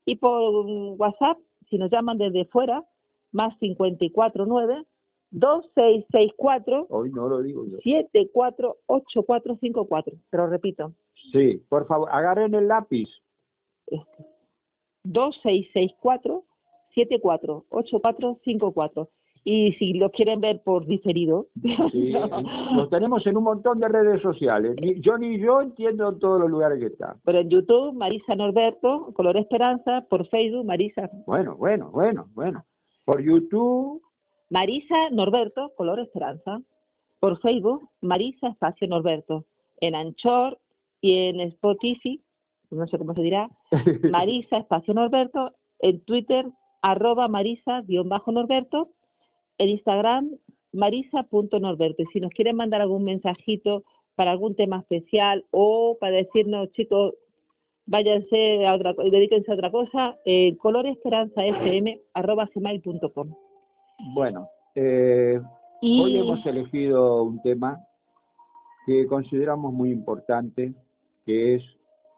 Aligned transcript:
y 0.06 0.16
por 0.18 0.66
WhatsApp, 0.98 1.38
si 1.70 1.78
nos 1.78 1.90
llaman 1.92 2.18
desde 2.18 2.46
fuera, 2.46 2.84
más 3.32 3.56
549 3.58 4.86
2664 5.32 6.88
Hoy 6.90 7.12
no 7.12 7.28
lo 7.28 7.42
digo 7.42 7.66
yo. 7.66 7.78
748454. 7.84 10.14
Te 10.30 10.38
lo 10.38 10.48
repito. 10.48 10.94
Sí, 11.32 11.64
por 11.70 11.88
favor, 11.88 12.10
agarren 12.12 12.54
el 12.54 12.68
lápiz. 12.68 13.10
este, 13.88 14.26
2664 15.04 16.44
748454 16.96 19.10
y 19.44 19.74
si 19.74 19.94
lo 19.94 20.10
quieren 20.12 20.40
ver 20.40 20.62
por 20.64 20.86
diferido 20.86 21.48
Sí, 21.92 22.14
Los 22.76 22.90
tenemos 22.90 23.26
en 23.28 23.38
un 23.38 23.44
montón 23.44 23.80
de 23.80 23.88
redes 23.88 24.22
sociales. 24.22 24.76
Yo 25.02 25.18
ni 25.18 25.40
yo 25.40 25.62
entiendo 25.62 26.10
en 26.10 26.20
todos 26.20 26.40
los 26.40 26.50
lugares 26.50 26.80
que 26.80 26.88
están. 26.88 27.18
pero 27.24 27.40
en 27.40 27.50
YouTube 27.50 27.94
Marisa 27.94 28.36
Norberto 28.36 29.14
Color 29.14 29.38
Esperanza 29.38 30.06
por 30.10 30.28
Facebook 30.28 30.66
Marisa. 30.66 31.10
Bueno, 31.26 31.56
bueno, 31.56 31.90
bueno, 31.92 32.28
bueno. 32.34 32.66
Por 33.06 33.22
YouTube, 33.22 34.02
Marisa 34.50 35.10
Norberto 35.12 35.74
Color 35.76 36.00
Esperanza. 36.00 36.62
Por 37.20 37.40
Facebook 37.40 37.90
Marisa 38.02 38.48
Espacio 38.50 38.88
Norberto. 38.88 39.46
En 39.82 39.96
Anchor 39.96 40.58
y 41.02 41.18
en 41.28 41.42
Spotify 41.42 42.24
no 42.74 42.88
sé 42.88 42.98
cómo 42.98 43.14
se 43.14 43.22
dirá 43.22 43.50
Marisa 44.12 44.58
Espacio 44.58 44.94
Norberto, 44.94 45.54
en 45.80 46.04
Twitter, 46.06 46.46
arroba 46.82 47.28
Marisa-Norberto, 47.28 48.90
en 49.58 49.70
Instagram, 49.70 50.32
Marisa.Norberto. 50.72 52.04
Y 52.04 52.06
si 52.08 52.20
nos 52.20 52.32
quieren 52.32 52.56
mandar 52.56 52.82
algún 52.82 53.04
mensajito 53.04 53.84
para 54.16 54.32
algún 54.32 54.56
tema 54.56 54.80
especial 54.80 55.46
o 55.52 55.98
para 56.00 56.18
decirnos, 56.18 56.72
chicos, 56.74 57.14
váyanse 57.86 58.66
a 58.66 58.76
otra, 58.76 58.94
dedíquense 58.94 59.52
a 59.52 59.56
otra 59.56 59.72
cosa, 59.72 60.18
eh, 60.26 60.56
coloresperanzafm, 60.58 62.00
arroba 62.14 62.50
gmail.com. 62.54 63.34
bueno, 64.16 64.48
eh, 64.76 65.40
Y 65.82 66.02
hoy 66.02 66.18
hemos 66.18 66.46
elegido 66.46 67.24
un 67.24 67.42
tema 67.42 67.80
que 68.86 69.06
consideramos 69.08 69.74
muy 69.74 69.92
importante, 69.92 70.74
que 71.26 71.56
es 71.56 71.64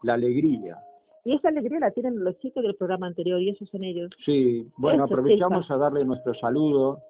la 0.02 0.14
alegría. 0.14 0.78
y 1.24 1.34
esa 1.34 1.48
alegría 1.48 1.80
la 1.80 1.90
tienen 1.90 2.22
los 2.22 2.38
chicos 2.38 2.62
del 2.62 2.76
programa 2.76 3.08
anterior 3.08 3.40
y 3.42 3.48
esos 3.50 3.68
son 3.70 3.82
ellos. 3.82 4.10
Sí, 4.24 4.68
bueno, 4.76 5.04
Eso, 5.04 5.14
aprovechamos 5.14 5.68
a 5.70 5.76
darle 5.76 6.04
nuestro 6.04 6.34
saludo, 6.34 7.00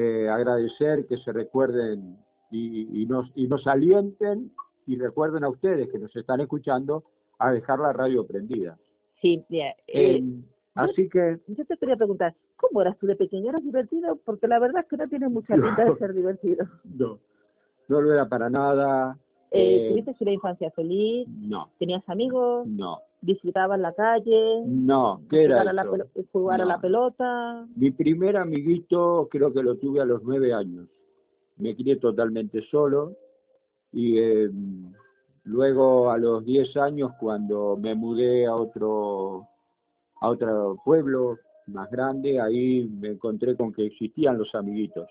eh, 0.00 0.28
agradecer 0.28 1.06
que 1.06 1.18
se 1.18 1.32
recuerden 1.32 2.16
y, 2.50 3.02
y 3.02 3.06
nos, 3.06 3.30
y 3.34 3.46
nos 3.46 3.66
alienten 3.66 4.50
y 4.86 4.96
recuerden 4.96 5.44
a 5.44 5.48
ustedes 5.50 5.88
que 5.90 5.98
nos 5.98 6.14
están 6.16 6.40
escuchando 6.40 7.04
a 7.38 7.52
dejar 7.52 7.78
la 7.78 7.92
radio 7.92 8.26
prendida. 8.26 8.78
Sí, 9.20 9.44
bien. 9.48 9.72
eh, 9.86 10.16
Eh, 10.16 10.22
así 10.74 11.08
que 11.08 11.38
Yo 11.46 11.64
te 11.66 11.76
quería 11.76 11.96
preguntar, 11.96 12.34
¿cómo 12.56 12.80
eras 12.80 12.96
tú 12.98 13.06
de 13.06 13.16
pequeño? 13.16 13.50
¿Eras 13.50 13.62
divertido? 13.62 14.16
Porque 14.24 14.48
la 14.48 14.58
verdad 14.58 14.82
es 14.82 14.88
que 14.88 14.96
no 14.96 15.08
tienes 15.08 15.30
mucha 15.30 15.56
No. 15.56 15.64
pinta 15.66 15.84
de 15.84 15.96
ser 15.98 16.12
divertido. 16.14 16.66
no, 16.84 17.18
no 17.88 18.00
lo 18.00 18.12
era 18.12 18.26
para 18.28 18.48
nada. 18.48 19.18
Eh, 19.50 19.88
Eh, 19.88 19.88
¿Tuviste 19.90 20.16
una 20.24 20.32
infancia 20.32 20.70
feliz? 20.70 21.26
no, 21.28 21.68
¿Tenías 21.78 22.02
amigos? 22.08 22.66
no, 22.66 23.00
¿Disfrutabas 23.22 23.78
la 23.78 23.92
calle? 23.94 24.62
no. 24.66 25.20
¿Qué 25.28 25.44
era 25.44 25.56
¿Jugar, 25.58 25.68
a 25.68 25.72
la, 26.64 26.72
a 26.72 26.76
No. 26.76 26.80
pelota? 26.80 27.66
Mi 27.76 27.90
primer 27.90 28.36
amiguito 28.36 29.28
creo 29.30 29.52
que 29.52 29.62
lo 29.62 29.76
tuve 29.76 30.00
a 30.00 30.04
los 30.04 30.22
nueve 30.22 30.52
años. 30.54 30.86
Me 31.56 31.74
crié 31.76 31.96
totalmente 31.96 32.62
solo 32.70 33.14
y 33.92 34.16
eh, 34.18 34.50
luego 35.44 36.10
a 36.10 36.16
los 36.18 36.44
diez 36.44 36.76
años 36.76 37.12
cuando 37.20 37.76
me 37.76 37.94
mudé 37.94 38.46
a 38.46 38.54
otro 38.54 39.46
a 40.22 40.28
otro 40.28 40.76
pueblo 40.84 41.38
más 41.66 41.90
grande, 41.90 42.40
ahí 42.40 42.88
me 43.00 43.08
encontré 43.08 43.56
con 43.56 43.72
que 43.72 43.86
existían 43.86 44.36
los 44.38 44.54
amiguitos, 44.54 45.08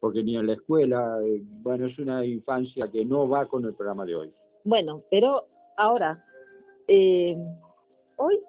porque 0.00 0.22
ni 0.22 0.36
en 0.36 0.46
la 0.46 0.54
escuela, 0.54 1.18
eh, 1.22 1.42
bueno, 1.62 1.86
es 1.86 1.98
una 1.98 2.24
infancia 2.24 2.88
que 2.90 3.04
no 3.04 3.28
va 3.28 3.46
con 3.46 3.64
el 3.64 3.74
programa 3.74 4.06
de 4.06 4.14
hoy. 4.16 4.32
Bueno, 4.64 5.02
pero 5.10 5.44
ahora, 5.76 6.24
eh, 6.92 7.36
hoy, 8.16 8.40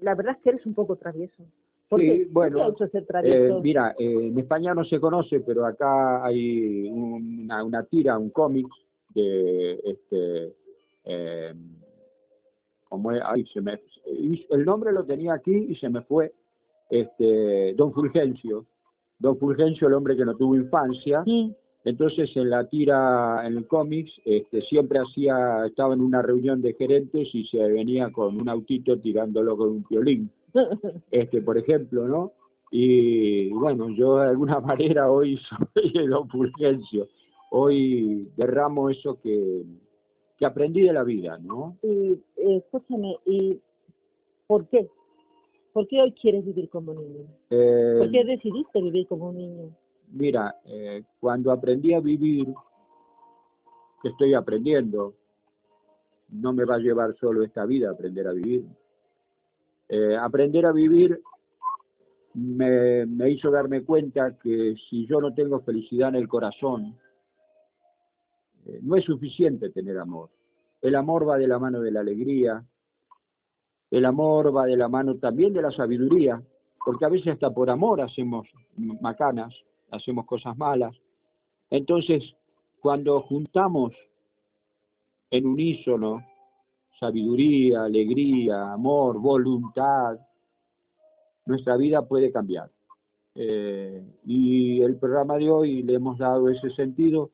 la 0.00 0.14
verdad 0.14 0.36
es 0.36 0.42
que 0.42 0.50
eres 0.50 0.64
un 0.66 0.74
poco 0.74 0.94
travieso. 0.96 1.42
¿Por 1.88 2.00
Sí, 2.00 2.06
qué? 2.06 2.18
¿Qué 2.18 2.28
bueno, 2.30 2.56
te 2.58 2.62
ha 2.62 2.68
hecho 2.68 2.88
ser 2.88 3.02
Eh, 3.02 3.06
travieso? 3.06 3.60
mira, 3.60 3.94
eh, 3.98 4.28
en 4.28 4.38
España 4.38 4.74
no 4.74 4.84
se 4.84 5.00
conoce, 5.00 5.40
pero 5.40 5.66
acá 5.66 6.24
hay 6.24 6.88
una, 6.88 7.64
una 7.64 7.82
tira, 7.84 8.16
un 8.18 8.30
cómic 8.30 8.66
de 9.12 9.72
este, 9.84 10.54
eh, 11.04 11.54
como 12.88 13.10
es- 13.12 13.22
ay, 13.24 13.44
se 13.52 13.60
me, 13.60 13.80
el 14.06 14.64
nombre 14.64 14.92
lo 14.92 15.04
tenía 15.04 15.34
aquí 15.34 15.54
y 15.68 15.74
se 15.76 15.88
me 15.90 16.02
fue, 16.02 16.32
este, 16.88 17.74
Don 17.74 17.92
Fulgencio, 17.92 18.64
Don 19.18 19.36
Fulgencio, 19.38 19.88
el 19.88 19.94
hombre 19.94 20.16
que 20.16 20.24
no 20.24 20.36
tuvo 20.36 20.54
infancia, 20.54 21.22
Mm, 21.26 21.50
entonces 21.84 22.36
en 22.36 22.50
la 22.50 22.68
tira, 22.68 23.42
en 23.44 23.56
el 23.56 23.66
cómics, 23.66 24.12
este, 24.24 24.62
siempre 24.62 24.98
hacía, 24.98 25.66
estaba 25.66 25.94
en 25.94 26.00
una 26.00 26.22
reunión 26.22 26.62
de 26.62 26.74
gerentes 26.74 27.34
y 27.34 27.44
se 27.46 27.58
venía 27.58 28.10
con 28.12 28.40
un 28.40 28.48
autito 28.48 28.98
tirándolo 28.98 29.56
con 29.56 29.68
un 29.68 29.86
violín 29.88 30.30
este 31.10 31.42
por 31.42 31.58
ejemplo, 31.58 32.06
¿no? 32.06 32.32
Y 32.70 33.50
bueno, 33.50 33.90
yo 33.90 34.18
de 34.18 34.30
alguna 34.30 34.60
manera 34.60 35.10
hoy 35.10 35.38
soy 35.38 35.92
el 35.94 36.10
Don 36.10 36.28
Fulgencio. 36.28 37.08
Hoy 37.50 38.28
derramo 38.36 38.88
eso 38.88 39.20
que, 39.20 39.62
que 40.38 40.46
aprendí 40.46 40.80
de 40.82 40.92
la 40.92 41.04
vida, 41.04 41.38
¿no? 41.38 41.76
y, 41.82 42.12
eh, 42.36 42.56
escúchame, 42.56 43.18
¿y 43.26 43.60
por 44.46 44.66
qué? 44.68 44.88
¿Por 45.74 45.86
qué 45.88 46.00
hoy 46.00 46.12
quieres 46.12 46.44
vivir 46.46 46.68
como 46.70 46.94
niño? 46.94 47.26
Eh, 47.50 47.96
¿Por 47.98 48.10
qué 48.10 48.24
decidiste 48.24 48.80
vivir 48.80 49.06
como 49.06 49.30
un 49.30 49.36
niño? 49.36 49.70
Mira, 50.12 50.56
eh, 50.64 51.02
cuando 51.20 51.50
aprendí 51.52 51.94
a 51.94 52.00
vivir, 52.00 52.46
que 54.02 54.08
estoy 54.08 54.34
aprendiendo, 54.34 55.14
no 56.30 56.52
me 56.52 56.64
va 56.64 56.76
a 56.76 56.78
llevar 56.78 57.14
solo 57.16 57.42
esta 57.42 57.64
vida 57.66 57.90
aprender 57.90 58.26
a 58.26 58.32
vivir. 58.32 58.64
Eh, 59.88 60.16
aprender 60.16 60.66
a 60.66 60.72
vivir 60.72 61.20
me, 62.34 63.04
me 63.06 63.30
hizo 63.30 63.50
darme 63.50 63.82
cuenta 63.82 64.38
que 64.38 64.74
si 64.88 65.06
yo 65.06 65.20
no 65.20 65.34
tengo 65.34 65.60
felicidad 65.60 66.08
en 66.08 66.16
el 66.16 66.28
corazón, 66.28 66.98
eh, 68.66 68.78
no 68.82 68.96
es 68.96 69.04
suficiente 69.04 69.70
tener 69.70 69.98
amor. 69.98 70.30
El 70.80 70.94
amor 70.94 71.28
va 71.28 71.38
de 71.38 71.46
la 71.46 71.58
mano 71.58 71.80
de 71.80 71.90
la 71.90 72.00
alegría, 72.00 72.64
el 73.90 74.04
amor 74.04 74.56
va 74.56 74.66
de 74.66 74.76
la 74.76 74.88
mano 74.88 75.16
también 75.16 75.52
de 75.52 75.62
la 75.62 75.70
sabiduría, 75.70 76.42
porque 76.84 77.04
a 77.04 77.08
veces 77.08 77.34
hasta 77.34 77.50
por 77.50 77.70
amor 77.70 78.00
hacemos 78.00 78.48
macanas, 78.76 79.54
hacemos 79.92 80.26
cosas 80.26 80.56
malas. 80.56 80.96
Entonces, 81.70 82.34
cuando 82.80 83.20
juntamos 83.20 83.92
en 85.30 85.46
unísono 85.46 86.26
sabiduría, 86.98 87.84
alegría, 87.84 88.72
amor, 88.72 89.18
voluntad, 89.18 90.18
nuestra 91.46 91.76
vida 91.76 92.02
puede 92.06 92.30
cambiar. 92.30 92.70
Eh, 93.34 94.04
y 94.26 94.82
el 94.82 94.96
programa 94.96 95.36
de 95.36 95.50
hoy 95.50 95.82
le 95.82 95.94
hemos 95.94 96.18
dado 96.18 96.48
ese 96.48 96.70
sentido 96.70 97.30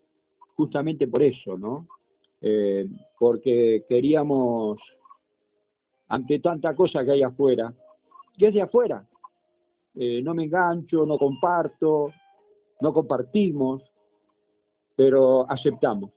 justamente 0.57 1.07
por 1.07 1.23
eso, 1.23 1.59
¿no? 1.59 1.87
Eh, 2.41 2.89
porque 3.19 3.85
queríamos, 3.89 4.79
ante 6.09 6.39
tanta 6.39 6.75
cosa 6.75 7.05
que 7.05 7.13
hay 7.13 7.23
afuera, 7.23 7.73
que 8.39 8.49
es 8.49 8.55
de 8.55 8.63
afuera, 8.63 9.05
eh, 9.95 10.23
no 10.23 10.35
me 10.35 10.45
engancho, 10.45 11.05
no 11.05 11.19
comparto, 11.19 12.13
no 12.81 12.93
compartimos, 12.93 13.83
pero 14.97 15.47
aceptamos. 15.51 16.11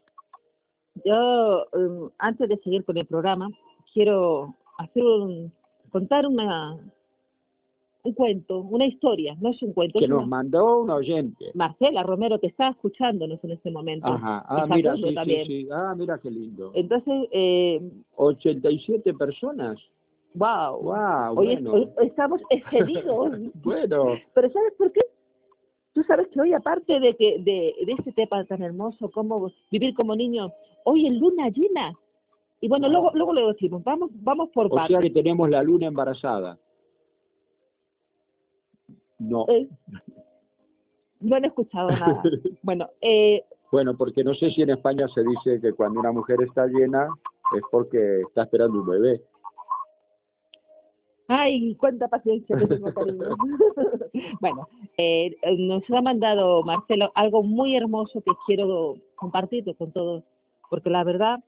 Yo, 1.05 1.65
um, 1.73 2.09
antes 2.17 2.49
de 2.49 2.57
seguir 2.57 2.83
con 2.83 2.97
el 2.97 3.05
programa, 3.05 3.49
quiero 3.93 4.55
hacer 4.77 5.03
un, 5.03 5.51
contar 5.91 6.27
una, 6.27 6.77
un 8.03 8.13
cuento, 8.13 8.59
una 8.59 8.85
historia, 8.85 9.35
no 9.39 9.49
es 9.49 9.61
un 9.61 9.73
cuento. 9.73 9.99
Que 9.99 10.07
nos 10.07 10.19
una- 10.19 10.27
mandó 10.27 10.81
un 10.81 10.89
oyente. 10.89 11.51
Marcela 11.53 12.03
Romero, 12.03 12.39
que 12.39 12.47
está 12.47 12.69
escuchándonos 12.69 13.43
en 13.43 13.51
este 13.51 13.71
momento. 13.71 14.07
Ajá, 14.07 14.43
ah, 14.47 14.65
mira, 14.67 14.95
sí, 14.95 15.15
sí, 15.25 15.45
sí. 15.45 15.69
Ah, 15.71 15.93
mira 15.97 16.17
qué 16.17 16.29
lindo. 16.29 16.71
Entonces, 16.75 17.27
eh, 17.31 17.81
87 18.17 19.13
personas. 19.13 19.77
wow. 20.33 20.81
Wow, 20.81 21.37
hoy, 21.39 21.45
bueno. 21.55 21.73
hoy 21.73 21.89
estamos 22.01 22.41
excedidos. 22.49 23.31
Bueno, 23.63 24.05
Pero 24.33 24.51
¿sabes 24.51 24.73
por 24.77 24.91
qué? 24.91 25.01
Tú 26.01 26.07
sabes 26.07 26.29
que 26.29 26.41
hoy, 26.41 26.51
aparte 26.51 26.99
de 26.99 27.15
que 27.15 27.37
de, 27.37 27.75
de 27.85 27.91
este 27.95 28.11
tema 28.11 28.43
tan 28.45 28.63
hermoso, 28.63 29.11
como 29.11 29.51
vivir 29.69 29.93
como 29.93 30.15
niño, 30.15 30.51
hoy 30.83 31.05
es 31.05 31.13
luna 31.13 31.47
llena. 31.49 31.93
Y 32.59 32.67
bueno, 32.67 32.87
Wow. 32.87 32.91
luego 32.91 33.11
luego 33.13 33.33
lo 33.33 33.47
decimos, 33.49 33.83
vamos 33.83 34.09
vamos 34.15 34.49
por 34.49 34.65
o 34.65 34.69
partes. 34.69 34.87
sea 34.95 34.99
que 35.01 35.11
tenemos 35.11 35.47
la 35.47 35.61
luna 35.61 35.85
embarazada. 35.85 36.57
No. 39.19 39.45
Eh, 39.49 39.67
no 41.19 41.35
han 41.35 41.45
escuchado 41.45 41.91
nada. 41.91 42.23
Bueno, 42.63 42.89
eh, 43.01 43.43
Bueno, 43.71 43.95
porque 43.95 44.23
no 44.23 44.33
sé 44.33 44.49
si 44.49 44.63
en 44.63 44.71
España 44.71 45.07
se 45.09 45.23
dice 45.23 45.61
que 45.61 45.73
cuando 45.73 45.99
una 45.99 46.11
mujer 46.11 46.41
está 46.41 46.65
llena 46.65 47.09
es 47.55 47.61
porque 47.71 48.21
está 48.21 48.43
esperando 48.43 48.79
un 48.81 48.87
bebé. 48.87 49.21
Ay, 51.31 51.75
cuánta 51.75 52.07
paciencia 52.07 52.57
que 52.57 52.67
tengo, 52.67 52.93
cariño. 52.93 53.35
bueno, 54.41 54.67
eh, 54.97 55.35
nos 55.57 55.83
ha 55.89 56.01
mandado 56.01 56.63
Marcelo 56.63 57.11
algo 57.15 57.43
muy 57.43 57.75
hermoso 57.75 58.21
que 58.21 58.31
quiero 58.45 58.97
compartir 59.15 59.63
con 59.77 59.91
todos, 59.91 60.23
porque 60.69 60.89
la 60.89 61.03
verdad 61.03 61.39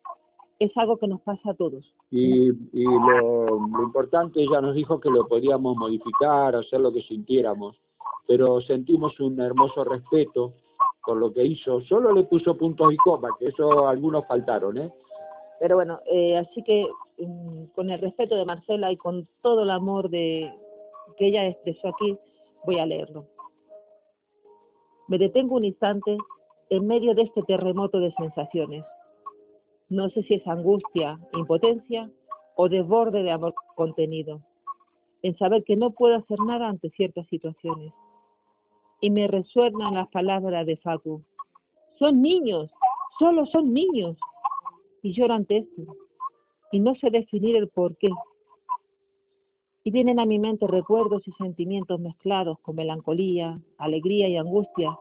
es 0.59 0.71
algo 0.77 0.97
que 0.97 1.07
nos 1.07 1.21
pasa 1.21 1.51
a 1.51 1.53
todos. 1.53 1.83
Y, 2.11 2.49
y 2.49 2.83
lo, 2.83 3.59
lo 3.59 3.83
importante, 3.83 4.41
ella 4.41 4.61
nos 4.61 4.75
dijo 4.75 4.99
que 4.99 5.09
lo 5.09 5.27
podíamos 5.27 5.75
modificar, 5.75 6.55
hacer 6.55 6.79
lo 6.79 6.93
que 6.93 7.01
sintiéramos, 7.01 7.75
pero 8.27 8.61
sentimos 8.61 9.19
un 9.19 9.39
hermoso 9.39 9.83
respeto 9.83 10.53
por 11.05 11.17
lo 11.17 11.33
que 11.33 11.43
hizo. 11.43 11.81
Solo 11.81 12.13
le 12.13 12.23
puso 12.23 12.55
puntos 12.57 12.93
y 12.93 12.97
comas, 12.97 13.31
que 13.39 13.47
eso 13.47 13.87
algunos 13.87 14.25
faltaron, 14.27 14.77
¿eh? 14.77 14.91
Pero 15.59 15.75
bueno, 15.75 15.99
eh, 16.11 16.37
así 16.37 16.61
que 16.63 16.87
con 17.75 17.89
el 17.89 17.99
respeto 17.99 18.35
de 18.35 18.45
Marcela 18.45 18.91
y 18.91 18.97
con 18.97 19.27
todo 19.41 19.63
el 19.63 19.71
amor 19.71 20.09
de 20.09 20.51
que 21.17 21.27
ella 21.27 21.47
expresó 21.47 21.89
aquí, 21.89 22.17
voy 22.65 22.79
a 22.79 22.85
leerlo. 22.85 23.27
Me 25.07 25.17
detengo 25.17 25.55
un 25.55 25.65
instante 25.65 26.17
en 26.69 26.87
medio 26.87 27.13
de 27.13 27.23
este 27.23 27.43
terremoto 27.43 27.99
de 27.99 28.13
sensaciones. 28.13 28.85
No 29.89 30.09
sé 30.09 30.23
si 30.23 30.35
es 30.35 30.47
angustia, 30.47 31.19
impotencia 31.33 32.09
o 32.55 32.69
desborde 32.69 33.23
de 33.23 33.31
amor 33.31 33.53
contenido, 33.75 34.41
en 35.21 35.37
saber 35.37 35.63
que 35.63 35.75
no 35.75 35.91
puedo 35.91 36.15
hacer 36.15 36.39
nada 36.39 36.67
ante 36.67 36.89
ciertas 36.91 37.27
situaciones. 37.27 37.93
Y 39.01 39.09
me 39.09 39.27
resuenan 39.27 39.95
las 39.95 40.07
palabras 40.09 40.65
de 40.65 40.77
Facu. 40.77 41.21
Son 41.99 42.21
niños, 42.21 42.71
solo 43.19 43.45
son 43.47 43.73
niños 43.73 44.17
y 45.01 45.13
lloro 45.13 45.33
ante 45.33 45.57
esto 45.57 46.02
y 46.73 46.79
no 46.79 46.95
sé 46.95 47.11
definir 47.11 47.55
el 47.55 47.69
por 47.69 47.95
qué. 47.97 48.09
Y 49.83 49.91
vienen 49.91 50.19
a 50.19 50.25
mi 50.25 50.39
mente 50.39 50.65
recuerdos 50.65 51.21
y 51.27 51.31
sentimientos 51.33 51.99
mezclados 51.99 52.57
con 52.61 52.75
melancolía, 52.75 53.59
alegría 53.77 54.27
y 54.27 54.37
angustia 54.37 54.97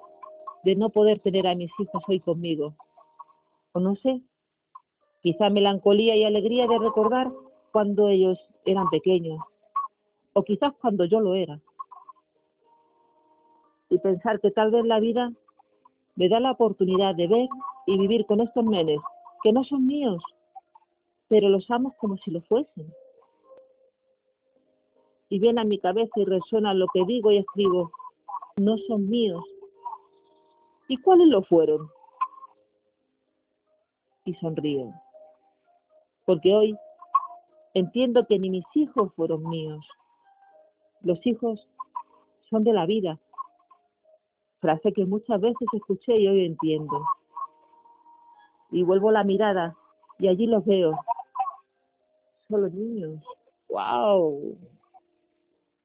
de 0.64 0.76
no 0.76 0.90
poder 0.90 1.20
tener 1.20 1.46
a 1.46 1.54
mis 1.54 1.70
hijos 1.80 2.02
hoy 2.06 2.20
conmigo. 2.20 2.74
O 3.72 3.80
no 3.80 3.96
sé, 3.96 4.20
quizá 5.22 5.48
melancolía 5.48 6.14
y 6.14 6.24
alegría 6.24 6.66
de 6.66 6.78
recordar 6.78 7.32
cuando 7.72 8.08
ellos 8.08 8.38
eran 8.66 8.90
pequeños, 8.90 9.40
o 10.34 10.42
quizás 10.42 10.74
cuando 10.78 11.06
yo 11.06 11.20
lo 11.20 11.34
era. 11.34 11.58
Y 13.88 13.96
pensar 13.96 14.40
que 14.40 14.50
tal 14.50 14.72
vez 14.72 14.84
la 14.84 15.00
vida 15.00 15.32
me 16.16 16.28
da 16.28 16.38
la 16.38 16.50
oportunidad 16.50 17.14
de 17.14 17.28
ver 17.28 17.48
y 17.86 17.96
vivir 17.96 18.26
con 18.26 18.42
estos 18.42 18.62
nenes 18.62 19.00
que 19.42 19.52
no 19.54 19.64
son 19.64 19.86
míos, 19.86 20.22
pero 21.32 21.48
los 21.48 21.70
amo 21.70 21.96
como 21.98 22.18
si 22.18 22.30
lo 22.30 22.42
fuesen. 22.42 22.92
Y 25.30 25.38
viene 25.38 25.62
a 25.62 25.64
mi 25.64 25.78
cabeza 25.78 26.12
y 26.16 26.26
resuena 26.26 26.74
lo 26.74 26.84
que 26.92 27.06
digo 27.06 27.32
y 27.32 27.38
escribo, 27.38 27.90
no 28.58 28.76
son 28.86 29.08
míos. 29.08 29.42
¿Y 30.88 30.98
cuáles 30.98 31.28
lo 31.28 31.42
fueron? 31.44 31.88
Y 34.26 34.34
sonrío, 34.34 34.92
porque 36.26 36.54
hoy 36.54 36.76
entiendo 37.72 38.26
que 38.26 38.38
ni 38.38 38.50
mis 38.50 38.66
hijos 38.74 39.10
fueron 39.14 39.48
míos. 39.48 39.82
Los 41.00 41.18
hijos 41.26 41.66
son 42.50 42.62
de 42.62 42.74
la 42.74 42.84
vida, 42.84 43.18
frase 44.60 44.92
que 44.92 45.06
muchas 45.06 45.40
veces 45.40 45.66
escuché 45.72 46.14
y 46.18 46.28
hoy 46.28 46.44
entiendo 46.44 47.02
y 48.70 48.82
vuelvo 48.82 49.10
la 49.10 49.24
mirada 49.24 49.74
y 50.18 50.28
allí 50.28 50.46
los 50.46 50.62
veo. 50.66 50.92
Solo 52.52 52.68
niños. 52.68 53.24
¡Wow! 53.70 54.58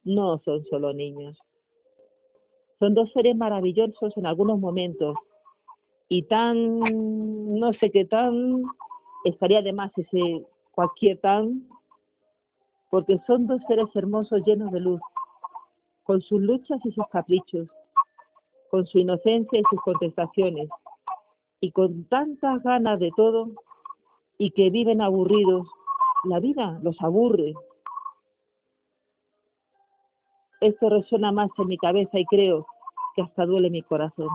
No 0.04 0.38
son 0.44 0.66
solo 0.66 0.92
niños. 0.92 1.38
Son 2.78 2.94
dos 2.94 3.10
seres 3.14 3.38
maravillosos 3.38 4.18
en 4.18 4.25
algunos 4.25 4.60
momentos 4.60 5.16
y 6.10 6.24
tan, 6.24 6.80
no 7.58 7.72
sé 7.80 7.90
qué 7.90 8.04
tan, 8.04 8.66
estaría 9.24 9.62
de 9.62 9.71
más 9.71 9.97
ese 9.97 10.45
cualquier 10.71 11.21
tan, 11.21 11.66
porque 12.90 13.18
son 13.26 13.47
dos 13.47 13.62
seres 13.69 13.88
hermosos 13.95 14.42
llenos 14.45 14.69
de 14.74 14.81
luz, 14.81 15.00
con 16.04 16.21
sus 16.21 16.42
luchas 16.42 16.81
y 16.83 16.92
sus 16.92 17.07
caprichos, 17.07 17.69
con 18.69 18.86
su 18.88 19.00
inocencia 19.00 19.57
y 19.57 19.64
sus 19.69 19.80
contestaciones, 19.83 20.68
y 21.62 21.71
con 21.71 22.04
tantas 22.09 22.62
ganas 22.62 23.00
de 23.00 23.12
todo 23.16 23.52
y 24.38 24.52
que 24.52 24.69
viven 24.69 25.02
aburridos, 25.02 25.66
la 26.24 26.40
vida 26.40 26.80
los 26.81 26.95
aburre. 27.02 27.54
Esto 30.59 30.90
resuena 30.90 31.31
más 31.31 31.50
en 31.57 31.68
mi 31.68 31.78
cabeza 31.78 32.18
y 32.19 32.26
creo 32.26 32.66
que 33.16 33.21
hasta 33.21 33.45
duele 33.45 33.69
mi 33.69 33.81
corazón. 33.83 34.30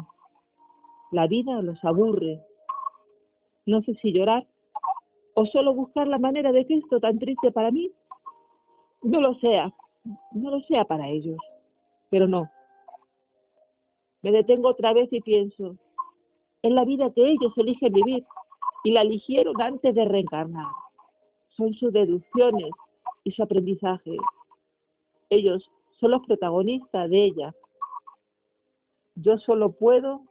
La 1.10 1.26
vida 1.26 1.60
los 1.62 1.82
aburre. 1.84 2.40
No 3.66 3.82
sé 3.82 3.94
si 4.02 4.12
llorar 4.12 4.46
o 5.34 5.46
solo 5.46 5.74
buscar 5.74 6.06
la 6.06 6.18
manera 6.18 6.52
de 6.52 6.66
que 6.66 6.74
esto 6.74 7.00
tan 7.00 7.18
triste 7.18 7.50
para 7.50 7.70
mí 7.70 7.90
no 9.02 9.20
lo 9.20 9.34
sea, 9.36 9.72
no 10.32 10.50
lo 10.50 10.60
sea 10.62 10.84
para 10.84 11.08
ellos. 11.08 11.38
Pero 12.10 12.28
no. 12.28 12.50
Me 14.22 14.30
detengo 14.30 14.68
otra 14.68 14.92
vez 14.92 15.12
y 15.12 15.20
pienso, 15.20 15.76
en 16.62 16.74
la 16.76 16.84
vida 16.84 17.10
que 17.12 17.28
ellos 17.28 17.52
eligen 17.56 17.92
vivir 17.92 18.24
y 18.84 18.92
la 18.92 19.02
eligieron 19.02 19.60
antes 19.60 19.94
de 19.94 20.04
reencarnar. 20.04 20.81
Son 21.56 21.74
sus 21.74 21.92
deducciones 21.92 22.70
y 23.24 23.32
su 23.32 23.42
aprendizaje. 23.42 24.16
Ellos 25.30 25.70
son 26.00 26.12
los 26.12 26.26
protagonistas 26.26 27.08
de 27.10 27.24
ella. 27.24 27.54
Yo 29.14 29.38
solo 29.38 29.72
puedo 29.72 30.22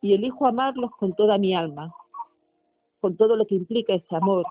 y 0.00 0.14
elijo 0.14 0.46
amarlos 0.46 0.90
con 0.92 1.14
toda 1.14 1.38
mi 1.38 1.54
alma, 1.54 1.92
con 3.00 3.16
todo 3.16 3.36
lo 3.36 3.46
que 3.46 3.54
implica 3.54 3.94
ese 3.94 4.16
amor, 4.16 4.44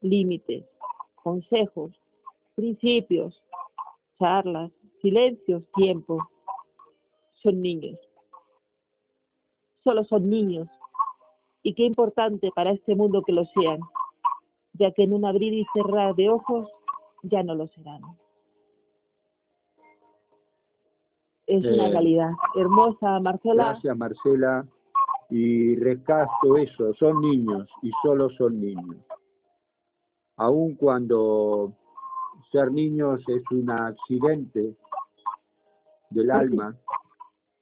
límites, 0.00 0.64
consejos, 1.22 1.92
principios, 2.54 3.42
charlas, 4.18 4.70
silencios, 5.00 5.62
tiempo. 5.74 6.28
Son 7.42 7.60
niños 7.60 7.98
solo 9.86 10.04
son 10.04 10.28
niños. 10.28 10.68
Y 11.62 11.74
qué 11.74 11.84
importante 11.84 12.50
para 12.54 12.72
este 12.72 12.96
mundo 12.96 13.22
que 13.22 13.32
lo 13.32 13.46
sean, 13.54 13.78
ya 14.78 14.90
que 14.92 15.04
en 15.04 15.12
un 15.12 15.24
abrir 15.24 15.52
y 15.52 15.66
cerrar 15.72 16.14
de 16.14 16.30
ojos 16.30 16.68
ya 17.22 17.42
no 17.42 17.54
lo 17.54 17.66
serán. 17.68 18.00
Es 21.46 21.64
una 21.64 21.86
Eh, 21.88 21.90
realidad. 21.92 22.30
Hermosa, 22.56 23.20
Marcela. 23.20 23.64
Gracias, 23.70 23.96
Marcela. 23.96 24.66
Y 25.30 25.76
rescato 25.76 26.56
eso, 26.56 26.94
son 26.94 27.20
niños 27.20 27.68
y 27.82 27.90
solo 28.02 28.30
son 28.30 28.60
niños. 28.60 28.96
Aun 30.36 30.76
cuando 30.76 31.72
ser 32.52 32.70
niños 32.70 33.20
es 33.28 33.42
un 33.50 33.70
accidente 33.70 34.76
del 36.10 36.30
alma. 36.30 36.76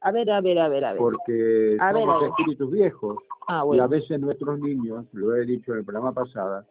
A 0.01 0.13
ver, 0.13 0.31
a 0.31 0.41
ver, 0.43 0.59
a 0.59 0.69
ver, 0.69 0.85
a 0.85 0.93
ver. 0.93 0.99
Porque 1.01 1.79
somos 1.79 2.23
espíritus 2.25 2.71
viejos. 2.71 3.17
Ah, 3.49 3.65
y 3.73 3.79
a 3.79 3.87
veces 3.87 4.21
nuestros 4.21 4.59
niños, 4.59 5.07
lo 5.13 5.35
he 5.35 5.45
dicho 5.47 5.73
en 5.73 5.79
el 5.79 5.85
programa 5.85 6.13
pasado, 6.13 6.65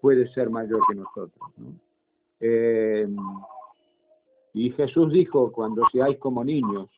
puede 0.00 0.32
ser 0.32 0.50
mayor 0.50 0.80
que 0.88 0.94
nosotros. 0.94 1.50
Eh, 2.40 3.08
y 4.54 4.70
Jesús 4.70 5.12
dijo, 5.12 5.52
cuando 5.52 5.82
seáis 5.92 6.18
como 6.18 6.44
niños, 6.44 6.88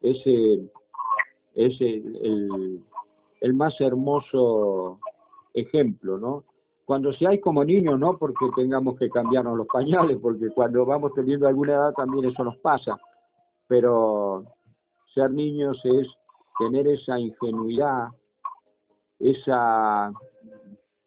ese 0.00 0.70
es 1.54 1.80
el, 1.80 2.82
el, 3.40 3.54
más 3.54 3.78
hermoso 3.80 4.98
ejemplo, 5.52 6.18
¿no? 6.18 6.44
Cuando 6.84 7.12
seáis 7.12 7.42
como 7.42 7.64
niños, 7.64 7.98
no 7.98 8.16
porque 8.16 8.46
tengamos 8.56 8.96
que 8.98 9.10
cambiarnos 9.10 9.58
los 9.58 9.66
pañales, 9.66 10.18
porque 10.22 10.48
cuando 10.50 10.86
vamos 10.86 11.12
teniendo 11.14 11.46
alguna 11.46 11.72
edad 11.72 11.92
también 11.92 12.24
eso 12.26 12.44
nos 12.44 12.56
pasa, 12.58 12.98
pero 13.66 14.44
ser 15.12 15.30
niños 15.30 15.78
es 15.84 16.06
tener 16.58 16.86
esa 16.88 17.18
ingenuidad, 17.18 18.08
esa, 19.18 20.12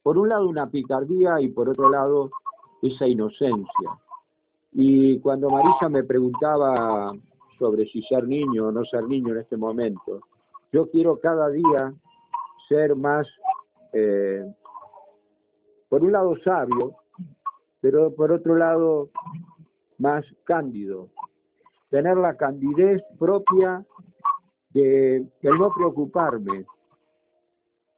por 0.03 0.17
un 0.17 0.29
lado 0.29 0.48
una 0.48 0.70
picardía 0.70 1.39
y 1.41 1.50
por 1.50 1.70
otro 1.70 1.89
lado 1.89 2.31
esa 2.81 3.08
inocencia. 3.08 3.91
Y 4.74 5.20
cuando 5.20 5.50
Marisa 5.50 5.89
me 5.89 6.03
preguntaba 6.03 7.13
sobre 7.60 7.86
si 7.88 8.01
ser 8.03 8.27
niño 8.27 8.67
o 8.67 8.72
no 8.72 8.84
ser 8.86 9.03
niño 9.03 9.34
en 9.34 9.41
este 9.41 9.58
momento, 9.58 10.22
yo 10.72 10.89
quiero 10.89 11.20
cada 11.20 11.50
día 11.50 11.93
ser 12.70 12.96
más, 12.96 13.27
eh, 13.93 14.46
por 15.89 16.03
un 16.03 16.13
lado 16.13 16.36
sabio, 16.43 16.96
pero 17.81 18.15
por 18.15 18.31
otro 18.31 18.55
lado 18.55 19.10
más 19.98 20.24
cándido, 20.46 21.10
tener 21.89 22.17
la 22.17 22.38
candidez 22.38 23.03
propia 23.20 23.86
de, 24.74 25.27
no 25.43 25.72
preocuparme. 25.74 26.65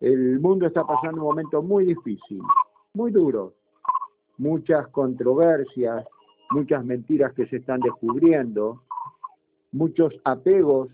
El 0.04 0.42
mundo 0.42 0.68
está 0.68 0.84
pasando 0.84 1.22
un 1.22 1.28
momento 1.30 1.62
muy 1.62 1.86
difícil, 1.86 2.42
muy 2.94 3.10
duro, 3.10 3.54
muchas 4.38 4.90
controversias, 4.90 6.06
muchas 6.52 6.84
mentiras 6.84 7.32
que 7.32 7.46
se 7.48 7.56
están 7.56 7.80
descubriendo, 7.80 8.82
muchos 9.72 10.14
apegos 10.26 10.90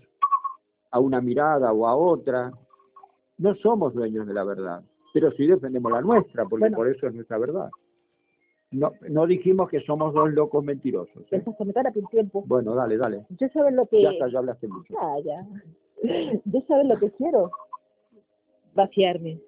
a 0.92 1.00
una 1.00 1.20
mirada 1.20 1.72
o 1.72 1.88
a 1.88 1.96
otra. 1.96 2.52
No 3.38 3.56
somos 3.56 3.94
dueños 3.94 4.28
de 4.28 4.34
la 4.34 4.44
verdad, 4.44 4.84
pero 5.12 5.32
sí 5.32 5.44
defendemos 5.44 5.90
la 5.90 6.02
nuestra, 6.02 6.44
porque 6.44 6.70
por 6.70 6.86
eso 6.86 7.08
es 7.08 7.14
nuestra 7.14 7.38
verdad. 7.38 7.68
No, 8.70 8.92
no 9.08 9.26
dijimos 9.26 9.68
que 9.70 9.80
somos 9.80 10.14
dos 10.14 10.32
locos 10.32 10.62
mentirosos. 10.62 11.24
¿eh? 11.32 11.42
tiempo. 12.12 12.44
Bueno, 12.46 12.76
dale, 12.76 12.96
dale. 12.96 13.26
Yo 13.30 13.48
sabes 13.48 13.74
lo 13.74 13.86
que... 13.86 14.02
Ya 14.02 14.12
ya 14.28 14.38
hablaste 14.38 14.68
mucho. 14.68 14.94
Ah, 15.00 15.16
ya. 15.24 15.44
Yo 16.44 16.60
sabes 16.68 16.86
lo 16.86 16.96
que 16.96 17.10
quiero. 17.10 17.50
Vaciarme. 18.74 19.40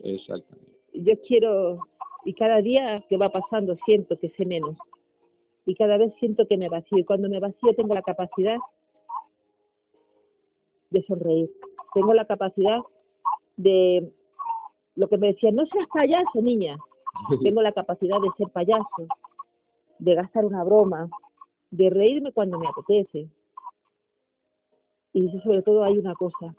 Exactamente. 0.00 0.72
Yo 0.92 1.20
quiero, 1.26 1.78
y 2.24 2.34
cada 2.34 2.60
día 2.60 3.04
que 3.08 3.16
va 3.16 3.30
pasando 3.30 3.76
siento 3.84 4.18
que 4.18 4.30
sé 4.30 4.44
menos. 4.44 4.76
Y 5.66 5.74
cada 5.74 5.96
vez 5.96 6.12
siento 6.20 6.46
que 6.46 6.56
me 6.56 6.68
vacío. 6.68 6.98
Y 6.98 7.04
cuando 7.04 7.28
me 7.28 7.40
vacío 7.40 7.74
tengo 7.74 7.94
la 7.94 8.02
capacidad 8.02 8.58
de 10.90 11.02
sonreír. 11.04 11.50
Tengo 11.94 12.12
la 12.14 12.24
capacidad 12.26 12.80
de, 13.56 14.12
lo 14.96 15.08
que 15.08 15.18
me 15.18 15.28
decían, 15.28 15.56
no 15.56 15.66
seas 15.66 15.88
payaso, 15.92 16.40
niña. 16.40 16.76
Tengo 17.42 17.62
la 17.62 17.72
capacidad 17.72 18.20
de 18.20 18.28
ser 18.36 18.48
payaso, 18.48 19.06
de 19.98 20.14
gastar 20.14 20.44
una 20.44 20.64
broma, 20.64 21.08
de 21.70 21.90
reírme 21.90 22.32
cuando 22.32 22.58
me 22.58 22.68
apetece. 22.68 23.28
Y 25.12 25.28
sobre 25.40 25.62
todo 25.62 25.84
hay 25.84 25.98
una 25.98 26.14
cosa, 26.14 26.54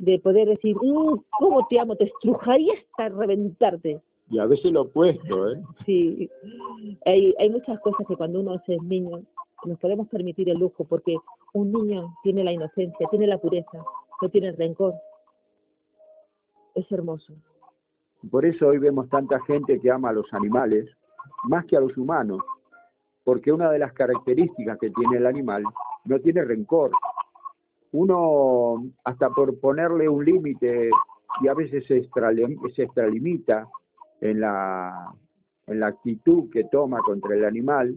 de 0.00 0.18
poder 0.18 0.48
decir, 0.48 0.76
mm, 0.76 1.22
¿cómo 1.38 1.66
te 1.68 1.78
amo? 1.78 1.96
Te 1.96 2.04
estrujaría 2.04 2.74
hasta 2.74 3.08
reventarte. 3.10 4.00
Y 4.30 4.38
a 4.38 4.46
veces 4.46 4.72
lo 4.72 4.82
opuesto, 4.82 5.52
¿eh? 5.52 5.62
Sí, 5.84 6.30
hay, 7.04 7.34
hay 7.38 7.50
muchas 7.50 7.80
cosas 7.80 8.06
que 8.06 8.16
cuando 8.16 8.40
uno 8.40 8.54
es 8.66 8.82
niño 8.82 9.22
nos 9.64 9.78
podemos 9.78 10.08
permitir 10.08 10.48
el 10.48 10.58
lujo, 10.58 10.84
porque 10.84 11.16
un 11.52 11.72
niño 11.72 12.14
tiene 12.22 12.44
la 12.44 12.52
inocencia, 12.52 13.06
tiene 13.10 13.26
la 13.26 13.38
pureza, 13.38 13.84
no 14.20 14.28
tiene 14.28 14.52
rencor. 14.52 14.94
Es 16.74 16.90
hermoso. 16.90 17.34
Por 18.30 18.44
eso 18.44 18.68
hoy 18.68 18.78
vemos 18.78 19.08
tanta 19.08 19.40
gente 19.40 19.80
que 19.80 19.90
ama 19.90 20.10
a 20.10 20.12
los 20.12 20.32
animales 20.32 20.88
más 21.44 21.64
que 21.66 21.76
a 21.76 21.80
los 21.80 21.96
humanos, 21.96 22.40
porque 23.24 23.52
una 23.52 23.70
de 23.70 23.78
las 23.78 23.92
características 23.92 24.78
que 24.78 24.90
tiene 24.90 25.18
el 25.18 25.26
animal 25.26 25.64
no 26.04 26.18
tiene 26.20 26.44
rencor. 26.44 26.90
Uno, 27.92 28.84
hasta 29.04 29.30
por 29.30 29.58
ponerle 29.58 30.08
un 30.08 30.24
límite, 30.24 30.90
y 31.40 31.48
a 31.48 31.54
veces 31.54 31.84
se, 31.86 31.96
extralimita 31.98 33.68
en 34.20 34.40
la, 34.40 35.12
actitud 35.82 36.50
que 36.50 36.64
toma 36.64 37.00
contra 37.00 37.34
el 37.34 37.44
animal, 37.44 37.96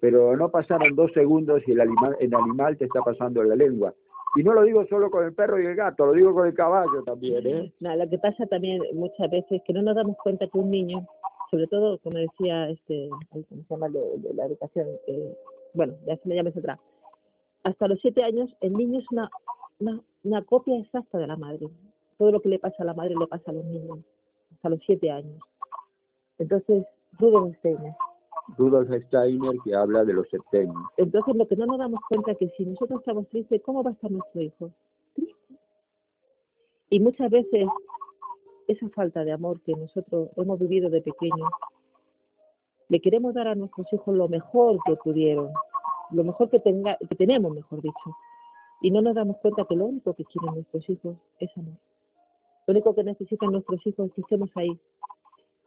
pero 0.00 0.36
no 0.36 0.50
pasaron 0.50 0.94
dos 0.94 1.12
segundos 1.12 1.62
y 1.66 1.72
el 1.72 1.80
animal, 1.80 2.16
el 2.20 2.34
animal 2.34 2.76
te 2.76 2.84
está 2.84 3.02
pasando 3.02 3.42
la 3.42 3.56
lengua. 3.56 3.92
Y 4.36 4.42
no 4.42 4.52
lo 4.52 4.62
digo 4.62 4.86
solo 4.86 5.10
con 5.10 5.24
el 5.24 5.34
perro 5.34 5.60
y 5.60 5.66
el 5.66 5.74
gato, 5.74 6.06
lo 6.06 6.12
digo 6.12 6.34
con 6.34 6.46
el 6.46 6.54
caballo 6.54 7.02
también. 7.04 7.46
¿eh? 7.46 7.72
Lo 7.80 8.08
que 8.08 8.18
pasa 8.18 8.46
también 8.46 8.82
muchas 8.94 9.30
veces 9.30 9.50
es 9.50 9.62
que 9.64 9.72
no 9.72 9.82
nos 9.82 9.96
damos 9.96 10.16
cuenta 10.22 10.46
que 10.46 10.58
un 10.58 10.70
niño, 10.70 11.06
sobre 11.50 11.66
todo, 11.66 11.98
como 11.98 12.18
decía, 12.18 12.68
este, 12.68 13.08
¿cómo 13.30 13.44
se 13.48 13.74
llama? 13.74 13.88
La 14.34 14.46
educación, 14.46 14.86
eh, 15.06 15.36
bueno, 15.74 15.94
ya 16.06 16.16
se 16.16 16.28
me 16.28 16.36
llama 16.36 16.50
atrás, 16.50 16.78
hasta 17.68 17.88
los 17.88 18.00
siete 18.00 18.22
años 18.22 18.50
el 18.60 18.72
niño 18.72 19.00
es 19.00 19.06
una, 19.10 19.30
una, 19.78 20.00
una, 20.24 20.42
copia 20.42 20.78
exacta 20.78 21.18
de 21.18 21.26
la 21.26 21.36
madre. 21.36 21.68
Todo 22.18 22.32
lo 22.32 22.40
que 22.40 22.48
le 22.48 22.58
pasa 22.58 22.76
a 22.80 22.84
la 22.84 22.94
madre 22.94 23.14
le 23.18 23.26
pasa 23.26 23.50
a 23.50 23.54
los 23.54 23.64
niños, 23.64 23.98
hasta 24.52 24.68
los 24.68 24.80
siete 24.84 25.10
años. 25.10 25.40
Entonces, 26.38 26.84
Rudolf 27.18 27.56
Steiner. 27.58 27.94
Rudolf 28.56 28.90
Steiner 29.06 29.56
que 29.64 29.74
habla 29.74 30.04
de 30.04 30.14
los 30.14 30.28
septenios. 30.28 30.76
Entonces, 30.96 31.36
lo 31.36 31.46
que 31.46 31.56
no 31.56 31.66
nos 31.66 31.78
damos 31.78 32.00
cuenta 32.08 32.32
es 32.32 32.38
que 32.38 32.48
si 32.56 32.64
nosotros 32.64 33.00
estamos 33.00 33.28
tristes, 33.28 33.62
¿cómo 33.64 33.82
va 33.82 33.90
a 33.90 33.92
estar 33.92 34.10
nuestro 34.10 34.40
hijo? 34.40 34.70
Triste. 35.14 35.54
Y 36.90 37.00
muchas 37.00 37.30
veces 37.30 37.68
esa 38.68 38.88
falta 38.90 39.24
de 39.24 39.32
amor 39.32 39.60
que 39.62 39.72
nosotros 39.72 40.28
hemos 40.36 40.58
vivido 40.58 40.90
de 40.90 41.00
pequeños, 41.00 41.50
le 42.88 43.00
queremos 43.00 43.34
dar 43.34 43.48
a 43.48 43.54
nuestros 43.54 43.86
hijos 43.92 44.14
lo 44.14 44.28
mejor 44.28 44.78
que 44.84 44.96
pudieron, 44.96 45.50
lo 46.10 46.24
mejor 46.24 46.50
que, 46.50 46.60
tenga, 46.60 46.96
que 46.96 47.14
tenemos, 47.14 47.52
mejor 47.52 47.82
dicho. 47.82 48.16
Y 48.80 48.90
no 48.90 49.02
nos 49.02 49.14
damos 49.14 49.36
cuenta 49.38 49.64
que 49.64 49.76
lo 49.76 49.86
único 49.86 50.14
que 50.14 50.24
quieren 50.24 50.54
nuestros 50.54 50.88
hijos 50.88 51.16
es 51.40 51.50
amor. 51.56 51.74
Lo 52.66 52.72
único 52.72 52.94
que 52.94 53.02
necesitan 53.02 53.52
nuestros 53.52 53.84
hijos 53.86 54.08
es 54.08 54.14
que 54.14 54.20
estemos 54.20 54.50
ahí, 54.54 54.78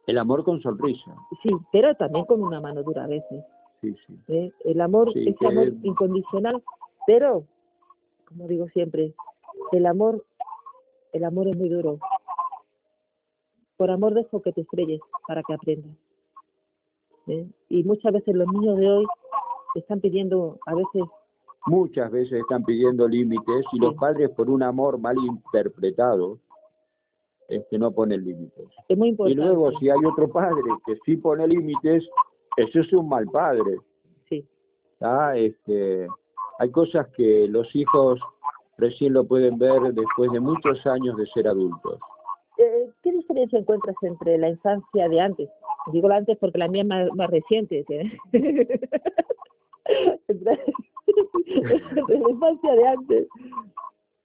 el 0.07 0.17
amor 0.17 0.43
con 0.43 0.61
sonrisa. 0.61 1.15
Sí, 1.43 1.49
pero 1.71 1.95
también 1.95 2.25
con 2.25 2.41
una 2.41 2.59
mano 2.59 2.83
dura 2.83 3.03
a 3.03 3.07
veces. 3.07 3.43
Sí, 3.81 3.95
sí. 4.05 4.19
¿Eh? 4.27 4.51
El 4.65 4.81
amor 4.81 5.11
es 5.15 5.35
amor 5.41 5.73
incondicional, 5.83 6.63
pero, 7.05 7.45
como 8.27 8.47
digo 8.47 8.67
siempre, 8.69 9.13
el 9.71 9.85
amor, 9.85 10.23
el 11.13 11.23
amor 11.23 11.47
es 11.47 11.57
muy 11.57 11.69
duro. 11.69 11.99
Por 13.77 13.89
amor 13.89 14.13
dejo 14.13 14.41
que 14.41 14.51
te 14.51 14.61
estrelles 14.61 15.01
para 15.27 15.43
que 15.43 15.53
aprendas. 15.53 15.95
¿Eh? 17.27 17.47
Y 17.69 17.83
muchas 17.83 18.13
veces 18.13 18.35
los 18.35 18.47
niños 18.51 18.77
de 18.77 18.89
hoy 18.89 19.05
están 19.75 19.99
pidiendo, 19.99 20.59
a 20.65 20.75
veces... 20.75 21.03
Muchas 21.67 22.09
veces 22.11 22.41
están 22.41 22.63
pidiendo 22.63 23.07
límites 23.07 23.65
y 23.71 23.79
los 23.79 23.93
padres 23.93 24.31
por 24.31 24.49
un 24.49 24.63
amor 24.63 24.97
mal 24.97 25.15
interpretado 25.17 26.39
que 27.69 27.77
no 27.77 27.91
pone 27.91 28.17
límites. 28.17 28.65
Es 28.87 28.97
muy 28.97 29.09
importante. 29.09 29.41
Y 29.41 29.45
luego, 29.45 29.71
si 29.79 29.89
hay 29.89 30.03
otro 30.05 30.29
padre 30.29 30.63
que 30.85 30.95
sí 31.05 31.17
pone 31.17 31.47
límites, 31.47 32.03
eso 32.57 32.79
es 32.79 32.93
un 32.93 33.09
mal 33.09 33.27
padre. 33.27 33.77
Sí. 34.29 34.45
Este, 35.35 36.07
hay 36.59 36.71
cosas 36.71 37.07
que 37.15 37.47
los 37.47 37.75
hijos 37.75 38.19
recién 38.77 39.13
lo 39.13 39.25
pueden 39.25 39.57
ver 39.57 39.93
después 39.93 40.31
de 40.31 40.39
muchos 40.39 40.85
años 40.87 41.15
de 41.17 41.25
ser 41.27 41.47
adultos. 41.47 41.99
Eh, 42.57 42.89
¿Qué 43.01 43.11
diferencia 43.11 43.59
encuentras 43.59 43.95
entre 44.01 44.37
la 44.37 44.49
infancia 44.49 45.09
de 45.09 45.19
antes? 45.19 45.49
Digo 45.91 46.07
la 46.07 46.17
antes 46.17 46.37
porque 46.37 46.59
la 46.59 46.67
mía 46.67 46.83
es 46.83 47.15
más, 47.15 47.29
reciente. 47.29 47.85
la 50.27 50.57
infancia 52.29 52.73
de 52.73 52.87
antes 52.87 53.27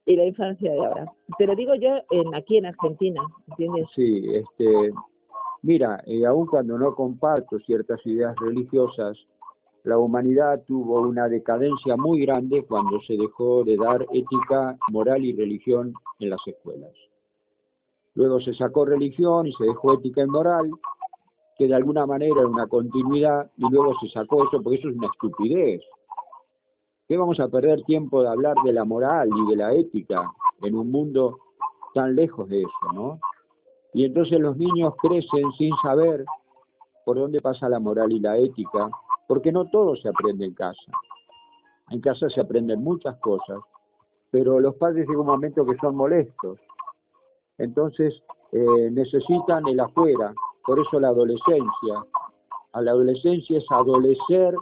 y 0.05 0.15
la 0.15 0.25
infancia 0.25 0.71
de 0.71 0.85
ahora. 0.85 1.11
Pero 1.37 1.55
digo 1.55 1.75
yo 1.75 1.97
en 2.11 2.33
aquí 2.33 2.57
en 2.57 2.67
Argentina, 2.67 3.21
¿entiendes? 3.49 3.87
Sí, 3.95 4.25
este, 4.33 4.93
mira, 5.61 6.01
y 6.07 6.23
aun 6.23 6.47
cuando 6.47 6.77
no 6.77 6.95
comparto 6.95 7.59
ciertas 7.59 8.05
ideas 8.05 8.35
religiosas, 8.39 9.17
la 9.83 9.97
humanidad 9.97 10.63
tuvo 10.65 11.01
una 11.01 11.29
decadencia 11.29 11.95
muy 11.95 12.25
grande 12.25 12.63
cuando 12.63 12.99
se 13.01 13.15
dejó 13.15 13.63
de 13.63 13.77
dar 13.77 14.05
ética, 14.13 14.77
moral 14.89 15.23
y 15.23 15.33
religión 15.33 15.93
en 16.19 16.29
las 16.29 16.45
escuelas. 16.45 16.91
Luego 18.15 18.41
se 18.41 18.53
sacó 18.53 18.85
religión 18.85 19.47
y 19.47 19.53
se 19.53 19.65
dejó 19.65 19.93
ética 19.93 20.23
y 20.23 20.27
moral, 20.27 20.71
que 21.57 21.67
de 21.67 21.75
alguna 21.75 22.05
manera 22.05 22.33
era 22.39 22.47
una 22.47 22.67
continuidad, 22.67 23.49
y 23.57 23.69
luego 23.69 23.93
se 23.99 24.09
sacó 24.09 24.43
eso 24.43 24.61
porque 24.61 24.77
eso 24.77 24.89
es 24.89 24.95
una 24.95 25.07
estupidez. 25.07 25.81
¿Qué 27.07 27.17
vamos 27.17 27.39
a 27.39 27.47
perder 27.47 27.83
tiempo 27.83 28.21
de 28.21 28.29
hablar 28.29 28.55
de 28.63 28.73
la 28.73 28.83
moral 28.83 29.29
y 29.35 29.49
de 29.49 29.55
la 29.55 29.73
ética 29.73 30.29
en 30.61 30.75
un 30.75 30.91
mundo 30.91 31.39
tan 31.93 32.15
lejos 32.15 32.49
de 32.49 32.61
eso, 32.61 32.93
no? 32.93 33.19
Y 33.93 34.05
entonces 34.05 34.39
los 34.39 34.57
niños 34.57 34.93
crecen 35.01 35.51
sin 35.57 35.73
saber 35.81 36.25
por 37.05 37.17
dónde 37.17 37.41
pasa 37.41 37.69
la 37.69 37.79
moral 37.79 38.11
y 38.11 38.19
la 38.19 38.37
ética, 38.37 38.89
porque 39.27 39.51
no 39.51 39.69
todo 39.69 39.95
se 39.95 40.09
aprende 40.09 40.45
en 40.45 40.53
casa. 40.53 40.91
En 41.89 42.01
casa 42.01 42.29
se 42.29 42.41
aprenden 42.41 42.83
muchas 42.83 43.17
cosas, 43.19 43.59
pero 44.29 44.59
los 44.59 44.75
padres 44.75 45.07
llega 45.07 45.21
un 45.21 45.27
momento 45.27 45.65
que 45.65 45.77
son 45.77 45.95
molestos. 45.95 46.59
Entonces 47.57 48.21
eh, 48.51 48.89
necesitan 48.91 49.67
el 49.67 49.79
afuera, 49.79 50.33
por 50.67 50.79
eso 50.79 50.99
la 50.99 51.07
adolescencia. 51.07 52.05
A 52.73 52.81
la 52.81 52.91
adolescencia 52.91 53.57
es 53.57 53.65
adolecer 53.71 54.53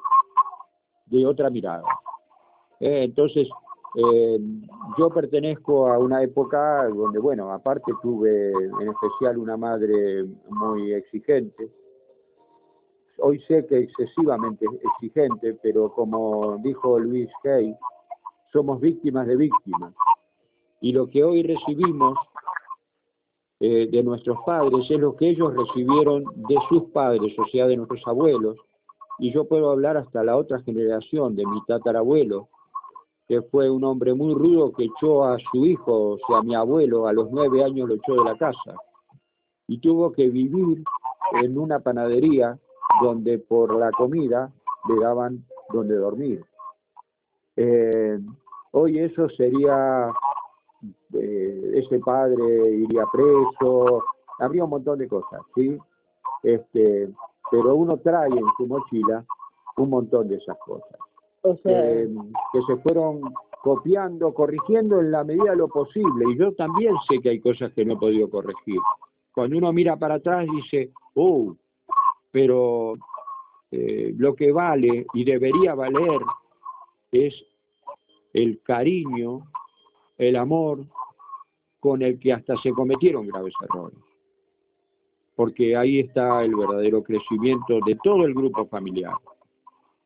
de 1.07 1.25
otra 1.25 1.49
mirada. 1.49 1.83
Eh, 2.79 3.03
entonces, 3.03 3.49
eh, 3.95 4.39
yo 4.97 5.09
pertenezco 5.09 5.87
a 5.87 5.97
una 5.97 6.21
época 6.21 6.87
donde, 6.89 7.17
bueno, 7.17 7.51
aparte 7.51 7.91
tuve 8.03 8.51
en 8.51 8.89
especial 8.89 9.39
una 9.39 9.57
madre 9.57 10.25
muy 10.47 10.93
exigente, 10.93 11.71
hoy 13.17 13.39
sé 13.47 13.65
que 13.65 13.79
excesivamente 13.79 14.65
exigente, 14.83 15.57
pero 15.63 15.91
como 15.91 16.57
dijo 16.57 16.99
Luis 16.99 17.29
Hay, 17.45 17.75
somos 18.51 18.79
víctimas 18.79 19.25
de 19.25 19.37
víctimas. 19.37 19.93
Y 20.81 20.93
lo 20.93 21.09
que 21.09 21.23
hoy 21.23 21.41
recibimos 21.41 22.17
eh, 23.67 23.87
de 23.87 24.03
nuestros 24.03 24.37
padres 24.45 24.85
es 24.91 24.99
lo 24.99 25.15
que 25.15 25.27
ellos 25.29 25.51
recibieron 25.55 26.23
de 26.35 26.55
sus 26.69 26.83
padres, 26.91 27.33
o 27.39 27.47
sea, 27.47 27.65
de 27.65 27.75
nuestros 27.75 27.99
abuelos. 28.05 28.57
Y 29.17 29.33
yo 29.33 29.47
puedo 29.47 29.71
hablar 29.71 29.97
hasta 29.97 30.23
la 30.23 30.37
otra 30.37 30.61
generación, 30.61 31.35
de 31.35 31.47
mi 31.47 31.59
tatarabuelo, 31.65 32.47
que 33.27 33.41
fue 33.41 33.71
un 33.71 33.83
hombre 33.83 34.13
muy 34.13 34.35
rudo 34.35 34.71
que 34.71 34.83
echó 34.83 35.25
a 35.25 35.39
su 35.49 35.65
hijo, 35.65 36.11
o 36.11 36.19
sea, 36.27 36.43
mi 36.43 36.53
abuelo, 36.53 37.07
a 37.07 37.13
los 37.13 37.31
nueve 37.31 37.63
años 37.63 37.89
lo 37.89 37.95
echó 37.95 38.13
de 38.13 38.23
la 38.25 38.37
casa. 38.37 38.75
Y 39.67 39.79
tuvo 39.79 40.11
que 40.11 40.29
vivir 40.29 40.83
en 41.41 41.57
una 41.57 41.79
panadería 41.79 42.59
donde 43.01 43.39
por 43.39 43.75
la 43.79 43.89
comida 43.93 44.51
le 44.87 45.01
daban 45.01 45.43
donde 45.73 45.95
dormir. 45.95 46.45
Eh, 47.55 48.19
hoy 48.73 48.99
eso 48.99 49.27
sería, 49.29 50.11
eh, 51.13 51.71
ese 51.75 51.99
padre 51.99 52.71
iría 52.71 53.05
preso, 53.11 54.03
habría 54.39 54.63
un 54.63 54.69
montón 54.71 54.99
de 54.99 55.07
cosas, 55.07 55.41
¿sí? 55.55 55.77
Este, 56.43 57.09
pero 57.51 57.75
uno 57.75 57.97
trae 57.97 58.29
en 58.29 58.45
su 58.57 58.67
mochila 58.67 59.25
un 59.77 59.89
montón 59.89 60.27
de 60.27 60.35
esas 60.35 60.57
cosas. 60.59 60.99
Eh, 61.63 62.09
que 62.51 62.61
se 62.63 62.75
fueron 62.77 63.21
copiando, 63.61 64.33
corrigiendo 64.33 64.99
en 64.99 65.11
la 65.11 65.23
medida 65.23 65.51
de 65.51 65.57
lo 65.57 65.67
posible. 65.67 66.25
Y 66.31 66.37
yo 66.37 66.53
también 66.53 66.93
sé 67.07 67.19
que 67.19 67.29
hay 67.29 67.39
cosas 67.39 67.71
que 67.73 67.85
no 67.85 67.93
he 67.93 67.97
podido 67.97 68.29
corregir. 68.29 68.79
Cuando 69.33 69.57
uno 69.57 69.71
mira 69.73 69.97
para 69.97 70.15
atrás 70.15 70.47
dice, 70.51 70.91
oh, 71.15 71.55
pero 72.31 72.95
eh, 73.71 74.13
lo 74.17 74.35
que 74.35 74.51
vale 74.51 75.05
y 75.13 75.23
debería 75.23 75.75
valer 75.75 76.21
es 77.11 77.33
el 78.33 78.61
cariño, 78.61 79.41
el 80.17 80.35
amor 80.35 80.85
con 81.79 82.01
el 82.01 82.19
que 82.19 82.33
hasta 82.33 82.57
se 82.57 82.71
cometieron 82.71 83.27
graves 83.27 83.53
errores. 83.61 83.99
Porque 85.35 85.75
ahí 85.75 85.99
está 85.99 86.43
el 86.43 86.55
verdadero 86.55 87.03
crecimiento 87.03 87.79
de 87.85 87.97
todo 88.03 88.25
el 88.25 88.33
grupo 88.33 88.65
familiar. 88.67 89.13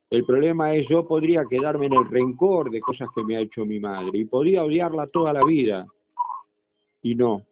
El 0.09 0.25
problema 0.25 0.73
es 0.73 0.87
yo 0.89 1.07
podría 1.07 1.45
quedarme 1.45 1.85
en 1.85 1.93
el 1.93 2.09
rencor 2.09 2.71
de 2.71 2.81
cosas 2.81 3.09
que 3.13 3.23
me 3.23 3.37
ha 3.37 3.41
hecho 3.41 3.63
mi 3.63 3.79
madre 3.79 4.17
y 4.17 4.25
podría 4.25 4.63
odiarla 4.63 5.05
toda 5.07 5.31
la 5.33 5.45
vida. 5.45 5.85
Y 7.03 7.13
no, 7.13 7.43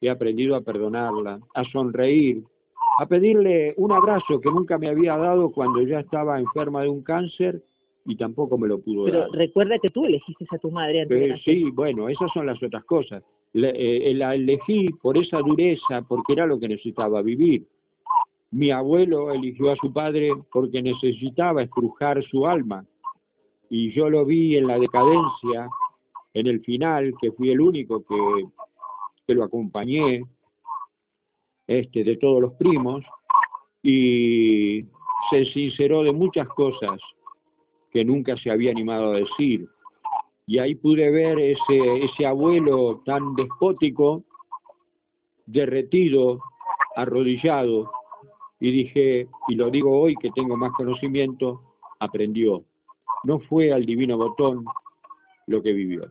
he 0.00 0.08
aprendido 0.08 0.54
a 0.54 0.60
perdonarla, 0.60 1.40
a 1.54 1.64
sonreír, 1.64 2.44
a 2.98 3.06
pedirle 3.06 3.74
un 3.76 3.92
abrazo 3.92 4.40
que 4.40 4.50
nunca 4.50 4.78
me 4.78 4.88
había 4.88 5.16
dado 5.16 5.50
cuando 5.50 5.82
ya 5.82 6.00
estaba 6.00 6.38
enferma 6.38 6.82
de 6.82 6.88
un 6.88 7.02
cáncer 7.02 7.62
y 8.06 8.16
tampoco 8.16 8.56
me 8.56 8.68
lo 8.68 8.80
pudo 8.80 9.04
Pero 9.04 9.20
dar. 9.20 9.30
recuerda 9.32 9.78
que 9.78 9.90
tú 9.90 10.04
elegiste 10.04 10.46
a 10.50 10.58
tu 10.58 10.70
madre 10.70 11.02
antes 11.02 11.18
de 11.18 11.30
Eh, 11.30 11.40
sí, 11.44 11.70
bueno, 11.70 12.08
esas 12.08 12.30
son 12.32 12.46
las 12.46 12.62
otras 12.62 12.84
cosas. 12.84 13.22
La, 13.52 13.70
eh, 13.70 14.12
la 14.14 14.34
elegí 14.34 14.90
por 15.02 15.18
esa 15.18 15.38
dureza, 15.38 16.02
porque 16.02 16.34
era 16.34 16.46
lo 16.46 16.58
que 16.58 16.68
necesitaba 16.68 17.20
vivir. 17.22 17.66
Mi 18.52 18.70
abuelo 18.70 19.32
eligió 19.32 19.72
a 19.72 19.76
su 19.76 19.92
padre 19.92 20.32
porque 20.52 20.82
necesitaba 20.82 21.62
estrujar 21.62 22.22
su 22.24 22.46
alma. 22.46 22.84
Y 23.68 23.92
yo 23.92 24.08
lo 24.08 24.24
vi 24.24 24.56
en 24.56 24.68
la 24.68 24.78
decadencia, 24.78 25.68
en 26.32 26.46
el 26.46 26.60
final, 26.60 27.12
que 27.20 27.32
fui 27.32 27.50
el 27.50 27.60
único 27.60 28.04
que, 28.04 28.46
que 29.26 29.34
lo 29.34 29.42
acompañé, 29.42 30.24
este, 31.66 32.04
de 32.04 32.16
todos 32.18 32.40
los 32.40 32.52
primos, 32.54 33.04
y 33.82 34.84
se 35.30 35.44
sinceró 35.46 36.04
de 36.04 36.12
muchas 36.12 36.46
cosas 36.48 37.00
que 37.96 38.04
nunca 38.04 38.36
se 38.36 38.50
había 38.50 38.72
animado 38.72 39.14
a 39.14 39.20
decir. 39.20 39.66
Y 40.46 40.58
ahí 40.58 40.74
pude 40.74 41.10
ver 41.10 41.38
ese, 41.38 42.04
ese 42.04 42.26
abuelo 42.26 43.00
tan 43.06 43.34
despótico, 43.34 44.22
derretido, 45.46 46.38
arrodillado, 46.94 47.90
y 48.60 48.70
dije, 48.70 49.28
y 49.48 49.54
lo 49.54 49.70
digo 49.70 49.98
hoy 49.98 50.14
que 50.16 50.30
tengo 50.32 50.58
más 50.58 50.72
conocimiento, 50.72 51.62
aprendió. 51.98 52.64
No 53.24 53.40
fue 53.40 53.72
al 53.72 53.86
divino 53.86 54.18
botón 54.18 54.66
lo 55.46 55.62
que 55.62 55.72
vivió. 55.72 56.02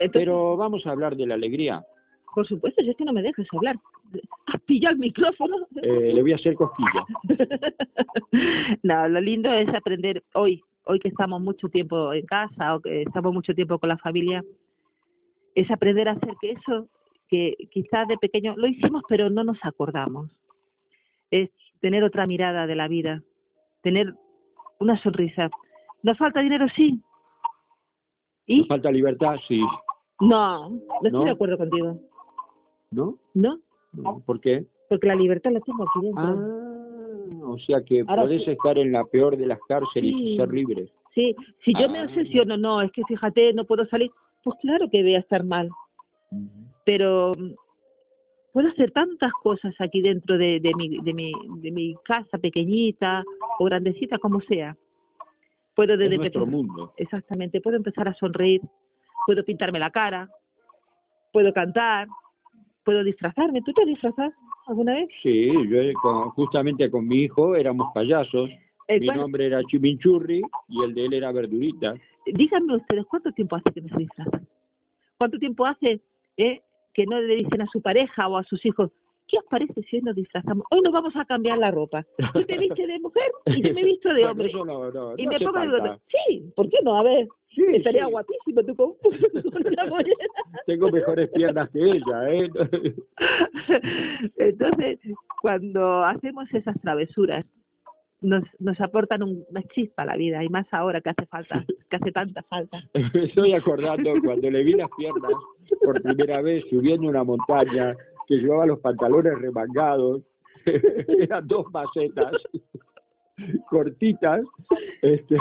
Entonces, 0.00 0.10
Pero 0.12 0.56
vamos 0.56 0.84
a 0.88 0.90
hablar 0.90 1.14
de 1.14 1.28
la 1.28 1.34
alegría. 1.34 1.86
por 2.34 2.48
supuesto, 2.48 2.82
yo 2.82 2.90
es 2.90 2.96
que 2.96 3.04
no 3.04 3.12
me 3.12 3.22
dejes 3.22 3.46
hablar. 3.52 3.76
Has 4.46 4.60
pillado 4.62 4.94
el 4.94 5.00
micrófono. 5.00 5.56
Eh, 5.82 6.12
le 6.14 6.22
voy 6.22 6.32
a 6.32 6.36
hacer 6.36 6.54
cosquillas. 6.54 7.04
no, 8.82 9.08
lo 9.08 9.20
lindo 9.20 9.52
es 9.52 9.68
aprender 9.68 10.22
hoy, 10.34 10.62
hoy 10.84 10.98
que 10.98 11.08
estamos 11.08 11.40
mucho 11.40 11.68
tiempo 11.68 12.12
en 12.12 12.26
casa 12.26 12.76
o 12.76 12.80
que 12.80 13.02
estamos 13.02 13.32
mucho 13.32 13.54
tiempo 13.54 13.78
con 13.78 13.88
la 13.88 13.98
familia, 13.98 14.44
es 15.54 15.70
aprender 15.70 16.08
a 16.08 16.12
hacer 16.12 16.34
que 16.40 16.52
eso 16.52 16.88
que 17.28 17.56
quizás 17.70 18.06
de 18.08 18.18
pequeño 18.18 18.54
lo 18.56 18.66
hicimos 18.66 19.02
pero 19.08 19.30
no 19.30 19.42
nos 19.44 19.58
acordamos. 19.62 20.30
Es 21.30 21.50
tener 21.80 22.04
otra 22.04 22.26
mirada 22.26 22.66
de 22.66 22.76
la 22.76 22.88
vida, 22.88 23.22
tener 23.82 24.14
una 24.78 25.00
sonrisa. 25.02 25.50
¿Nos 26.02 26.18
falta 26.18 26.40
dinero? 26.40 26.66
Sí. 26.74 27.00
¿Y? 28.46 28.64
Falta 28.64 28.90
libertad, 28.90 29.36
sí. 29.48 29.64
No, 30.20 30.68
no 30.68 30.80
estoy 31.02 31.24
de 31.24 31.30
acuerdo 31.30 31.58
contigo. 31.58 31.98
¿No? 32.90 33.18
¿No? 33.34 33.58
¿Por 34.26 34.40
qué? 34.40 34.64
Porque 34.88 35.06
la 35.06 35.14
libertad 35.14 35.50
la 35.52 35.60
tengo 35.60 35.84
aquí 35.84 36.00
dentro. 36.06 36.22
Ah, 36.24 37.44
o 37.50 37.58
sea 37.58 37.82
que 37.82 38.04
Ahora 38.06 38.22
podés 38.22 38.44
sí. 38.44 38.50
estar 38.52 38.78
en 38.78 38.92
la 38.92 39.04
peor 39.04 39.36
de 39.36 39.46
las 39.46 39.58
cárceles 39.68 40.10
Sí. 40.10 40.34
y 40.34 40.36
ser 40.36 40.52
libre. 40.52 40.88
Sí, 41.14 41.36
si 41.64 41.74
yo 41.74 41.88
me 41.90 41.98
Ah. 42.00 42.04
obsesiono, 42.04 42.56
no, 42.56 42.80
es 42.80 42.90
que 42.92 43.02
fíjate, 43.04 43.52
no 43.52 43.64
puedo 43.64 43.86
salir, 43.86 44.10
pues 44.44 44.56
claro 44.62 44.88
que 44.90 45.02
voy 45.02 45.14
a 45.14 45.18
estar 45.20 45.44
mal, 45.44 45.68
pero 46.84 47.34
mm, 47.36 47.52
puedo 48.52 48.68
hacer 48.68 48.90
tantas 48.92 49.32
cosas 49.42 49.74
aquí 49.78 50.00
dentro 50.02 50.38
de, 50.38 50.58
de, 50.60 50.74
mi, 50.74 50.98
de, 51.00 51.12
mi, 51.12 51.32
de 51.60 51.70
mi 51.70 51.94
casa 52.04 52.38
pequeñita 52.38 53.24
o 53.58 53.64
grandecita, 53.66 54.18
como 54.18 54.40
sea. 54.42 54.76
Puedo 55.74 55.94
Es 55.94 55.98
desde 56.00 56.16
nuestro 56.18 56.44
pequeña- 56.44 56.56
mundo. 56.56 56.92
exactamente, 56.96 57.60
puedo 57.60 57.76
empezar 57.76 58.08
a 58.08 58.14
sonreír, 58.14 58.60
puedo 59.26 59.44
pintarme 59.44 59.78
la 59.78 59.90
cara, 59.90 60.28
puedo 61.32 61.52
cantar, 61.52 62.08
puedo 62.84 63.02
disfrazarme. 63.04 63.62
¿Tú 63.62 63.72
te 63.72 63.84
disfrazas 63.86 64.32
alguna 64.66 64.94
vez? 64.94 65.08
Sí, 65.22 65.50
yo 65.68 65.80
eh, 65.80 65.92
con- 65.94 66.30
justamente 66.30 66.90
con 66.90 67.06
mi 67.06 67.16
hijo 67.22 67.54
éramos 67.56 67.88
payasos. 67.94 68.50
Eh, 68.88 69.00
Mi 69.00 69.06
¿cuál- 69.06 69.18
nombre 69.18 69.46
era 69.46 69.62
Chiminchurri 69.64 70.42
y 70.68 70.82
el 70.82 70.94
de 70.94 71.06
él 71.06 71.14
era 71.14 71.32
Verdurita. 71.32 71.94
díganme 72.26 72.76
ustedes, 72.76 73.04
¿cuánto 73.06 73.32
tiempo 73.32 73.56
hace 73.56 73.70
que 73.72 73.80
no 73.80 73.88
se 73.88 73.98
disfrazan? 73.98 74.46
¿Cuánto 75.18 75.38
tiempo 75.38 75.66
hace 75.66 76.00
eh, 76.36 76.60
que 76.94 77.06
no 77.06 77.20
le 77.20 77.36
dicen 77.36 77.62
a 77.62 77.66
su 77.66 77.80
pareja 77.80 78.28
o 78.28 78.36
a 78.36 78.44
sus 78.44 78.64
hijos, 78.66 78.90
¿qué 79.32 79.38
os 79.38 79.44
parece 79.46 79.82
si 79.90 79.96
hoy 79.96 80.02
nos 80.02 80.14
disfrazamos? 80.14 80.64
Hoy 80.70 80.80
nos 80.82 80.92
vamos 80.92 81.16
a 81.16 81.24
cambiar 81.24 81.58
la 81.58 81.70
ropa. 81.72 82.04
Tú 82.32 82.44
te 82.44 82.56
vistes 82.58 82.86
de 82.86 82.98
mujer 83.00 83.32
y 83.46 83.66
yo 83.66 83.74
me 83.74 83.82
visto 83.82 84.12
de 84.14 84.24
hombre. 84.26 84.48
eso 84.48 84.64
no, 84.64 84.90
no, 84.92 85.14
y 85.16 85.26
me 85.26 85.40
pongo 85.40 85.58
de. 85.60 85.98
Sí, 86.28 86.52
¿por 86.54 86.68
qué 86.68 86.76
no? 86.84 86.96
A 86.98 87.02
ver, 87.02 87.26
Sí, 87.48 87.62
estaría 87.74 88.04
sí, 88.06 88.10
guapísimo 88.12 88.62
tú 88.64 88.76
con, 88.76 88.92
una. 89.02 90.04
Tengo 90.66 90.90
mejores 90.90 91.28
piernas 91.30 91.68
que 91.70 91.80
ella, 91.80 92.30
¿eh? 92.32 92.50
Entonces, 94.36 94.98
cuando 95.40 96.04
hacemos 96.04 96.52
esas 96.52 96.80
travesuras, 96.80 97.44
nos, 98.20 98.44
nos 98.60 98.80
aportan 98.80 99.22
un- 99.22 99.44
una 99.50 99.62
chispa 99.74 100.02
a 100.02 100.06
la 100.06 100.16
vida 100.16 100.42
y 100.44 100.48
más 100.48 100.66
ahora 100.72 101.00
que 101.00 101.10
hace 101.10 101.26
falta, 101.26 101.64
que 101.90 101.96
hace 101.96 102.12
tanta 102.12 102.42
falta. 102.44 102.80
Me 103.14 103.24
estoy 103.24 103.52
acordando 103.52 104.12
cuando 104.24 104.48
le 104.50 104.62
vi 104.62 104.74
las 104.74 104.88
piernas 104.96 105.32
por 105.84 106.00
primera 106.02 106.40
vez 106.40 106.64
subiendo 106.70 107.08
una 107.08 107.24
montaña, 107.24 107.96
que 108.26 108.36
llevaba 108.36 108.66
los 108.66 108.78
pantalones 108.80 109.38
remangados, 109.40 110.22
eran 111.08 111.46
dos 111.48 111.66
macetas 111.72 112.32
cortitas, 113.70 114.42
este, 115.02 115.36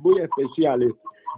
muy 0.00 0.20
especiales. 0.20 0.92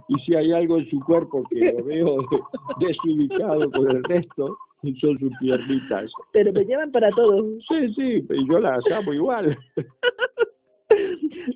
Y 0.07 0.15
si 0.21 0.33
hay 0.35 0.51
algo 0.51 0.77
en 0.77 0.89
su 0.89 0.99
cuerpo 1.01 1.43
que 1.49 1.73
lo 1.73 1.83
veo 1.83 2.17
desubicado 2.79 3.69
con 3.71 3.89
el 3.91 4.03
resto, 4.05 4.57
son 5.01 5.19
sus 5.19 5.31
piernitas. 5.39 6.11
Pero 6.31 6.51
me 6.53 6.63
llevan 6.65 6.91
para 6.91 7.09
todo. 7.11 7.43
Sí, 7.67 7.93
sí, 7.93 8.25
y 8.29 8.47
yo 8.49 8.59
las 8.59 8.83
amo 8.91 9.13
igual. 9.13 9.57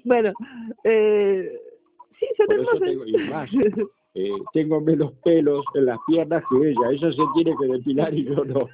Bueno, 0.03 0.33
eh, 0.83 1.57
sí, 2.19 2.27
son 2.37 2.45
Por 2.47 2.55
eso 2.59 2.69
hermosas. 2.75 2.89
tengo- 2.89 3.05
y 3.05 3.17
más. 3.29 3.49
Eh, 4.15 4.29
tengo 4.53 4.79
menos 4.81 5.11
pelos 5.23 5.65
en 5.73 5.85
las 5.85 5.97
piernas 6.05 6.43
que 6.49 6.69
ella. 6.69 6.91
Ella 6.91 7.11
se 7.11 7.21
tiene 7.33 7.55
que 7.59 7.65
depilar 7.67 8.13
y 8.13 8.25
yo 8.25 8.43
no. 8.45 8.67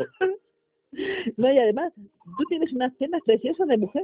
No, 1.37 1.53
y 1.53 1.57
además, 1.57 1.93
tú 2.37 2.43
tienes 2.49 2.71
unas 2.73 2.93
piernas 2.95 3.21
preciosas 3.25 3.67
de 3.67 3.77
mujer. 3.77 4.03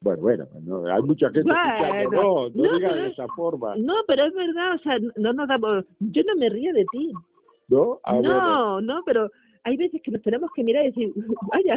Bueno, 0.00 0.22
bueno, 0.22 0.46
no, 0.62 0.86
hay 0.86 1.02
mucha 1.02 1.30
gente 1.30 1.50
escuchando. 1.50 2.10
No, 2.10 2.32
Bueno, 2.44 2.50
no, 2.54 2.62
no, 2.70 2.78
digas 2.78 2.94
de 2.94 3.08
esa 3.08 3.26
forma. 3.28 3.76
No, 3.76 3.94
pero 4.06 4.24
es 4.24 4.34
verdad, 4.34 4.74
o 4.74 4.78
sea, 4.78 4.98
no 5.16 5.32
nos 5.32 5.48
damos, 5.48 5.84
yo 6.00 6.22
no 6.24 6.36
me 6.36 6.48
río 6.48 6.72
de 6.72 6.84
ti. 6.86 7.12
¿No? 7.68 7.98
Ah, 8.04 8.14
bueno. 8.14 8.34
no, 8.34 8.80
no, 8.80 9.02
pero 9.04 9.30
hay 9.64 9.76
veces 9.76 10.00
que 10.02 10.10
nos 10.10 10.22
tenemos 10.22 10.50
que 10.54 10.62
mirar 10.62 10.84
y 10.84 10.88
decir, 10.88 11.12
vaya, 11.52 11.76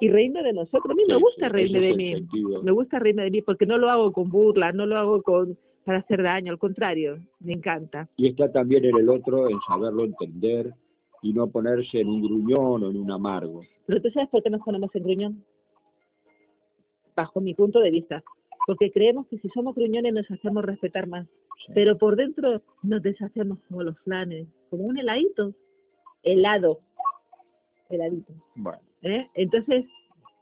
y 0.00 0.08
reírme 0.08 0.42
de 0.42 0.52
nosotros. 0.52 0.90
A 0.90 0.94
mí 0.94 1.04
me 1.08 1.16
gusta 1.16 1.46
sí, 1.46 1.52
reírme 1.52 1.80
de 1.80 1.94
mí. 1.94 2.14
sentido. 2.14 2.62
Me 2.62 2.72
gusta 2.72 2.98
reírme 2.98 3.24
de 3.24 3.30
mí 3.30 3.42
porque 3.42 3.66
no 3.66 3.78
lo 3.78 3.90
hago 3.90 4.12
con 4.12 4.28
burla, 4.30 4.72
no 4.72 4.86
lo 4.86 4.96
hago 4.96 5.22
con 5.22 5.56
para 5.84 6.00
hacer 6.00 6.20
daño, 6.20 6.50
al 6.50 6.58
contrario, 6.58 7.20
me 7.38 7.52
encanta. 7.52 8.08
Y 8.16 8.26
está 8.26 8.50
también 8.50 8.84
en 8.84 8.96
el 8.96 9.08
otro 9.08 9.48
en 9.48 9.56
saberlo 9.68 10.02
entender 10.04 10.74
y 11.22 11.32
no 11.32 11.48
ponerse 11.48 12.00
en 12.00 12.08
un 12.08 12.22
gruñón 12.22 12.84
o 12.84 12.90
en 12.90 12.96
un 12.96 13.10
amargo. 13.10 13.62
Pero 13.86 14.02
tú 14.02 14.10
sabes 14.10 14.28
por 14.30 14.42
qué 14.42 14.50
nos 14.50 14.62
ponemos 14.62 14.94
en 14.94 15.02
gruñón, 15.02 15.44
bajo 17.14 17.40
mi 17.40 17.54
punto 17.54 17.80
de 17.80 17.90
vista. 17.90 18.22
Porque 18.66 18.90
creemos 18.90 19.26
que 19.28 19.38
si 19.38 19.48
somos 19.50 19.74
gruñones 19.76 20.12
nos 20.12 20.30
hacemos 20.30 20.64
respetar 20.64 21.06
más. 21.06 21.26
Sí. 21.66 21.72
Pero 21.74 21.96
por 21.96 22.16
dentro 22.16 22.62
nos 22.82 23.00
deshacemos 23.02 23.58
como 23.68 23.82
los 23.84 23.98
flanes, 24.00 24.48
como 24.70 24.84
un 24.84 24.98
heladito. 24.98 25.54
Helado. 26.24 26.80
Heladito. 27.88 28.32
Bueno, 28.56 28.80
¿eh? 29.02 29.28
Entonces, 29.34 29.84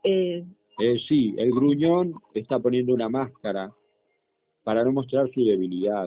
eh, 0.03 0.43
eh, 0.79 0.99
sí, 1.07 1.35
el 1.37 1.51
gruñón 1.51 2.15
está 2.33 2.59
poniendo 2.59 2.93
una 2.93 3.07
máscara 3.07 3.71
para 4.63 4.83
no 4.83 4.91
mostrar 4.91 5.29
su 5.31 5.43
debilidad. 5.45 6.05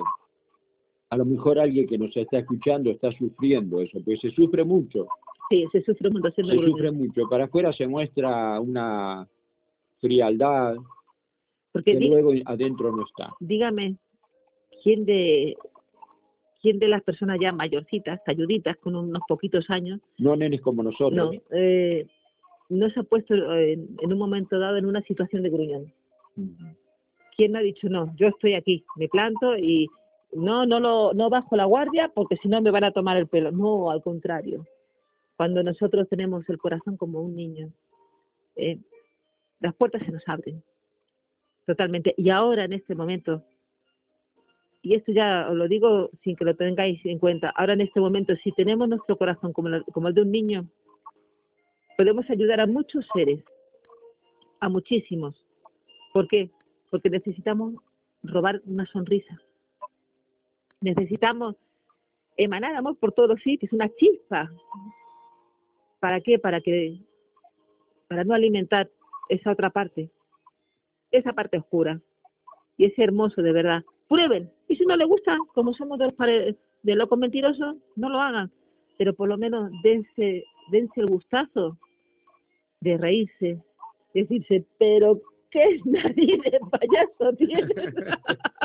A 1.11 1.17
lo 1.17 1.25
mejor 1.25 1.59
alguien 1.59 1.87
que 1.87 1.97
nos 1.99 2.15
está 2.17 2.39
escuchando 2.39 2.91
está 2.91 3.11
sufriendo 3.13 3.81
eso, 3.81 3.99
porque 4.05 4.19
se 4.19 4.31
sufre 4.31 4.65
mucho. 4.65 5.07
sí, 5.51 5.67
se 5.73 5.83
sufre 5.83 6.11
siendo 6.11 6.29
se 6.53 6.57
gruñón. 6.59 6.71
sufre 6.73 6.91
mucho. 6.93 7.29
Para 7.29 7.45
afuera 7.45 7.73
se 7.73 7.87
muestra 7.87 8.61
una 8.61 9.27
frialdad 10.01 10.77
Porque 11.73 11.97
que 11.99 12.09
luego 12.09 12.33
adentro 12.45 12.95
no 12.95 13.05
está. 13.07 13.33
dígame, 13.41 13.97
¿quién 14.83 15.07
de, 15.07 15.57
¿quién 16.61 16.79
de 16.79 16.89
las 16.89 17.03
personas 17.03 17.39
ya 17.41 17.53
mayorcitas, 17.53 18.21
ayuditas, 18.27 18.77
con 18.77 18.95
unos 18.95 19.23
poquitos 19.27 19.69
años, 19.71 20.01
No 20.19 20.37
nenes 20.37 20.61
como 20.61 20.83
nosotros. 20.83 21.13
no, 21.35 21.41
eh, 21.53 22.07
no 22.69 22.91
se 22.91 23.01
ha 23.01 23.03
puesto 23.03 23.35
en, 23.35 23.97
en 24.03 24.13
un 24.13 24.19
momento 24.19 24.59
dado 24.59 24.77
en 24.77 24.85
una 24.85 25.01
situación 25.03 25.43
de 25.43 25.49
gruñón? 25.51 25.93
¿Quién 27.37 27.57
ha 27.57 27.61
dicho 27.61 27.89
no? 27.89 28.15
Yo 28.17 28.29
estoy 28.29 28.55
aquí, 28.55 28.85
me 28.97 29.09
planto 29.09 29.57
y 29.57 29.89
no, 30.33 30.67
no 30.67 30.81
lo, 30.81 31.13
no 31.15 31.31
bajo 31.31 31.57
la 31.57 31.65
guardia 31.65 32.11
porque 32.15 32.37
si 32.37 32.49
no 32.49 32.61
me 32.61 32.71
van 32.71 32.85
a 32.85 32.93
tomar 32.93 33.17
el 33.17 33.27
pelo. 33.27 33.51
No, 33.51 33.91
al 33.91 34.03
contrario. 34.03 34.67
Cuando 35.37 35.63
nosotros 35.63 36.09
tenemos 36.09 36.49
el 36.49 36.59
corazón 36.59 36.97
como 36.97 37.21
un 37.21 37.37
niño, 37.37 37.71
eh, 38.57 38.79
las 39.61 39.75
puertas 39.75 40.03
se 40.05 40.13
nos 40.13 40.23
abren 40.27 40.63
totalmente. 41.69 42.15
Y 42.17 42.31
ahora 42.31 42.65
en 42.65 42.73
este 42.73 42.95
momento, 42.95 43.45
y 44.81 44.95
esto 44.95 45.13
ya 45.13 45.49
os 45.51 45.55
lo 45.55 45.69
digo 45.69 46.11
sin 46.25 46.35
que 46.35 46.47
lo 46.47 46.57
tengáis 46.57 47.05
en 47.05 47.19
cuenta, 47.19 47.51
ahora 47.51 47.75
en 47.75 47.83
este 47.83 48.01
momento, 48.01 48.35
si 48.43 48.53
tenemos 48.53 48.89
nuestro 48.89 49.19
corazón 49.19 49.53
como, 49.53 49.69
como 49.93 50.09
el 50.09 50.15
de 50.15 50.23
un 50.23 50.33
niño, 50.33 50.67
podemos 51.99 52.29
ayudar 52.31 52.61
a 52.61 52.67
muchos 52.67 53.07
seres, 53.13 53.45
a 54.61 54.69
muchísimos. 54.71 55.35
¿Por 56.15 56.27
qué? 56.27 56.51
Porque 56.91 57.11
necesitamos 57.11 57.75
robar 58.23 58.63
una 58.65 58.87
sonrisa. 58.87 59.39
Necesitamos 60.81 61.57
emanar 62.37 62.75
amor 62.75 62.97
por 62.99 63.13
todos 63.13 63.31
los 63.31 63.43
sitios, 63.43 63.73
una 63.73 63.89
chispa. 63.97 64.51
¿Para 66.01 66.21
qué? 66.21 66.39
Para 66.39 66.61
que 66.61 67.01
para 68.09 68.25
no 68.25 68.35
alimentar 68.35 68.91
esa 69.29 69.51
otra 69.51 69.71
parte, 69.71 70.11
esa 71.11 71.33
parte 71.33 71.59
oscura 71.59 72.01
y 72.77 72.87
ese 72.87 73.03
hermoso 73.03 73.43
de 73.43 73.53
verdad. 73.53 73.85
Prueben. 74.09 74.51
Y 74.69 74.77
si 74.77 74.87
no 74.87 74.97
les 74.97 75.07
gusta, 75.07 75.37
como 75.55 75.75
somos 75.75 75.99
de 75.99 76.07
los 76.07 76.15
de 76.83 76.95
locos 76.95 77.19
mentirosos, 77.19 77.77
no 77.97 78.09
lo 78.09 78.21
hagan. 78.21 78.51
Pero 78.97 79.13
por 79.15 79.29
lo 79.29 79.37
menos 79.37 79.71
dense, 79.83 80.45
dense 80.71 81.01
el 81.01 81.07
gustazo 81.07 81.77
de 82.81 82.97
reírse, 82.97 83.63
decirse, 84.15 84.65
pero 84.79 85.21
qué 85.51 85.81
nariz 85.85 86.41
de 86.43 86.61
payaso. 86.71 87.37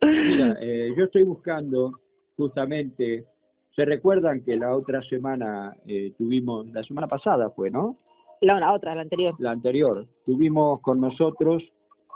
Mira, 0.00 0.56
eh, 0.60 0.92
yo 0.96 1.04
estoy 1.04 1.24
buscando 1.24 1.92
justamente, 2.36 3.26
¿se 3.74 3.84
recuerdan 3.84 4.42
que 4.42 4.56
la 4.56 4.74
otra 4.74 5.02
semana 5.02 5.74
eh, 5.86 6.12
tuvimos, 6.16 6.66
la 6.72 6.82
semana 6.84 7.08
pasada 7.08 7.50
fue, 7.50 7.70
¿no? 7.70 7.96
La, 8.40 8.60
la 8.60 8.72
otra, 8.72 8.94
la 8.94 9.02
anterior. 9.02 9.34
La 9.38 9.50
anterior, 9.50 10.06
tuvimos 10.24 10.80
con 10.80 11.00
nosotros 11.00 11.62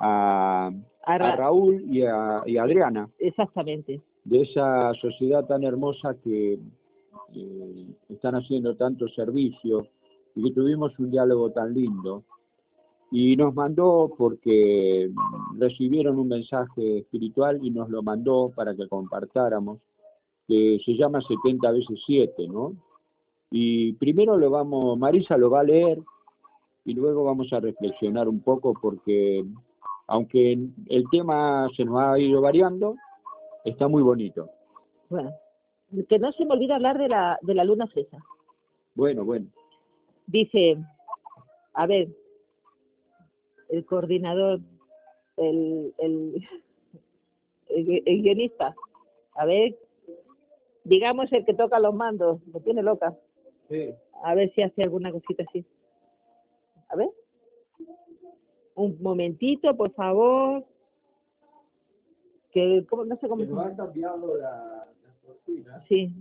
a, 0.01 0.71
Raúl 1.07 1.85
y 1.90 2.03
a, 2.03 2.42
y 2.47 2.57
a 2.57 2.62
Adriana, 2.62 3.09
exactamente. 3.18 4.01
de 4.25 4.42
esa 4.42 4.92
sociedad 4.95 5.45
tan 5.47 5.64
hermosa 5.64 6.14
que 6.23 6.61
eh, 7.35 7.87
están 8.09 8.35
haciendo 8.37 8.77
tanto 8.77 9.09
servicio 9.09 9.88
y 10.35 10.45
que 10.45 10.51
tuvimos 10.53 10.97
un 10.99 11.11
diálogo 11.11 11.51
tan 11.51 11.75
lindo. 11.75 12.25
Y 13.12 13.37
nos 13.37 13.55
mandó 13.55 14.11
porque 14.16 15.11
recibieron 15.59 16.18
un 16.18 16.29
mensaje 16.29 16.98
espiritual 16.98 17.61
y 17.62 17.70
nos 17.70 17.90
lo 17.90 18.03
mandó 18.03 18.51
para 18.57 18.75
que 18.75 18.88
compartáramos, 18.88 19.79
que 20.48 20.81
se 20.85 20.96
llama 20.96 21.20
70 21.20 21.70
veces 21.70 22.01
7, 22.07 22.48
¿no? 22.48 22.75
Y 23.51 23.92
primero 23.94 24.38
lo 24.38 24.48
vamos, 24.48 24.98
Marisa 24.98 25.37
lo 25.37 25.51
va 25.51 25.61
a 25.61 25.64
leer 25.64 26.01
y 26.87 26.94
luego 26.94 27.22
vamos 27.25 27.53
a 27.53 27.61
reflexionar 27.61 28.29
un 28.29 28.40
poco 28.40 28.72
porque 28.72 29.44
aunque 30.07 30.59
el 30.88 31.05
tema 31.11 31.68
se 31.77 31.85
nos 31.85 32.01
ha 32.01 32.18
ido 32.18 32.40
variando, 32.40 32.96
está 33.64 33.88
muy 33.88 34.03
bonito. 34.03 34.48
Bueno, 35.11 35.33
que 36.09 36.18
no 36.18 36.33
se 36.33 36.44
me 36.44 36.55
olvide 36.55 36.75
hablar 36.75 36.98
de 36.98 37.09
la, 37.09 37.38
de 37.42 37.55
la 37.55 37.64
luna 37.64 37.87
fresa. 37.87 38.18
Bueno, 38.94 39.25
bueno. 39.25 39.46
Dice, 40.27 40.79
a 41.75 41.87
ver, 41.87 42.09
el 43.72 43.87
coordinador, 43.87 44.61
el, 45.38 45.94
el, 45.98 46.48
el, 47.68 48.02
el 48.06 48.22
guionista, 48.22 48.74
a 49.35 49.46
ver, 49.46 49.76
digamos 50.85 51.32
el 51.32 51.44
que 51.44 51.54
toca 51.54 51.80
los 51.80 51.94
mandos, 51.94 52.46
me 52.48 52.61
tiene 52.61 52.82
loca, 52.82 53.16
a 54.22 54.35
ver 54.35 54.52
si 54.54 54.62
hace 54.62 54.82
alguna 54.82 55.11
cosita 55.11 55.42
así. 55.48 55.64
A 56.88 56.96
ver. 56.96 57.08
Un 58.74 58.98
momentito, 59.00 59.74
por 59.74 59.92
favor. 59.92 60.64
Que, 62.52 62.85
¿cómo? 62.88 63.06
no 63.06 63.16
sé 63.16 63.28
cómo 63.28 63.42
se 63.42 63.48
llama. 63.48 63.74
cambiado 63.74 64.37
la, 64.37 64.87
cortina. 65.26 65.82
Sí. 65.88 66.12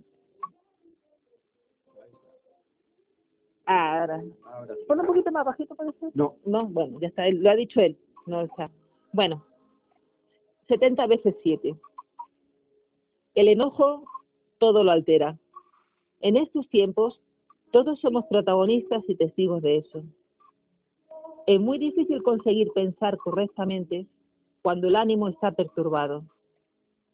Ahora. 3.71 4.21
Ahora 4.45 4.75
sí. 4.75 4.81
Pon 4.88 4.99
un 4.99 5.05
poquito 5.05 5.31
más 5.31 5.45
bajito, 5.45 5.75
puede 5.75 5.93
ser. 5.93 6.12
No, 6.13 6.36
No, 6.45 6.65
bueno, 6.67 6.99
ya 6.99 7.07
está, 7.07 7.27
él- 7.27 7.41
lo 7.41 7.49
ha 7.49 7.55
dicho 7.55 7.79
él. 7.81 7.97
No 8.25 8.41
está. 8.41 8.69
Bueno, 9.13 9.43
70 10.67 11.07
veces 11.07 11.36
7. 11.43 11.75
El 13.36 13.47
enojo 13.47 14.03
todo 14.60 14.84
lo 14.84 14.91
altera. 14.91 15.38
En 16.21 16.38
estos 16.38 16.67
tiempos, 16.69 17.19
todos 17.71 17.99
somos 17.99 18.25
protagonistas 18.25 19.03
y 19.07 19.15
testigos 19.15 19.62
de 19.62 19.77
eso. 19.77 20.03
Es 21.47 21.60
muy 21.60 21.77
difícil 21.79 22.21
conseguir 22.21 22.71
pensar 22.73 23.17
correctamente 23.17 24.05
cuando 24.62 24.88
el 24.88 24.95
ánimo 24.95 25.27
está 25.27 25.51
perturbado, 25.51 26.23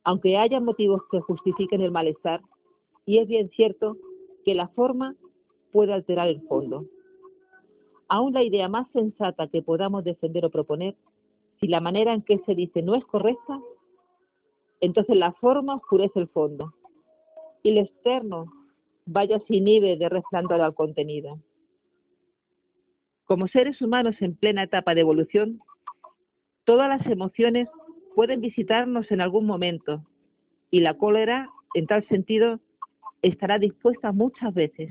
aunque 0.04 0.38
haya 0.38 0.60
motivos 0.60 1.02
que 1.10 1.22
justifiquen 1.22 1.82
el 1.82 1.92
malestar, 1.92 2.42
y 3.06 3.20
es 3.20 3.28
bien 3.28 3.50
cierto 3.52 3.96
que 4.44 4.54
la 4.54 4.68
forma 4.70 5.16
puede 5.72 5.94
alterar 5.94 6.28
el 6.28 6.42
fondo. 6.48 6.86
Aún 8.10 8.34
la 8.34 8.44
idea 8.44 8.68
más 8.70 8.88
sensata 8.94 9.48
que 9.48 9.62
podamos 9.62 10.04
defender 10.04 10.46
o 10.46 10.50
proponer 10.50 10.96
Si 11.60 11.68
la 11.68 11.82
manera 11.82 12.14
en 12.14 12.22
que 12.22 12.38
se 12.46 12.54
dice 12.54 12.84
no 12.84 12.94
es 12.94 13.04
correcta, 13.06 13.60
entonces 14.80 15.16
la 15.16 15.32
forma 15.34 15.76
oscurece 15.76 16.20
el 16.20 16.28
fondo 16.28 16.74
y 17.64 17.70
el 17.70 17.80
externo 17.80 18.46
vaya 19.08 19.40
sin 19.48 19.68
inhibe 19.68 19.98
de 19.98 20.10
resplandor 20.10 20.62
al 20.62 20.76
contenido. 20.76 21.40
Como 23.26 23.48
seres 23.48 23.82
humanos 23.82 24.16
en 24.20 24.36
plena 24.36 24.64
etapa 24.64 24.94
de 24.94 25.02
evolución, 25.02 25.60
todas 26.64 26.88
las 26.88 27.06
emociones 27.08 27.68
pueden 28.16 28.42
visitarnos 28.42 29.10
en 29.12 29.22
algún 29.22 29.46
momento 29.46 30.04
y 30.72 30.82
la 30.82 30.94
cólera, 30.94 31.50
en 31.74 31.88
tal 31.88 32.08
sentido, 32.08 32.60
estará 33.22 33.58
dispuesta 33.58 34.12
muchas 34.12 34.54
veces. 34.54 34.90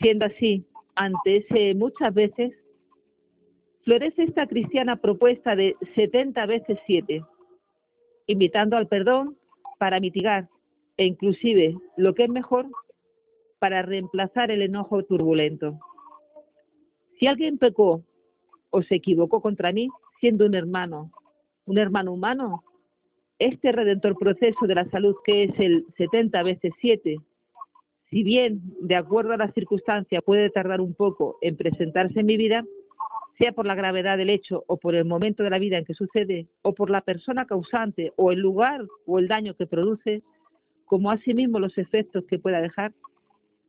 Siendo 0.00 0.26
así, 0.26 0.64
ante 0.94 1.38
ese 1.38 1.74
muchas 1.74 2.14
veces, 2.14 2.52
florece 3.84 4.24
esta 4.24 4.46
cristiana 4.46 4.96
propuesta 4.96 5.56
de 5.56 5.76
70 5.94 6.46
veces 6.46 6.78
7, 6.86 7.24
invitando 8.26 8.76
al 8.76 8.86
perdón 8.86 9.36
para 9.78 10.00
mitigar 10.00 10.48
e 10.96 11.06
inclusive, 11.06 11.76
lo 11.96 12.14
que 12.14 12.24
es 12.24 12.28
mejor, 12.28 12.66
para 13.58 13.82
reemplazar 13.82 14.50
el 14.50 14.62
enojo 14.62 15.04
turbulento. 15.04 15.78
Si 17.18 17.26
alguien 17.26 17.58
pecó 17.58 18.02
o 18.70 18.82
se 18.82 18.96
equivocó 18.96 19.40
contra 19.40 19.72
mí, 19.72 19.88
siendo 20.20 20.44
un 20.46 20.54
hermano, 20.54 21.10
un 21.66 21.78
hermano 21.78 22.12
humano, 22.12 22.64
este 23.38 23.72
redentor 23.72 24.16
proceso 24.18 24.66
de 24.66 24.74
la 24.74 24.90
salud 24.90 25.14
que 25.24 25.44
es 25.44 25.52
el 25.58 25.86
70 25.96 26.42
veces 26.42 26.72
7, 26.80 27.18
si 28.10 28.22
bien 28.22 28.60
de 28.80 28.96
acuerdo 28.96 29.32
a 29.32 29.36
las 29.36 29.52
circunstancias 29.54 30.22
puede 30.24 30.50
tardar 30.50 30.80
un 30.80 30.94
poco 30.94 31.38
en 31.42 31.56
presentarse 31.56 32.20
en 32.20 32.26
mi 32.26 32.36
vida, 32.36 32.64
sea 33.38 33.52
por 33.52 33.66
la 33.66 33.74
gravedad 33.74 34.16
del 34.16 34.30
hecho 34.30 34.64
o 34.66 34.78
por 34.78 34.94
el 34.94 35.04
momento 35.04 35.42
de 35.42 35.50
la 35.50 35.58
vida 35.58 35.78
en 35.78 35.84
que 35.84 35.94
sucede, 35.94 36.48
o 36.62 36.74
por 36.74 36.90
la 36.90 37.02
persona 37.02 37.46
causante 37.46 38.12
o 38.16 38.32
el 38.32 38.40
lugar 38.40 38.80
o 39.06 39.18
el 39.18 39.28
daño 39.28 39.54
que 39.54 39.66
produce, 39.66 40.22
como 40.86 41.10
asimismo 41.10 41.60
los 41.60 41.76
efectos 41.78 42.24
que 42.24 42.38
pueda 42.38 42.60
dejar, 42.60 42.92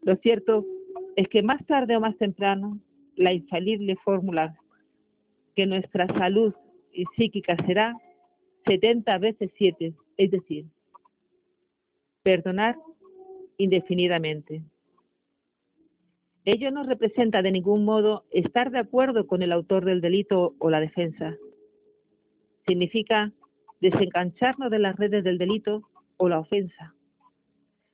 lo 0.01 0.15
cierto 0.17 0.65
es 1.15 1.27
que 1.27 1.43
más 1.43 1.63
tarde 1.65 1.97
o 1.97 1.99
más 1.99 2.17
temprano 2.17 2.79
la 3.15 3.33
infalible 3.33 3.97
fórmula 3.97 4.55
que 5.55 5.65
nuestra 5.65 6.07
salud 6.17 6.53
y 6.93 7.03
psíquica 7.15 7.57
será 7.65 7.93
70 8.65 9.17
veces 9.17 9.51
7, 9.57 9.93
es 10.17 10.31
decir, 10.31 10.65
perdonar 12.23 12.75
indefinidamente. 13.59 14.63
Ello 16.45 16.71
no 16.71 16.83
representa 16.83 17.43
de 17.43 17.51
ningún 17.51 17.85
modo 17.85 18.23
estar 18.31 18.71
de 18.71 18.79
acuerdo 18.79 19.27
con 19.27 19.43
el 19.43 19.51
autor 19.51 19.85
del 19.85 20.01
delito 20.01 20.55
o 20.57 20.69
la 20.71 20.79
defensa. 20.79 21.35
Significa 22.65 23.31
desengancharnos 23.81 24.71
de 24.71 24.79
las 24.79 24.95
redes 24.95 25.23
del 25.23 25.37
delito 25.37 25.83
o 26.17 26.29
la 26.29 26.39
ofensa 26.39 26.95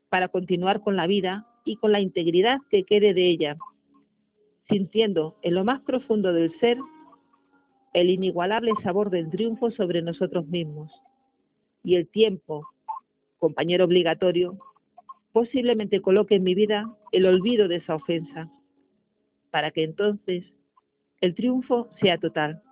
para 0.10 0.30
continuar 0.30 0.82
con 0.82 0.96
la 0.96 1.08
vida 1.08 1.48
y 1.66 1.76
con 1.78 1.92
la 1.92 2.00
integridad 2.00 2.60
que 2.70 2.84
quede 2.84 3.14
de 3.14 3.28
ella, 3.28 3.58
sintiendo 4.70 5.36
en 5.42 5.56
lo 5.56 5.66
más 5.66 5.82
profundo 5.82 6.32
del 6.32 6.58
ser 6.60 6.78
el 7.94 8.10
inigualable 8.10 8.72
sabor 8.84 9.10
del 9.10 9.30
triunfo 9.32 9.72
sobre 9.72 10.02
nosotros 10.02 10.48
mismos. 10.48 10.92
Y 11.84 11.96
el 11.96 12.08
tiempo, 12.08 12.68
compañero 13.40 13.86
obligatorio, 13.86 14.60
posiblemente 15.36 16.02
coloque 16.02 16.36
en 16.36 16.44
mi 16.44 16.56
vida 16.56 16.90
el 17.12 17.26
olvido 17.26 17.68
de 17.68 17.76
esa 17.76 17.96
ofensa, 17.96 18.50
para 19.52 19.70
que 19.72 19.84
entonces 19.84 20.46
el 21.20 21.36
triunfo 21.36 21.90
sea 22.00 22.18
total. 22.18 22.64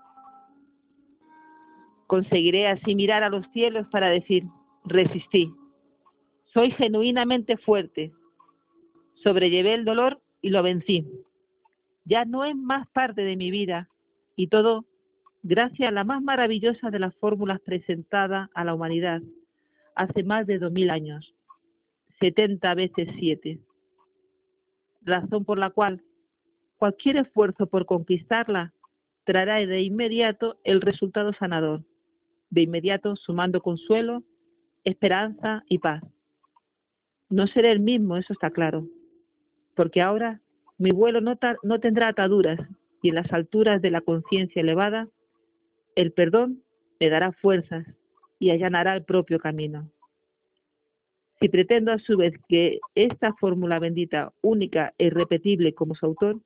Conseguiré 2.08 2.70
así 2.70 2.96
mirar 2.96 3.22
a 3.22 3.28
los 3.28 3.46
cielos 3.52 3.86
para 3.92 4.10
decir, 4.10 4.46
resistí, 4.86 5.52
soy 6.54 6.72
genuinamente 6.72 7.58
fuerte, 7.58 8.14
sobrellevé 9.24 9.74
el 9.74 9.84
dolor 9.84 10.22
y 10.42 10.50
lo 10.52 10.64
vencí. 10.64 11.06
Ya 12.06 12.24
no 12.24 12.46
es 12.46 12.56
más 12.56 12.88
parte 12.94 13.24
de 13.24 13.36
mi 13.36 13.52
vida 13.52 13.90
y 14.38 14.48
todo 14.48 14.86
gracias 15.42 15.90
a 15.90 15.92
la 15.92 16.06
más 16.06 16.22
maravillosa 16.22 16.92
de 16.92 17.00
las 17.00 17.14
fórmulas 17.16 17.60
presentadas 17.60 18.50
a 18.54 18.64
la 18.64 18.74
humanidad 18.74 19.22
hace 19.96 20.24
más 20.24 20.48
de 20.48 20.60
dos 20.60 20.72
mil 20.72 20.90
años, 20.92 21.36
70 22.24 22.74
veces 22.76 23.10
7. 23.20 23.60
Razón 25.02 25.44
por 25.44 25.58
la 25.58 25.72
cual 25.72 26.02
cualquier 26.78 27.18
esfuerzo 27.18 27.68
por 27.68 27.86
conquistarla 27.86 28.72
traerá 29.26 29.56
de 29.56 29.82
inmediato 29.82 30.58
el 30.64 30.80
resultado 30.80 31.34
sanador, 31.34 31.84
de 32.50 32.62
inmediato 32.62 33.18
sumando 33.18 33.62
consuelo, 33.62 34.24
esperanza 34.86 35.66
y 35.68 35.80
paz. 35.80 36.02
No 37.30 37.46
seré 37.48 37.74
el 37.74 37.82
mismo, 37.82 38.16
eso 38.16 38.32
está 38.32 38.52
claro, 38.52 38.88
porque 39.76 40.02
ahora 40.02 40.40
mi 40.78 40.92
vuelo 40.92 41.20
no, 41.20 41.38
no 41.62 41.80
tendrá 41.82 42.08
ataduras 42.08 42.58
y 43.02 43.10
en 43.10 43.16
las 43.16 43.34
alturas 43.34 43.82
de 43.82 43.92
la 43.92 44.00
conciencia 44.00 44.62
elevada 44.62 45.10
el 45.98 46.14
perdón 46.14 46.64
me 47.02 47.10
dará 47.10 47.34
fuerzas 47.34 47.86
y 48.40 48.52
allanará 48.52 48.96
el 48.96 49.04
propio 49.04 49.40
camino. 49.40 49.93
Si 51.44 51.50
pretendo 51.50 51.92
a 51.92 52.00
su 52.00 52.16
vez 52.16 52.34
que 52.48 52.80
esta 52.96 53.34
fórmula 53.34 53.78
bendita, 53.78 54.32
única 54.42 54.94
e 54.98 55.08
irrepetible 55.08 55.74
como 55.74 55.94
su 55.94 56.06
autor, 56.06 56.40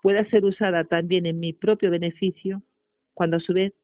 pueda 0.00 0.24
ser 0.30 0.46
usada 0.46 0.84
también 0.84 1.26
en 1.26 1.38
mi 1.38 1.52
propio 1.52 1.90
beneficio, 1.90 2.62
cuando 3.12 3.36
a 3.36 3.40
su 3.40 3.52
vez, 3.52 3.74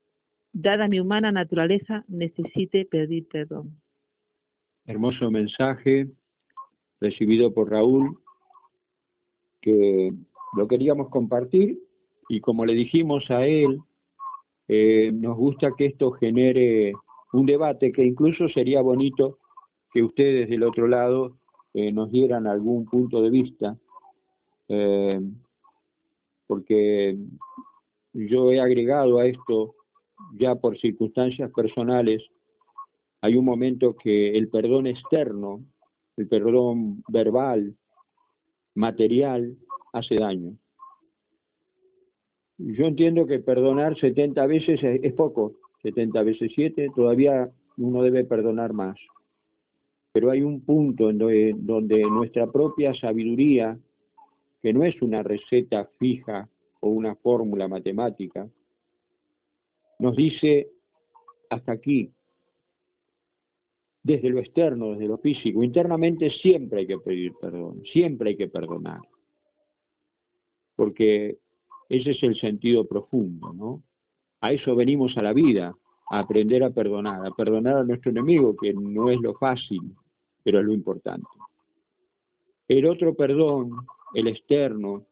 dada 0.55 0.88
mi 0.88 1.00
humana 1.00 1.31
naturaleza, 1.33 2.07
necesite 2.09 2.87
pedir 2.87 3.29
perdón. 3.29 3.79
Hermoso 4.87 5.31
mensaje 5.31 6.09
recibido 6.98 7.53
por 7.53 7.70
Raúl, 7.70 8.18
que 9.61 10.14
lo 10.57 10.66
queríamos 10.66 11.11
compartir 11.11 11.79
y 12.31 12.40
como 12.40 12.64
le 12.64 12.72
dijimos 12.72 13.31
a 13.31 13.46
él, 13.46 13.81
eh, 14.68 15.12
nos 15.12 15.37
gusta 15.37 15.72
que 15.77 15.85
esto 15.85 16.12
genere 16.12 16.94
un 17.35 17.44
debate 17.44 17.92
que 17.92 18.03
incluso 18.03 18.48
sería 18.48 18.81
bonito 18.81 19.40
que 19.95 20.03
ustedes 20.03 20.49
del 20.49 20.65
otro 20.65 20.89
lado 20.89 21.37
eh, 21.73 21.93
nos 21.93 22.11
dieran 22.11 22.49
algún 22.49 22.85
punto 22.85 23.23
de 23.23 23.31
vista, 23.31 23.79
eh, 24.69 25.21
porque 26.49 27.17
yo 28.13 28.51
he 28.51 28.61
agregado 28.61 29.21
a 29.21 29.27
esto 29.27 29.77
ya 30.37 30.57
por 30.57 30.79
circunstancias 30.81 31.51
personales, 31.53 32.23
hay 33.21 33.37
un 33.37 33.45
momento 33.45 33.95
que 33.97 34.37
el 34.37 34.49
perdón 34.49 34.89
externo, 34.89 35.65
el 36.17 36.27
perdón 36.27 37.05
verbal, 37.09 37.77
material, 38.75 39.57
hace 39.93 40.17
daño. 40.17 40.57
Yo 42.59 42.87
entiendo 42.87 43.27
que 43.27 43.39
perdonar 43.39 43.97
70 43.97 44.45
veces 44.47 44.81
es, 44.83 45.13
poco, 45.13 45.55
70 45.83 46.23
veces 46.25 46.53
7, 46.55 46.91
todavía 46.97 47.49
uno 47.77 48.03
debe 48.03 48.25
perdonar 48.25 48.73
más. 48.73 48.97
Pero 50.14 50.31
hay 50.31 50.42
un 50.42 50.61
punto 50.61 51.11
en 51.11 51.18
donde, 51.18 51.55
donde 51.59 52.03
nuestra 52.05 52.46
propia 52.46 52.94
sabiduría, 52.94 53.77
que 54.62 54.72
no 54.72 54.85
es 54.85 55.03
una 55.03 55.24
receta 55.24 55.90
fija 55.98 56.48
o 56.79 56.90
una 56.90 57.16
fórmula 57.16 57.66
matemática, 57.66 58.48
nos 59.98 60.14
dice 60.14 60.70
hasta 61.50 61.72
aquí, 61.72 62.12
desde 64.05 64.31
lo 64.31 64.38
externo, 64.38 64.92
desde 64.92 65.09
lo 65.09 65.18
físico, 65.18 65.64
internamente 65.64 66.31
siempre 66.31 66.83
hay 66.83 66.87
que 66.87 66.98
pedir 66.98 67.33
perdón, 67.40 67.83
siempre 67.92 68.31
hay 68.31 68.37
que 68.37 68.46
perdonar. 68.46 69.00
Porque 70.77 71.38
ese 71.88 72.12
es 72.12 72.22
el 72.22 72.37
sentido 72.37 72.87
profundo, 72.87 73.53
¿no? 73.53 73.83
A 74.42 74.53
eso 74.53 74.77
venimos 74.77 75.16
a 75.16 75.22
la 75.22 75.33
vida, 75.33 75.74
a 76.09 76.20
aprender 76.20 76.62
a 76.62 76.70
perdonar, 76.70 77.27
a 77.27 77.33
perdonar 77.33 77.79
a 77.79 77.85
nuestro 77.85 78.12
enemigo, 78.12 78.55
que 78.57 78.72
no 78.72 79.11
es 79.11 79.20
lo 79.20 79.35
fácil, 79.35 79.83
pero 80.45 80.61
es 80.61 80.67
lo 80.67 80.73
importante. 80.73 81.27
El 82.69 82.87
otro 82.87 83.15
perdón, 83.15 83.87
el 84.15 84.29
externo, 84.29 85.07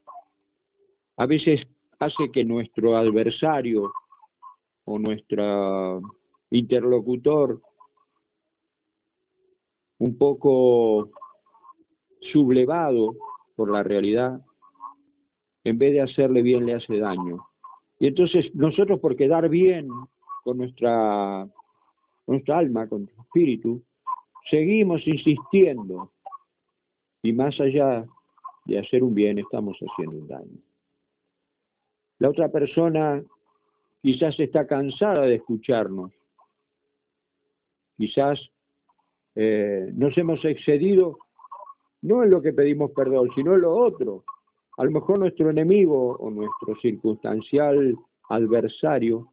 a 1.16 1.26
veces 1.26 1.66
hace 1.98 2.30
que 2.30 2.44
nuestro 2.44 2.96
adversario 2.96 3.92
o 4.84 4.98
nuestro 4.98 6.00
interlocutor 6.50 7.60
un 9.98 10.18
poco 10.18 11.10
sublevado 12.32 13.16
por 13.54 13.70
la 13.70 13.82
realidad, 13.82 14.40
en 15.64 15.78
vez 15.78 15.92
de 15.92 16.00
hacerle 16.00 16.42
bien 16.42 16.66
le 16.66 16.74
hace 16.74 16.98
daño. 16.98 17.46
Y 18.00 18.08
entonces 18.08 18.52
nosotros 18.54 18.98
por 18.98 19.14
quedar 19.14 19.48
bien 19.48 19.88
con 20.42 20.58
nuestra, 20.58 21.48
nuestra 22.26 22.58
alma, 22.58 22.88
con 22.88 23.02
nuestro 23.02 23.22
espíritu, 23.22 23.82
seguimos 24.50 25.06
insistiendo 25.06 26.10
y 27.22 27.32
más 27.32 27.58
allá 27.60 28.04
de 28.64 28.78
hacer 28.78 29.02
un 29.02 29.14
bien 29.14 29.38
estamos 29.38 29.76
haciendo 29.78 30.16
un 30.16 30.28
daño. 30.28 30.58
La 32.18 32.30
otra 32.30 32.50
persona 32.50 33.22
quizás 34.02 34.38
está 34.38 34.66
cansada 34.66 35.22
de 35.22 35.36
escucharnos. 35.36 36.12
Quizás 37.96 38.40
eh, 39.34 39.90
nos 39.94 40.16
hemos 40.18 40.44
excedido 40.44 41.18
no 42.02 42.24
en 42.24 42.30
lo 42.30 42.42
que 42.42 42.52
pedimos 42.52 42.90
perdón, 42.90 43.30
sino 43.34 43.54
en 43.54 43.62
lo 43.62 43.74
otro. 43.76 44.24
A 44.76 44.84
lo 44.84 44.90
mejor 44.90 45.20
nuestro 45.20 45.50
enemigo 45.50 46.16
o 46.16 46.30
nuestro 46.30 46.76
circunstancial 46.80 47.96
adversario, 48.28 49.28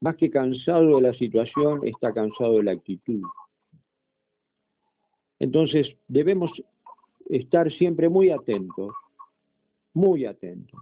más 0.00 0.16
que 0.16 0.30
cansado 0.30 0.96
de 0.96 1.02
la 1.02 1.14
situación, 1.14 1.86
está 1.86 2.12
cansado 2.12 2.54
de 2.54 2.62
la 2.64 2.72
actitud. 2.72 3.22
Entonces 5.42 5.96
debemos 6.06 6.52
estar 7.28 7.68
siempre 7.72 8.08
muy 8.08 8.30
atentos, 8.30 8.94
muy 9.92 10.24
atentos. 10.24 10.80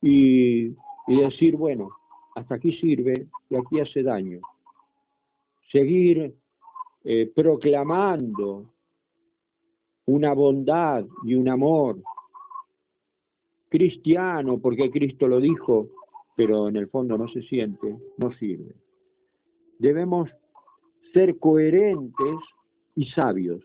Y, 0.00 0.74
decir, 1.06 1.56
bueno, 1.56 1.90
hasta 2.34 2.54
aquí 2.54 2.72
sirve 2.78 3.26
y 3.50 3.56
aquí 3.56 3.78
hace 3.78 4.02
daño. 4.02 4.40
Seguir 5.70 6.34
eh, 7.04 7.30
proclamando 7.34 8.70
una 10.06 10.32
bondad 10.32 11.04
y 11.22 11.34
un 11.34 11.50
amor 11.50 12.02
cristiano, 13.68 14.60
porque 14.60 14.90
Cristo 14.90 15.28
lo 15.28 15.40
dijo, 15.40 15.88
pero 16.36 16.68
en 16.68 16.76
el 16.76 16.88
fondo 16.88 17.18
no 17.18 17.28
se 17.28 17.42
siente, 17.42 17.98
no 18.16 18.32
sirve. 18.38 18.74
Debemos 19.78 20.30
ser 21.12 21.38
coherentes 21.38 22.38
y 22.94 23.06
sabios. 23.06 23.62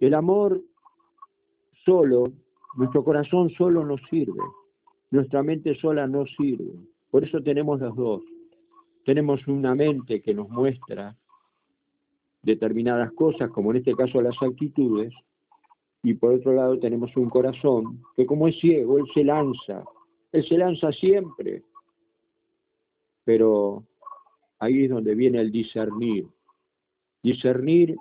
El 0.00 0.14
amor 0.14 0.60
solo, 1.84 2.32
nuestro 2.76 3.04
corazón 3.04 3.50
solo 3.50 3.84
no 3.84 3.96
sirve, 4.10 4.40
nuestra 5.10 5.42
mente 5.42 5.74
sola 5.76 6.06
no 6.06 6.26
sirve. 6.26 6.72
Por 7.10 7.24
eso 7.24 7.40
tenemos 7.42 7.80
las 7.80 7.94
dos. 7.94 8.22
Tenemos 9.04 9.46
una 9.46 9.74
mente 9.74 10.20
que 10.22 10.34
nos 10.34 10.48
muestra 10.48 11.16
determinadas 12.42 13.12
cosas, 13.12 13.50
como 13.50 13.70
en 13.70 13.78
este 13.78 13.94
caso 13.94 14.20
las 14.20 14.36
actitudes, 14.42 15.12
y 16.02 16.14
por 16.14 16.34
otro 16.34 16.52
lado 16.52 16.78
tenemos 16.78 17.16
un 17.16 17.30
corazón 17.30 18.02
que 18.16 18.26
como 18.26 18.48
es 18.48 18.58
ciego, 18.60 18.98
él 18.98 19.06
se 19.14 19.24
lanza, 19.24 19.84
él 20.32 20.44
se 20.44 20.58
lanza 20.58 20.92
siempre, 20.92 21.62
pero 23.24 23.84
ahí 24.58 24.84
es 24.84 24.90
donde 24.90 25.14
viene 25.14 25.40
el 25.40 25.50
discernir. 25.50 26.26
Discernir 27.24 27.96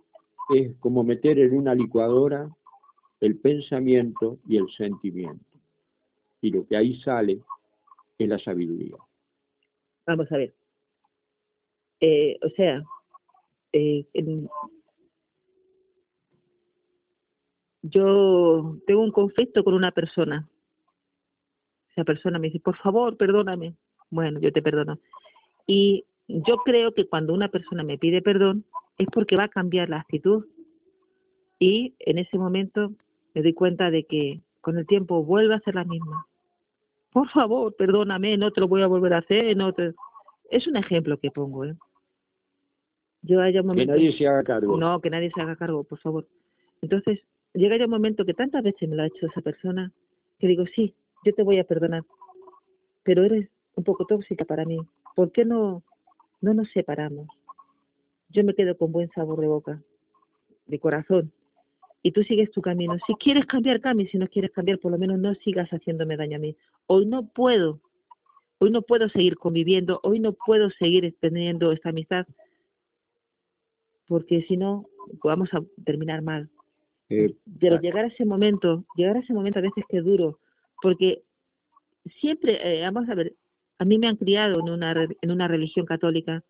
es 0.54 0.76
como 0.82 1.02
meter 1.02 1.40
en 1.40 1.58
una 1.58 1.74
licuadora 1.74 2.54
el 3.22 3.38
pensamiento 3.38 4.38
y 4.46 4.58
el 4.58 4.70
sentimiento. 4.72 5.46
Y 6.42 6.52
lo 6.52 6.68
que 6.68 6.76
ahí 6.76 7.00
sale 7.00 7.40
es 8.20 8.28
la 8.28 8.38
sabiduría. 8.38 8.98
Vamos 10.06 10.30
a 10.30 10.36
ver. 10.36 10.54
Eh, 12.02 12.38
o 12.42 12.50
sea, 12.50 12.84
eh, 13.72 14.06
yo 17.82 18.78
tengo 18.86 19.02
un 19.02 19.12
conflicto 19.12 19.64
con 19.64 19.74
una 19.74 19.92
persona. 19.92 20.50
Esa 21.92 22.04
persona 22.04 22.40
me 22.40 22.48
dice, 22.48 22.60
por 22.60 22.76
favor, 22.76 23.16
perdóname. 23.16 23.74
Bueno, 24.10 24.42
yo 24.42 24.52
te 24.52 24.62
perdono. 24.62 25.00
Y 25.66 26.04
yo 26.28 26.58
creo 26.58 26.94
que 26.94 27.08
cuando 27.08 27.34
una 27.34 27.48
persona 27.48 27.84
me 27.84 27.98
pide 27.98 28.22
perdón 28.22 28.66
es 28.98 29.08
porque 29.12 29.36
va 29.36 29.46
a 29.46 29.50
cambiar 29.50 29.90
la 29.90 30.00
actitud. 30.00 30.46
Y 31.60 31.96
en 32.00 32.18
ese 32.18 32.38
momento 32.38 32.92
me 33.34 33.42
doy 33.42 33.54
cuenta 33.54 33.90
de 33.90 34.04
que 34.04 34.42
con 34.62 34.78
el 34.78 34.86
tiempo 34.86 35.24
vuelve 35.24 35.56
a 35.56 35.60
ser 35.60 35.76
la 35.76 35.84
misma. 35.84 36.26
Por 37.12 37.30
favor, 37.30 37.76
perdóname, 37.76 38.38
no 38.38 38.52
te 38.52 38.62
lo 38.62 38.68
voy 38.68 38.82
a 38.82 38.88
volver 38.88 39.14
a 39.14 39.20
hacer. 39.20 39.56
No 39.56 39.74
Es 40.50 40.68
un 40.68 40.78
ejemplo 40.78 41.18
que 41.18 41.32
pongo. 41.32 41.66
¿eh? 41.66 41.76
Yo 43.22 43.42
haya 43.42 43.62
un 43.62 43.68
momento... 43.68 43.94
Que 43.94 44.00
nadie 44.00 44.18
se 44.18 44.28
haga 44.28 44.44
cargo. 44.44 44.78
No, 44.78 45.00
que 45.00 45.10
nadie 45.10 45.32
se 45.34 45.42
haga 45.42 45.56
cargo, 45.56 45.84
por 45.84 46.00
favor. 46.00 46.28
Entonces, 46.82 47.20
llega 47.54 47.78
ya 47.78 47.86
un 47.86 47.92
momento 47.92 48.26
que 48.26 48.34
tantas 48.34 48.64
veces 48.64 48.90
me 48.90 48.96
lo 48.96 49.04
ha 49.04 49.08
hecho 49.08 49.28
esa 49.28 49.42
persona, 49.42 49.92
que 50.40 50.48
digo, 50.48 50.66
sí, 50.76 50.94
yo 51.24 51.34
te 51.34 51.44
voy 51.44 51.60
a 51.60 51.64
perdonar, 51.64 52.04
pero 53.04 53.24
eres 53.24 53.48
un 53.76 53.84
poco 53.84 54.06
tóxica 54.06 54.44
para 54.46 54.66
mí. 54.66 54.78
¿Por 55.16 55.32
qué 55.32 55.46
no, 55.46 55.84
no 56.42 56.54
nos 56.54 56.70
separamos? 56.72 57.28
Yo 58.34 58.44
me 58.44 58.54
quedo 58.54 58.76
con 58.78 58.92
buen 58.92 59.10
sabor 59.12 59.40
de 59.40 59.48
boca, 59.48 59.82
de 60.66 60.80
corazón, 60.80 61.32
y 62.04 62.12
tú 62.12 62.22
sigues 62.24 62.52
tu 62.52 62.62
camino. 62.62 62.98
Si 63.08 63.14
quieres 63.16 63.46
cambiar, 63.46 63.80
cambia. 63.80 64.08
Si 64.10 64.18
no 64.18 64.28
quieres 64.28 64.52
cambiar, 64.52 64.78
por 64.80 64.92
lo 64.92 64.98
menos 64.98 65.18
no 65.20 65.34
sigas 65.36 65.70
haciéndome 65.70 66.18
daño 66.18 66.36
a 66.36 66.40
mí. 66.40 66.56
Hoy 66.86 67.06
no 67.06 67.26
puedo. 67.26 67.80
Hoy 68.60 68.72
no 68.72 68.82
puedo 68.82 69.08
seguir 69.08 69.38
conviviendo. 69.38 70.02
Hoy 70.04 70.20
no 70.20 70.34
puedo 70.34 70.70
seguir 70.72 71.16
teniendo 71.22 71.72
esta 71.72 71.90
amistad. 71.90 72.28
Porque 74.06 74.44
si 74.50 74.58
no, 74.58 74.86
vamos 75.24 75.48
a 75.54 75.64
terminar 75.86 76.22
mal. 76.22 76.50
Eh, 77.10 77.34
Pero 77.60 77.80
llegar 77.80 78.04
a 78.04 78.08
ese 78.10 78.26
momento, 78.26 78.84
llegar 78.98 79.16
a 79.16 79.20
ese 79.22 79.34
momento 79.34 79.60
a 79.60 79.64
veces 79.64 79.86
que 79.88 80.00
es 80.00 80.04
duro. 80.04 80.40
Porque 80.82 81.24
siempre, 82.20 82.60
eh, 82.62 82.82
vamos 82.82 83.08
a 83.08 83.16
ver, 83.16 83.34
a 83.78 83.86
mí 83.86 83.98
me 83.98 84.08
han 84.08 84.18
criado 84.18 84.60
en 84.60 84.70
una, 84.70 85.08
en 85.22 85.32
una 85.32 85.48
religión 85.48 85.86
católica. 85.86 86.44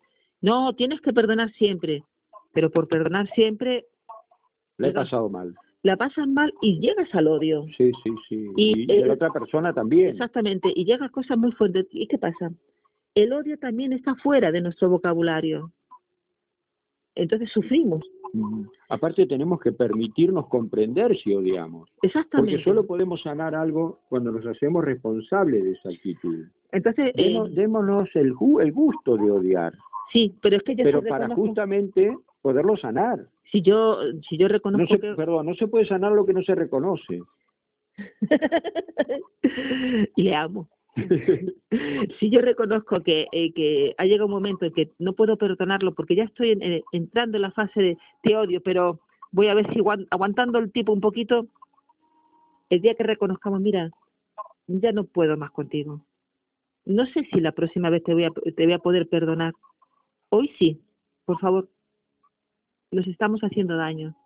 No, 0.44 0.74
tienes 0.74 1.00
que 1.00 1.14
perdonar 1.14 1.50
siempre. 1.52 2.04
Pero 2.52 2.70
por 2.70 2.86
perdonar 2.86 3.30
siempre 3.34 3.86
le 4.76 4.88
he 4.88 4.92
pasado 4.92 5.30
mal. 5.30 5.54
La 5.82 5.96
pasas 5.96 6.28
mal 6.28 6.52
y 6.60 6.80
llegas 6.80 7.08
al 7.14 7.28
odio. 7.28 7.64
Sí, 7.78 7.92
sí, 8.02 8.10
sí. 8.28 8.48
Y, 8.54 8.86
de 8.86 9.06
la 9.06 9.14
otra 9.14 9.30
persona 9.30 9.72
también. 9.72 10.10
Exactamente. 10.10 10.70
Y 10.74 10.84
llegas 10.84 11.10
cosas 11.10 11.38
muy 11.38 11.52
fuertes. 11.52 11.86
¿Y 11.92 12.06
qué 12.08 12.18
pasa? 12.18 12.52
El 13.14 13.32
odio 13.32 13.58
también 13.58 13.94
está 13.94 14.14
fuera 14.16 14.52
de 14.52 14.60
nuestro 14.60 14.90
vocabulario. 14.90 15.72
Entonces 17.14 17.50
sufrimos. 17.50 18.02
Aparte 18.90 19.26
tenemos 19.26 19.60
que 19.60 19.72
permitirnos 19.72 20.48
comprender 20.48 21.16
si 21.16 21.34
odiamos. 21.34 21.88
Exactamente. 22.02 22.52
Porque 22.52 22.64
solo 22.64 22.86
podemos 22.86 23.22
sanar 23.22 23.54
algo 23.54 24.00
cuando 24.10 24.30
nos 24.30 24.44
hacemos 24.44 24.84
responsables 24.84 25.64
de 25.64 25.70
esa 25.70 25.88
actitud. 25.88 26.44
Entonces, 26.70 27.12
eh, 27.14 27.38
démonos 27.52 28.10
el, 28.14 28.34
el 28.60 28.72
gusto 28.72 29.16
de 29.16 29.30
odiar. 29.30 29.72
Sí, 30.12 30.34
pero 30.40 30.56
es 30.56 30.62
que 30.62 30.76
yo 30.76 30.84
Pero 30.84 31.02
para 31.02 31.28
justamente 31.34 32.16
poderlo 32.42 32.76
sanar. 32.76 33.26
Si 33.50 33.62
yo, 33.62 33.98
si 34.28 34.36
yo 34.36 34.48
reconozco 34.48 34.98
que... 34.98 35.14
Perdón, 35.14 35.46
no 35.46 35.54
se 35.54 35.68
puede 35.68 35.86
sanar 35.86 36.12
lo 36.12 36.26
que 36.26 36.32
no 36.32 36.42
se 36.42 36.54
reconoce. 36.54 37.22
Le 40.16 40.34
amo. 40.34 40.68
si 42.20 42.30
yo 42.30 42.40
reconozco 42.40 43.02
que, 43.02 43.26
eh, 43.32 43.52
que 43.52 43.94
ha 43.98 44.04
llegado 44.04 44.26
un 44.26 44.32
momento 44.32 44.64
en 44.64 44.72
que 44.72 44.90
no 44.98 45.14
puedo 45.14 45.36
perdonarlo 45.36 45.94
porque 45.94 46.14
ya 46.14 46.24
estoy 46.24 46.56
eh, 46.60 46.84
entrando 46.92 47.36
en 47.36 47.42
la 47.42 47.50
fase 47.50 47.80
de 47.80 47.98
te 48.22 48.36
odio, 48.36 48.60
pero 48.62 49.00
voy 49.32 49.48
a 49.48 49.54
ver 49.54 49.66
si 49.72 49.80
aguantando 50.10 50.58
el 50.58 50.70
tipo 50.70 50.92
un 50.92 51.00
poquito, 51.00 51.48
el 52.70 52.80
día 52.80 52.94
que 52.94 53.02
reconozcamos, 53.02 53.60
mira, 53.60 53.90
ya 54.66 54.92
no 54.92 55.04
puedo 55.04 55.36
más 55.36 55.50
contigo. 55.50 56.00
No 56.84 57.06
sé 57.06 57.26
si 57.32 57.40
la 57.40 57.52
próxima 57.52 57.90
vez 57.90 58.04
te 58.04 58.14
voy 58.14 58.24
a, 58.24 58.30
te 58.30 58.64
voy 58.64 58.72
a 58.72 58.78
poder 58.78 59.08
perdonar. 59.08 59.54
Hoy 60.36 60.50
sí, 60.58 60.80
por 61.26 61.38
favor, 61.38 61.68
nos 62.90 63.06
estamos 63.06 63.40
haciendo 63.42 63.76
daño. 63.76 64.16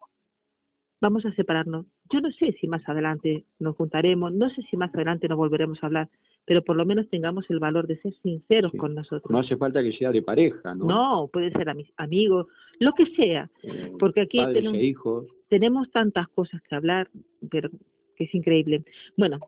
Vamos 1.02 1.26
a 1.26 1.34
separarnos. 1.34 1.84
Yo 2.10 2.22
no 2.22 2.32
sé 2.32 2.56
si 2.58 2.66
más 2.66 2.80
adelante 2.88 3.44
nos 3.58 3.76
juntaremos, 3.76 4.32
no 4.32 4.48
sé 4.48 4.62
si 4.70 4.78
más 4.78 4.94
adelante 4.94 5.28
nos 5.28 5.36
volveremos 5.36 5.82
a 5.82 5.86
hablar, 5.86 6.08
pero 6.46 6.64
por 6.64 6.76
lo 6.76 6.86
menos 6.86 7.10
tengamos 7.10 7.44
el 7.50 7.58
valor 7.58 7.86
de 7.86 8.00
ser 8.00 8.14
sinceros 8.22 8.72
con 8.78 8.94
nosotros. 8.94 9.30
No 9.30 9.38
hace 9.38 9.58
falta 9.58 9.82
que 9.82 9.92
sea 9.92 10.10
de 10.10 10.22
pareja, 10.22 10.74
¿no? 10.74 10.86
No, 10.86 11.28
puede 11.30 11.50
ser 11.50 11.68
amigos, 11.98 12.46
lo 12.80 12.94
que 12.94 13.04
sea, 13.14 13.50
eh, 13.62 13.92
porque 14.00 14.22
aquí 14.22 14.38
tenemos, 14.54 14.78
e 14.78 14.84
hijos. 14.86 15.26
tenemos 15.50 15.90
tantas 15.90 16.26
cosas 16.28 16.62
que 16.62 16.74
hablar, 16.74 17.10
pero 17.50 17.68
que 18.16 18.24
es 18.24 18.34
increíble. 18.34 18.82
Bueno, 19.14 19.40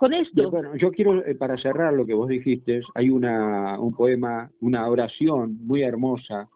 con 0.00 0.14
esto... 0.14 0.50
Yo 0.78 0.90
quiero, 0.92 1.22
eh, 1.26 1.34
para 1.34 1.58
cerrar 1.58 1.92
lo 1.92 2.06
que 2.06 2.14
vos 2.14 2.26
dijiste, 2.26 2.80
hay 2.94 3.10
una, 3.10 3.78
un 3.78 3.94
poema, 3.94 4.50
una 4.62 4.88
oración 4.88 5.58
muy 5.60 5.82
hermosa 5.82 6.48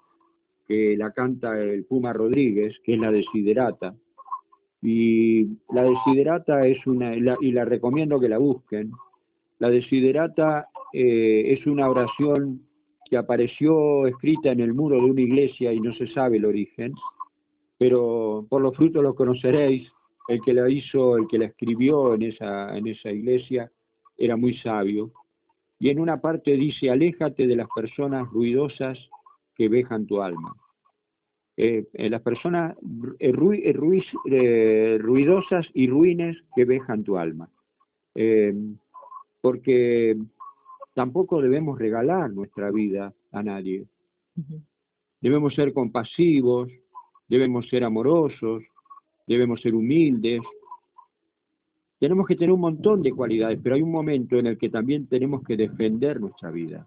que 0.67 0.97
la 0.97 1.11
canta 1.13 1.61
el 1.61 1.85
Puma 1.85 2.15
Rodríguez, 2.15 2.75
que 2.83 2.95
es 2.95 2.99
la 2.99 3.13
Desiderata. 3.13 3.95
Y 4.81 5.59
la 5.71 5.83
Desiderata 5.83 6.67
es 6.67 6.87
una, 6.87 7.15
y 7.15 7.53
la 7.53 7.67
recomiendo 7.67 8.19
que 8.19 8.31
la 8.31 8.39
busquen. 8.39 8.93
La 9.59 9.69
Desiderata 9.69 10.69
eh, 10.95 11.53
es 11.53 11.67
una 11.67 11.91
oración 11.91 12.63
que 13.11 13.19
apareció 13.19 14.07
escrita 14.07 14.53
en 14.53 14.61
el 14.61 14.73
muro 14.73 14.97
de 14.97 15.11
una 15.11 15.21
iglesia 15.21 15.71
y 15.71 15.81
no 15.81 15.93
se 15.97 16.07
sabe 16.15 16.39
el 16.39 16.47
origen, 16.47 16.95
pero 17.77 18.47
por 18.49 18.63
los 18.63 18.75
frutos 18.75 19.03
los 19.03 19.15
conoceréis. 19.15 19.93
El 20.29 20.41
que 20.43 20.55
la 20.55 20.69
hizo, 20.69 21.17
el 21.17 21.29
que 21.29 21.39
la 21.39 21.47
escribió 21.47 22.15
en 22.15 22.23
esa, 22.23 22.77
en 22.77 22.87
esa 22.87 23.11
iglesia, 23.11 23.71
era 24.17 24.37
muy 24.37 24.57
sabio. 24.59 25.13
Y 25.79 25.91
en 25.91 26.01
una 26.01 26.21
parte 26.21 26.57
dice, 26.57 26.91
aléjate 26.91 27.47
de 27.47 27.57
las 27.57 27.69
personas 27.75 28.29
ruidosas 28.31 28.99
que 29.55 29.69
vejan 29.69 30.07
tu 30.07 30.23
alma. 30.23 30.57
Eh, 31.57 31.87
eh, 31.93 32.11
las 32.11 32.21
personas 32.21 32.77
eh, 33.21 33.33
ruidosas 35.01 35.67
y 35.73 35.89
ruines 35.89 36.37
que 36.55 36.65
vejan 36.65 37.05
tu 37.05 37.17
alma. 37.17 37.49
porque 39.41 40.17
tampoco 40.95 41.43
debemos 41.43 41.79
regalar 41.79 42.31
nuestra 42.31 42.71
vida 42.71 43.13
a 43.33 43.43
nadie. 43.43 43.87
Debemos 45.21 45.55
ser 45.55 45.73
compasivos, 45.73 46.71
debemos 47.29 47.69
ser 47.69 47.85
amorosos, 47.85 48.63
debemos 49.27 49.61
ser 49.61 49.75
humildes. 49.75 50.41
Tenemos 51.99 52.27
que 52.27 52.37
tener 52.37 52.53
un 52.53 52.61
montón 52.61 53.03
de 53.03 53.13
cualidades, 53.13 53.59
pero 53.63 53.77
hay 53.77 53.83
un 53.83 53.93
momento 53.93 54.37
en 54.37 54.47
el 54.47 54.59
que 54.59 54.69
también 54.69 55.07
tenemos 55.07 55.43
que 55.43 55.57
defender 55.57 56.21
nuestra 56.21 56.51
vida. 56.51 56.87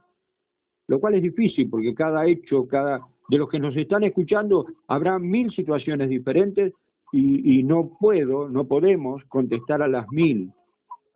Lo 0.87 0.99
cual 0.99 1.15
es 1.15 1.23
difícil 1.23 1.69
porque 1.69 1.93
cada 1.93 2.25
hecho, 2.25 2.67
cada 2.67 3.01
de 3.29 3.37
los 3.37 3.49
que 3.49 3.59
nos 3.59 3.75
están 3.75 4.03
escuchando, 4.03 4.67
habrá 4.87 5.19
mil 5.19 5.51
situaciones 5.51 6.09
diferentes 6.09 6.73
y, 7.11 7.59
y 7.59 7.63
no 7.63 7.97
puedo, 7.99 8.47
no 8.47 8.67
podemos 8.67 9.23
contestar 9.25 9.81
a 9.81 9.87
las 9.87 10.07
mil 10.09 10.51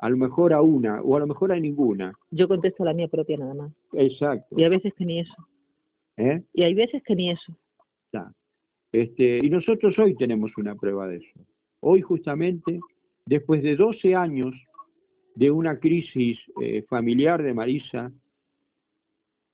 a 0.02 0.10
lo 0.10 0.18
mejor 0.18 0.52
a 0.52 0.62
una 0.62 1.02
o 1.02 1.16
a 1.16 1.20
lo 1.20 1.28
mejor 1.28 1.52
a 1.52 1.60
ninguna. 1.60 2.12
Yo 2.32 2.48
contesto 2.48 2.84
la 2.84 2.94
mía 2.94 3.08
propia 3.08 3.38
nada 3.38 3.54
más. 3.54 3.72
Exacto. 3.94 4.60
Y 4.60 4.64
a 4.64 4.70
veces 4.70 4.94
que 4.96 5.06
ni 5.06 5.20
eso. 5.20 5.48
¿Eh? 6.18 6.42
Y 6.54 6.64
hay 6.64 6.74
veces 6.74 7.04
que 7.04 7.16
ni 7.16 7.30
eso. 7.30 7.56
Este, 8.92 9.40
y 9.44 9.50
nosotros 9.50 9.98
hoy 10.00 10.16
tenemos 10.16 10.52
una 10.58 10.76
prueba 10.76 11.08
de 11.08 11.18
eso. 11.18 11.40
Hoy 11.80 12.02
justamente, 12.02 12.80
después 13.26 13.64
de 13.64 13.76
12 13.76 14.16
años 14.16 14.54
de 15.36 15.50
una 15.50 15.80
crisis 15.80 16.40
eh, 16.62 16.84
familiar 16.90 17.42
de 17.42 17.54
Marisa, 17.54 18.12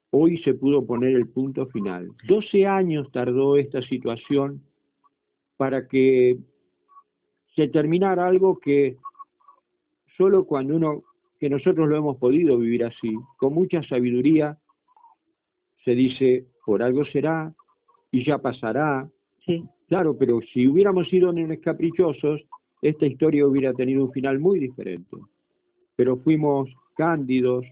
hoy 0.09 0.37
se 0.39 0.53
pudo 0.53 0.85
poner 0.85 1.15
el 1.15 1.27
punto 1.27 1.67
final. 1.67 2.11
12 2.27 2.65
años 2.65 3.11
tardó 3.11 3.57
esta 3.57 3.81
situación 3.81 4.63
para 5.57 5.87
que 5.87 6.37
se 7.55 7.67
terminara 7.67 8.27
algo 8.27 8.59
que 8.59 8.97
solo 10.15 10.45
cuando 10.45 10.75
uno, 10.75 11.03
que 11.39 11.49
nosotros 11.49 11.87
lo 11.87 11.95
hemos 11.95 12.17
podido 12.17 12.57
vivir 12.57 12.85
así, 12.85 13.15
con 13.37 13.53
mucha 13.53 13.83
sabiduría, 13.83 14.57
se 15.85 15.95
dice, 15.95 16.45
por 16.65 16.83
algo 16.83 17.05
será 17.05 17.53
y 18.11 18.25
ya 18.25 18.39
pasará. 18.39 19.09
Sí. 19.47 19.63
Claro, 19.87 20.17
pero 20.17 20.39
si 20.53 20.67
hubiéramos 20.67 21.07
sido 21.09 21.31
nenes 21.31 21.59
caprichosos, 21.61 22.41
esta 22.81 23.05
historia 23.05 23.47
hubiera 23.47 23.73
tenido 23.73 24.03
un 24.03 24.11
final 24.11 24.37
muy 24.39 24.59
diferente. 24.59 25.17
Pero 25.95 26.17
fuimos 26.17 26.69
cándidos, 26.95 27.65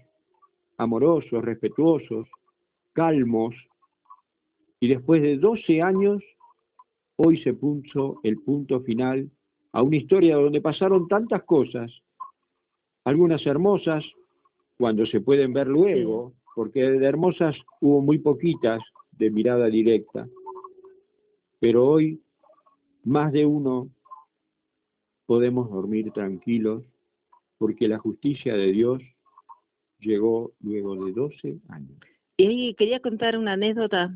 amorosos, 0.78 1.44
respetuosos, 1.44 2.26
calmos, 2.92 3.54
y 4.80 4.88
después 4.88 5.22
de 5.22 5.36
12 5.36 5.82
años, 5.82 6.22
hoy 7.16 7.42
se 7.42 7.54
puso 7.54 8.20
el 8.22 8.38
punto 8.42 8.80
final 8.80 9.30
a 9.72 9.82
una 9.82 9.96
historia 9.96 10.36
donde 10.36 10.60
pasaron 10.60 11.06
tantas 11.08 11.44
cosas 11.44 11.92
algunas 13.06 13.46
hermosas, 13.46 14.04
cuando 14.76 15.06
se 15.06 15.20
pueden 15.20 15.52
ver 15.52 15.68
luego, 15.68 16.32
porque 16.56 16.82
de 16.82 17.06
hermosas 17.06 17.56
hubo 17.80 18.02
muy 18.02 18.18
poquitas 18.18 18.80
de 19.12 19.30
mirada 19.30 19.66
directa, 19.66 20.28
pero 21.66 21.84
hoy 21.84 22.22
más 23.02 23.32
de 23.32 23.44
uno 23.44 23.90
podemos 25.26 25.68
dormir 25.68 26.12
tranquilos 26.12 26.84
porque 27.58 27.88
la 27.88 27.98
justicia 27.98 28.54
de 28.54 28.70
Dios 28.70 29.02
llegó 29.98 30.52
luego 30.60 30.94
de 31.04 31.10
12 31.10 31.56
años. 31.70 31.98
Y 32.36 32.74
quería 32.74 33.00
contar 33.00 33.36
una 33.36 33.54
anécdota 33.54 34.14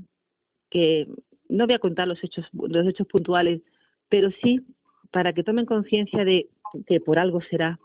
que 0.70 1.08
no 1.48 1.66
voy 1.66 1.74
a 1.74 1.80
contar 1.80 2.06
los 2.06 2.22
hechos, 2.22 2.46
los 2.52 2.86
hechos 2.86 3.08
puntuales, 3.08 3.62
pero 4.08 4.30
sí 4.44 4.64
para 5.10 5.32
que 5.32 5.42
tomen 5.42 5.66
conciencia 5.66 6.24
de 6.24 6.48
que 6.86 7.00
por 7.00 7.18
algo 7.18 7.40
será 7.50 7.80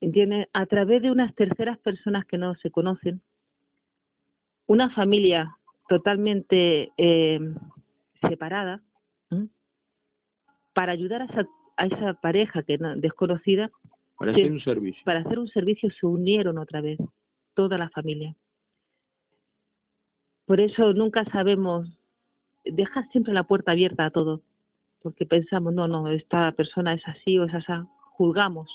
¿entiendes? 0.00 0.48
A 0.54 0.66
través 0.66 1.02
de 1.02 1.12
unas 1.12 1.32
terceras 1.36 1.78
personas 1.78 2.26
que 2.26 2.36
no 2.36 2.56
se 2.56 2.72
conocen, 2.72 3.22
una 4.66 4.90
familia 4.90 5.56
totalmente 5.88 6.90
eh, 6.98 7.38
separada, 8.28 8.82
para 10.72 10.92
ayudar 10.92 11.22
a 11.22 11.24
esa, 11.26 11.48
a 11.76 11.86
esa 11.86 12.14
pareja 12.14 12.62
que 12.62 12.78
desconocida. 12.96 13.70
Para 14.16 14.32
hacer 14.32 14.52
un 14.52 14.60
servicio. 14.60 15.02
Para 15.04 15.20
hacer 15.20 15.38
un 15.38 15.48
servicio 15.48 15.90
se 15.90 16.06
unieron 16.06 16.58
otra 16.58 16.80
vez, 16.80 16.98
toda 17.54 17.78
la 17.78 17.88
familia. 17.90 18.34
Por 20.46 20.60
eso 20.60 20.92
nunca 20.92 21.24
sabemos, 21.26 21.88
dejar 22.64 23.08
siempre 23.10 23.32
la 23.32 23.44
puerta 23.44 23.72
abierta 23.72 24.06
a 24.06 24.10
todo, 24.10 24.42
porque 25.02 25.26
pensamos, 25.26 25.72
no, 25.72 25.88
no, 25.88 26.08
esta 26.08 26.52
persona 26.52 26.94
es 26.94 27.06
así 27.06 27.38
o 27.38 27.44
es 27.44 27.54
así, 27.54 27.72
juzgamos 28.12 28.70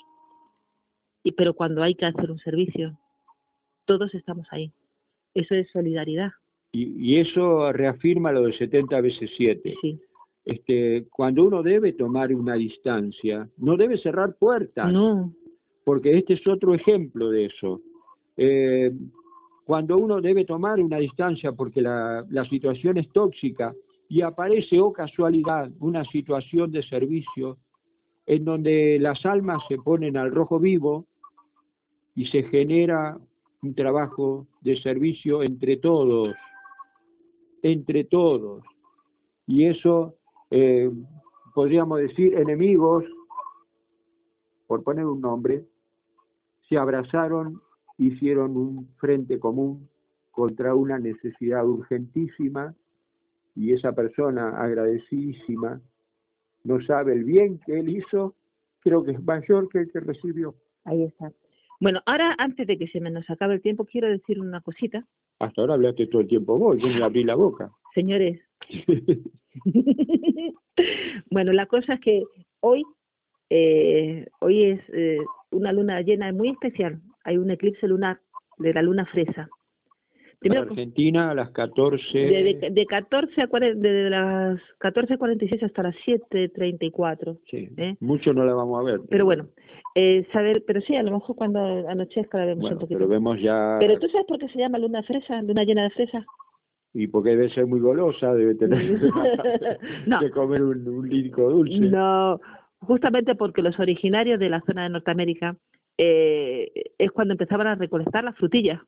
y 1.26 1.32
pero 1.32 1.56
cuando 1.56 1.82
hay 1.82 1.96
que 1.96 2.06
hacer 2.06 2.30
un 2.30 2.38
servicio, 2.38 2.96
todos 3.86 4.14
estamos 4.14 4.46
ahí. 4.52 4.72
Eso 5.34 5.56
es 5.56 5.68
solidaridad. 5.72 6.34
Y, 6.78 7.18
eso 7.18 7.72
reafirma 7.72 8.32
lo 8.32 8.44
de 8.44 8.54
70 8.54 9.02
veces 9.02 9.30
7. 9.38 9.76
Sí. 9.82 10.00
Este, 10.44 11.08
cuando 11.12 11.46
uno 11.46 11.64
debe 11.64 11.94
tomar 11.94 12.34
una 12.34 12.56
distancia, 12.56 13.50
no 13.58 13.78
debe 13.78 13.98
cerrar 13.98 14.36
puertas. 14.36 14.92
No. 14.92 15.34
Porque 15.84 16.18
este 16.18 16.34
es 16.34 16.48
otro 16.48 16.74
ejemplo 16.74 17.30
de 17.30 17.46
eso. 17.46 17.82
Eh, 18.38 18.92
cuando 19.64 19.98
uno 19.98 20.22
debe 20.22 20.46
tomar 20.46 20.80
una 20.80 20.98
distancia 20.98 21.52
porque 21.52 21.82
la, 21.82 22.26
la 22.30 22.46
situación 22.50 22.98
es 22.98 23.10
tóxica 23.10 23.74
y 24.10 24.22
aparece, 24.22 24.80
o 24.80 24.88
oh 24.88 24.94
casualidad, 24.94 25.72
una 25.80 26.04
situación 26.06 26.72
de 26.72 26.84
servicio 26.84 27.58
en 28.28 28.44
donde 28.44 29.00
las 29.00 29.26
almas 29.26 29.64
se 29.68 29.78
ponen 29.78 30.18
al 30.18 30.32
rojo 30.32 30.60
vivo, 30.60 31.06
y 32.16 32.26
se 32.28 32.44
genera 32.44 33.18
un 33.62 33.76
trabajo 33.76 34.48
de 34.62 34.78
servicio 34.78 35.44
entre 35.44 35.78
todos, 35.78 36.34
entre 37.66 38.04
todos. 38.04 38.64
Y 39.48 39.66
eso, 39.66 40.16
eh, 40.52 40.92
podríamos 41.56 42.00
decir, 42.00 42.36
enemigos, 42.36 43.04
por 44.68 44.84
poner 44.84 45.06
un 45.06 45.20
nombre, 45.20 45.66
se 46.70 46.78
abrazaron, 46.78 47.60
hicieron 47.98 48.56
un 48.56 48.88
frente 48.98 49.40
común 49.40 49.90
contra 50.30 50.76
una 50.76 51.00
necesidad 51.00 51.66
urgentísima 51.68 52.76
y 53.56 53.74
esa 53.74 53.94
persona 53.94 54.50
agradecidísima 54.50 55.82
no 56.64 56.84
sabe 56.86 57.14
el 57.14 57.24
bien 57.24 57.60
que 57.66 57.80
él 57.80 57.90
hizo, 57.90 58.36
creo 58.82 59.04
que 59.04 59.12
es 59.12 59.24
mayor 59.24 59.70
que 59.70 59.80
el 59.80 59.92
que 59.92 60.02
recibió. 60.02 60.54
Ahí 60.84 61.04
está. 61.04 61.32
Bueno, 61.80 62.02
ahora 62.06 62.36
antes 62.38 62.68
de 62.68 62.78
que 62.78 62.88
se 62.88 63.00
me 63.00 63.10
nos 63.10 63.28
acabe 63.30 63.56
el 63.56 63.62
tiempo, 63.62 63.86
quiero 63.86 64.08
decir 64.08 64.40
una 64.40 64.62
cosita. 64.62 65.04
Hasta 65.40 65.62
ahora 65.62 65.74
hablaste 65.74 66.08
todo 66.08 66.22
el 66.22 66.28
tiempo 66.28 66.58
vos, 66.58 66.78
yo 66.78 66.88
me 66.88 67.04
abrí 67.04 67.24
la 67.24 67.36
boca. 67.36 67.72
Señores. 67.94 68.42
bueno, 71.30 71.52
la 71.54 71.66
cosa 71.66 71.96
es 71.96 72.00
que 72.02 72.24
hoy, 72.62 72.84
eh, 73.50 74.28
hoy 74.40 74.64
es 74.64 74.82
eh, 74.94 75.20
una 75.52 75.72
luna 75.72 76.02
llena 76.02 76.32
muy 76.32 76.50
especial. 76.50 77.02
Hay 77.24 77.38
un 77.38 77.52
eclipse 77.52 77.88
lunar 77.88 78.20
de 78.58 78.74
la 78.74 78.82
luna 78.82 79.06
fresa. 79.06 79.50
En 80.42 80.58
Argentina 80.58 81.32
a 81.32 81.34
las 81.34 81.50
14... 81.52 82.18
De, 82.18 82.70
de, 82.72 82.86
14 82.86 83.42
a 83.42 83.48
de 83.48 84.10
las 84.10 84.60
14.46 84.80 85.64
hasta 85.64 85.84
las 85.84 85.96
7.34. 86.06 87.40
Sí, 87.50 87.70
¿eh? 87.78 87.96
mucho 88.00 88.34
no 88.34 88.46
la 88.46 88.54
vamos 88.54 88.80
a 88.80 88.92
ver. 88.92 89.02
Pero, 89.10 89.26
bueno, 89.26 89.48
eh, 89.96 90.26
saber, 90.32 90.64
pero 90.66 90.82
sí, 90.82 90.96
a 90.96 91.04
lo 91.04 91.12
mejor 91.12 91.36
cuando 91.36 91.88
anochezca 91.88 92.38
la 92.38 92.46
vemos 92.46 92.72
un 92.72 92.80
poquito. 92.80 93.00
pero 93.00 93.10
vemos 93.10 93.40
ya... 93.42 93.78
Pero 93.80 94.00
tú 94.00 94.08
sabes 94.10 94.28
por 94.28 94.40
qué 94.40 94.50
se 94.50 94.60
llama 94.60 94.78
luna 94.78 95.04
fresa, 95.04 95.42
luna 95.42 95.64
llena 95.64 95.84
de 95.84 95.90
fresa. 95.92 96.26
Y 96.94 97.08
porque 97.08 97.32
debe 97.32 97.50
ser 97.50 97.66
muy 97.68 97.80
golosa, 97.80 98.34
debe 98.34 98.56
tener 98.56 98.80
que 100.20 100.30
comer 100.32 100.64
un, 100.64 100.88
un 100.88 101.10
lírico 101.10 101.50
dulce. 101.50 101.80
No, 101.80 102.40
justamente 102.80 103.36
porque 103.36 103.62
los 103.62 103.80
originarios 103.80 104.40
de 104.40 104.50
la 104.50 104.62
zona 104.62 104.84
de 104.84 104.90
Norteamérica 104.90 105.58
eh, 105.98 106.72
es 106.98 107.12
cuando 107.12 107.34
empezaban 107.34 107.68
a 107.68 107.76
recolectar 107.76 108.24
las 108.24 108.36
frutillas. 108.36 108.82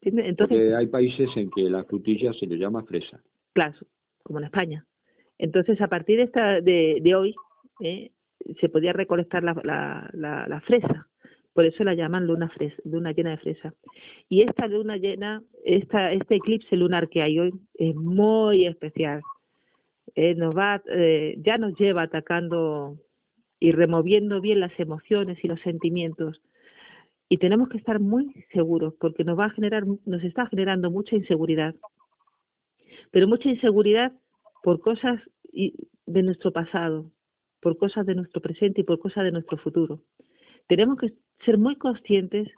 Entonces, 0.00 0.74
hay 0.74 0.86
países 0.86 1.30
en 1.36 1.50
que 1.50 1.68
la 1.68 1.84
frutilla 1.84 2.32
se 2.32 2.46
le 2.46 2.56
llama 2.56 2.84
fresa. 2.84 3.20
Claro, 3.52 3.74
como 4.22 4.38
en 4.38 4.46
España. 4.46 4.86
Entonces, 5.38 5.80
a 5.80 5.88
partir 5.88 6.18
de, 6.18 6.24
esta, 6.24 6.60
de, 6.60 6.98
de 7.02 7.14
hoy, 7.14 7.34
eh, 7.80 8.10
se 8.60 8.68
podía 8.68 8.92
recolectar 8.92 9.42
la, 9.42 9.54
la, 9.64 10.46
la, 10.48 10.60
fresa. 10.62 11.08
Por 11.52 11.64
eso 11.64 11.84
la 11.84 11.94
llaman 11.94 12.26
luna, 12.26 12.48
fresa, 12.50 12.76
luna 12.84 13.12
llena 13.12 13.30
de 13.30 13.38
fresa. 13.38 13.74
Y 14.28 14.42
esta 14.42 14.66
luna 14.66 14.96
llena, 14.96 15.42
esta, 15.64 16.12
este 16.12 16.36
eclipse 16.36 16.76
lunar 16.76 17.08
que 17.08 17.22
hay 17.22 17.38
hoy, 17.38 17.52
es 17.74 17.94
muy 17.94 18.66
especial. 18.66 19.22
Eh, 20.14 20.34
nos 20.34 20.56
va, 20.56 20.82
eh, 20.90 21.36
ya 21.38 21.58
nos 21.58 21.76
lleva 21.78 22.02
atacando 22.02 22.98
y 23.58 23.72
removiendo 23.72 24.40
bien 24.40 24.60
las 24.60 24.78
emociones 24.78 25.42
y 25.42 25.48
los 25.48 25.60
sentimientos 25.62 26.42
y 27.28 27.38
tenemos 27.38 27.68
que 27.68 27.78
estar 27.78 28.00
muy 28.00 28.44
seguros 28.52 28.94
porque 29.00 29.24
nos 29.24 29.38
va 29.38 29.46
a 29.46 29.50
generar 29.50 29.84
nos 29.86 30.22
está 30.22 30.46
generando 30.46 30.90
mucha 30.90 31.16
inseguridad 31.16 31.74
pero 33.10 33.28
mucha 33.28 33.48
inseguridad 33.48 34.12
por 34.62 34.80
cosas 34.80 35.20
de 35.52 36.22
nuestro 36.22 36.52
pasado 36.52 37.10
por 37.60 37.78
cosas 37.78 38.06
de 38.06 38.14
nuestro 38.14 38.42
presente 38.42 38.82
y 38.82 38.84
por 38.84 38.98
cosas 38.98 39.24
de 39.24 39.32
nuestro 39.32 39.58
futuro 39.58 40.00
tenemos 40.66 40.98
que 40.98 41.12
ser 41.44 41.58
muy 41.58 41.76
conscientes 41.76 42.48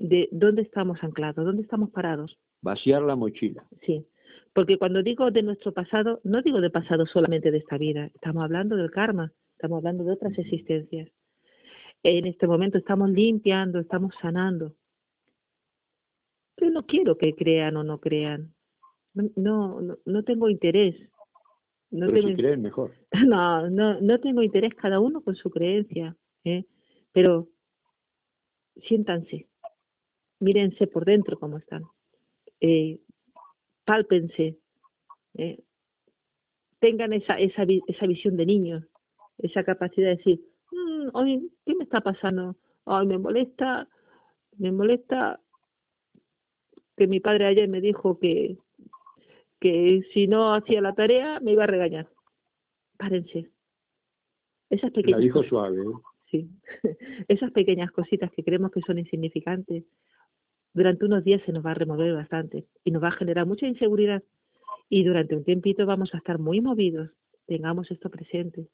de 0.00 0.28
dónde 0.32 0.62
estamos 0.62 0.98
anclados, 1.02 1.44
dónde 1.44 1.62
estamos 1.62 1.90
parados. 1.90 2.38
Vaciar 2.62 3.02
la 3.02 3.16
mochila. 3.16 3.64
Sí, 3.86 4.06
porque 4.54 4.78
cuando 4.78 5.02
digo 5.02 5.30
de 5.30 5.42
nuestro 5.42 5.72
pasado, 5.72 6.20
no 6.24 6.42
digo 6.42 6.60
de 6.60 6.70
pasado 6.70 7.06
solamente 7.06 7.50
de 7.50 7.58
esta 7.58 7.78
vida, 7.78 8.10
estamos 8.14 8.42
hablando 8.42 8.76
del 8.76 8.90
karma, 8.90 9.32
estamos 9.52 9.78
hablando 9.78 10.04
de 10.04 10.12
otras 10.12 10.36
existencias. 10.38 11.08
En 12.02 12.26
este 12.26 12.46
momento 12.46 12.78
estamos 12.78 13.10
limpiando, 13.10 13.78
estamos 13.78 14.14
sanando. 14.20 14.74
Yo 16.56 16.70
no 16.70 16.86
quiero 16.86 17.16
que 17.18 17.34
crean 17.34 17.76
o 17.76 17.84
no 17.84 18.00
crean. 18.00 18.54
No, 19.14 19.80
no, 19.80 19.98
no 20.04 20.22
tengo 20.22 20.48
interés. 20.48 20.96
No 21.90 22.06
Pero 22.06 22.28
si 22.28 22.34
creen 22.36 22.62
mejor. 22.62 22.92
No, 23.26 23.68
no, 23.68 24.00
no 24.00 24.20
tengo 24.20 24.42
interés 24.42 24.74
cada 24.74 25.00
uno 25.00 25.22
con 25.22 25.34
su 25.34 25.50
creencia. 25.50 26.16
¿eh? 26.44 26.64
Pero 27.12 27.48
siéntanse, 28.86 29.48
mírense 30.38 30.86
por 30.86 31.04
dentro 31.04 31.38
cómo 31.38 31.58
están. 31.58 31.84
Eh, 32.60 33.00
pálpense, 33.84 34.58
eh, 35.34 35.62
tengan 36.78 37.12
esa, 37.12 37.38
esa, 37.38 37.64
esa 37.88 38.06
visión 38.06 38.36
de 38.36 38.46
niños, 38.46 38.84
esa 39.38 39.64
capacidad 39.64 40.08
de 40.08 40.16
decir, 40.16 40.49
mm, 40.72 41.48
¿qué 41.66 41.74
me 41.74 41.84
está 41.84 42.00
pasando? 42.00 42.56
Ay, 42.86 43.06
me 43.06 43.18
molesta, 43.18 43.88
me 44.58 44.72
molesta 44.72 45.40
que 46.96 47.06
mi 47.06 47.20
padre 47.20 47.46
ayer 47.46 47.68
me 47.68 47.80
dijo 47.80 48.18
que, 48.18 48.58
que 49.58 50.02
si 50.12 50.26
no 50.26 50.54
hacía 50.54 50.80
la 50.80 50.94
tarea 50.94 51.40
me 51.40 51.52
iba 51.52 51.64
a 51.64 51.68
regañar. 51.68 52.08
Párense. 52.98 53.50
Esas 54.68 54.90
pequeñas 54.92 55.20
la 55.20 55.24
dijo 55.24 55.42
suave. 55.44 55.80
¿eh? 55.80 55.92
Sí. 56.30 56.50
Esas 57.28 57.50
pequeñas 57.52 57.90
cositas 57.90 58.30
que 58.32 58.44
creemos 58.44 58.70
que 58.70 58.82
son 58.82 58.98
insignificantes, 58.98 59.84
durante 60.72 61.04
unos 61.04 61.24
días 61.24 61.42
se 61.44 61.52
nos 61.52 61.64
va 61.64 61.72
a 61.72 61.74
remover 61.74 62.14
bastante 62.14 62.66
y 62.84 62.90
nos 62.90 63.02
va 63.02 63.08
a 63.08 63.12
generar 63.12 63.46
mucha 63.46 63.66
inseguridad. 63.66 64.22
Y 64.88 65.04
durante 65.04 65.36
un 65.36 65.44
tiempito 65.44 65.86
vamos 65.86 66.14
a 66.14 66.18
estar 66.18 66.38
muy 66.38 66.60
movidos. 66.60 67.10
Tengamos 67.46 67.90
esto 67.90 68.10
presente. 68.10 68.68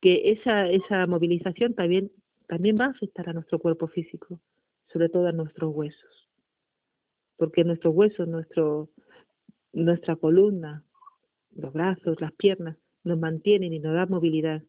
Que 0.00 0.32
esa, 0.32 0.68
esa 0.68 1.06
movilización 1.06 1.74
también, 1.74 2.10
también 2.46 2.78
va 2.78 2.86
a 2.86 2.90
afectar 2.90 3.28
a 3.28 3.32
nuestro 3.32 3.58
cuerpo 3.58 3.88
físico, 3.88 4.40
sobre 4.92 5.08
todo 5.08 5.26
a 5.26 5.32
nuestros 5.32 5.74
huesos. 5.74 6.28
Porque 7.36 7.64
nuestros 7.64 7.94
huesos, 7.94 8.28
nuestro, 8.28 8.90
nuestra 9.72 10.16
columna, 10.16 10.84
los 11.52 11.72
brazos, 11.72 12.20
las 12.20 12.32
piernas, 12.32 12.76
nos 13.04 13.18
mantienen 13.18 13.72
y 13.72 13.78
nos 13.78 13.94
dan 13.94 14.10
movilidad. 14.10 14.62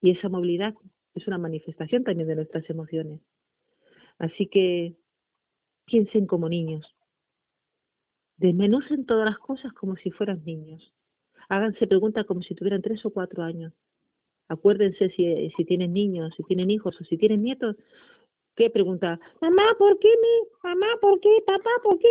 Y 0.00 0.10
esa 0.10 0.28
movilidad 0.28 0.74
es 1.14 1.26
una 1.26 1.38
manifestación 1.38 2.04
también 2.04 2.28
de 2.28 2.36
nuestras 2.36 2.68
emociones. 2.70 3.20
Así 4.18 4.46
que 4.46 4.96
piensen 5.84 6.26
como 6.26 6.48
niños. 6.48 6.86
Desmenucen 8.36 9.06
todas 9.06 9.26
las 9.26 9.38
cosas 9.38 9.72
como 9.72 9.96
si 9.96 10.10
fueran 10.10 10.44
niños. 10.44 10.92
Háganse 11.52 11.86
preguntas 11.86 12.24
como 12.24 12.40
si 12.40 12.54
tuvieran 12.54 12.80
tres 12.80 13.04
o 13.04 13.10
cuatro 13.10 13.42
años. 13.42 13.74
Acuérdense 14.48 15.10
si, 15.10 15.50
si 15.54 15.64
tienen 15.66 15.92
niños, 15.92 16.32
si 16.34 16.42
tienen 16.44 16.70
hijos 16.70 16.98
o 16.98 17.04
si 17.04 17.18
tienen 17.18 17.42
nietos. 17.42 17.76
¿Qué 18.56 18.70
pregunta? 18.70 19.20
Mamá, 19.42 19.76
¿por 19.78 19.98
qué 19.98 20.08
me? 20.08 20.70
Mamá, 20.70 20.86
¿por 20.98 21.20
qué? 21.20 21.28
Papá, 21.46 21.68
¿por 21.82 21.98
qué? 21.98 22.08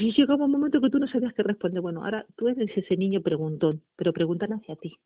Y 0.00 0.12
llegaba 0.12 0.46
un 0.46 0.50
momento 0.50 0.80
que 0.80 0.88
tú 0.88 0.98
no 0.98 1.06
sabías 1.08 1.34
qué 1.34 1.42
responder. 1.42 1.82
Bueno, 1.82 2.02
ahora 2.02 2.24
tú 2.34 2.48
eres 2.48 2.70
ese 2.74 2.96
niño 2.96 3.20
preguntón, 3.20 3.82
pero 3.96 4.14
preguntan 4.14 4.54
hacia 4.54 4.76
ti. 4.76 4.96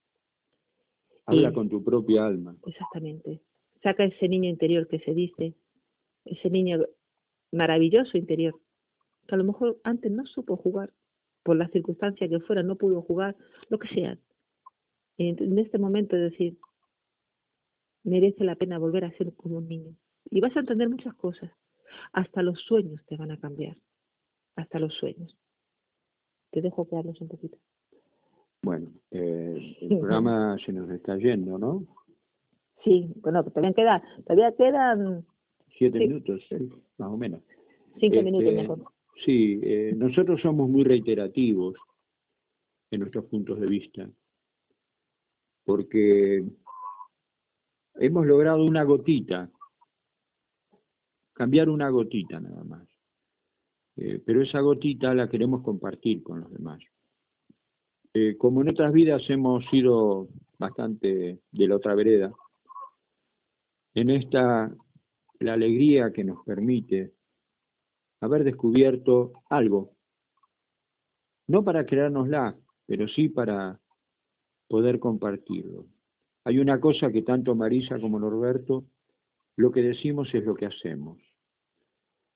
Habla 1.25 1.53
con 1.53 1.69
tu 1.69 1.83
propia 1.83 2.27
alma. 2.27 2.55
Exactamente. 2.65 3.41
Saca 3.83 4.05
ese 4.05 4.29
niño 4.29 4.49
interior 4.49 4.87
que 4.87 5.01
se 5.01 5.15
dice, 5.15 5.55
ese 6.27 6.49
niño 6.49 6.85
maravilloso 7.51 8.17
interior, 8.17 8.55
que 9.27 9.35
a 9.35 9.39
lo 9.39 9.43
mejor 9.43 9.81
antes 9.83 10.13
no 10.13 10.25
supo 10.27 10.57
jugar, 10.57 10.93
por 11.47 11.57
las 11.57 11.71
circunstancias 11.71 12.29
que 12.29 12.41
fuera, 12.41 12.65
no 12.65 12.75
pudo 12.75 13.03
jugar, 13.03 13.37
lo 13.69 13.79
que 13.79 13.87
sea. 13.95 14.19
En 15.17 15.59
este 15.61 15.79
momento 15.79 16.17
es 16.17 16.33
decir, 16.33 16.59
merece 18.03 18.43
la 18.43 18.57
pena 18.57 18.79
volver 18.79 19.05
a 19.05 19.17
ser 19.17 19.33
como 19.35 19.59
un 19.59 19.69
niño. 19.69 19.95
Y 20.29 20.41
vas 20.41 20.55
a 20.57 20.61
entender 20.61 20.89
muchas 20.89 21.15
cosas. 21.15 21.53
Hasta 22.13 22.43
los 22.43 22.61
sueños 22.63 23.01
te 23.07 23.17
van 23.17 23.31
a 23.31 23.39
cambiar. 23.39 23.77
Hasta 24.57 24.81
los 24.81 24.93
sueños. 24.95 25.39
Te 26.51 26.61
dejo 26.61 26.89
que 26.89 26.97
hables 26.97 27.21
un 27.21 27.29
poquito. 27.29 27.57
Bueno, 28.63 28.91
eh, 29.13 29.77
el 29.83 29.99
programa 30.01 30.59
se 30.67 30.73
nos 30.73 30.91
está 30.91 31.17
yendo, 31.17 31.59
¿no? 31.59 31.87
Sí, 32.83 33.09
bueno, 33.23 33.45
todavía 33.45 33.73
queda, 33.73 34.03
todavía 34.27 34.53
quedan 34.57 35.25
siete 35.79 36.01
minutos, 36.01 36.43
más 36.99 37.09
o 37.09 37.17
menos. 37.17 37.41
Cinco 38.01 38.21
minutos 38.23 38.49
este, 38.49 38.63
mejor. 38.63 38.96
Sí, 39.25 39.61
eh, 39.63 39.95
nosotros 39.97 40.41
somos 40.41 40.69
muy 40.69 40.85
reiterativos 40.85 41.75
en 42.91 43.01
nuestros 43.01 43.25
puntos 43.27 43.59
de 43.59 43.67
vista, 43.67 44.09
porque 45.65 46.45
hemos 47.95 48.27
logrado 48.27 48.65
una 48.65 48.85
gotita, 48.85 49.51
cambiar 51.33 51.69
una 51.69 51.89
gotita 51.89 52.41
nada 52.41 52.63
más. 52.65 52.87
Eh, 53.97 54.21
pero 54.25 54.43
esa 54.43 54.61
gotita 54.61 55.15
la 55.15 55.29
queremos 55.29 55.63
compartir 55.63 56.23
con 56.23 56.41
los 56.41 56.53
demás. 56.53 56.81
Eh, 58.13 58.37
como 58.37 58.61
en 58.61 58.69
otras 58.69 58.93
vidas 58.93 59.23
hemos 59.29 59.65
sido 59.71 60.29
bastante 60.59 61.41
de 61.51 61.69
la 61.69 61.77
otra 61.77 61.95
vereda, 61.95 62.33
en 63.95 64.11
esta 64.11 64.75
la 65.39 65.53
alegría 65.55 66.13
que 66.13 66.25
nos 66.25 66.45
permite 66.45 67.16
haber 68.27 68.45
descubierto 68.45 69.33
algo, 69.49 69.93
no 71.47 71.65
para 71.65 71.87
creárnosla, 71.87 72.57
pero 72.87 73.09
sí 73.09 73.29
para 73.29 73.81
poder 74.69 74.99
compartirlo. 74.99 75.87
Hay 76.45 76.59
una 76.59 76.81
cosa 76.81 77.11
que 77.11 77.23
tanto 77.23 77.55
Marisa 77.55 77.99
como 77.99 78.19
Norberto, 78.19 78.85
lo 79.57 79.73
que 79.73 79.83
decimos 79.83 80.33
es 80.35 80.45
lo 80.45 80.55
que 80.55 80.67
hacemos. 80.67 81.19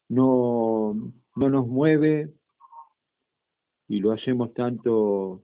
No, 0.08 0.94
no 1.36 1.50
nos 1.50 1.66
mueve 1.66 2.32
y 3.88 4.00
lo 4.00 4.12
hacemos 4.12 4.54
tanto 4.54 5.42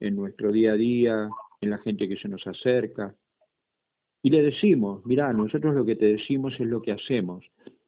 en 0.00 0.16
nuestro 0.16 0.52
día 0.52 0.72
a 0.72 0.76
día, 0.76 1.28
en 1.60 1.70
la 1.70 1.78
gente 1.78 2.08
que 2.08 2.16
se 2.16 2.28
nos 2.28 2.46
acerca, 2.46 3.14
y 4.22 4.30
le 4.30 4.42
decimos, 4.42 5.04
mira, 5.06 5.32
nosotros 5.32 5.74
lo 5.74 5.84
que 5.84 5.96
te 5.96 6.06
decimos 6.06 6.54
es 6.58 6.66
lo 6.66 6.82
que 6.82 6.92
hacemos. 6.92 7.44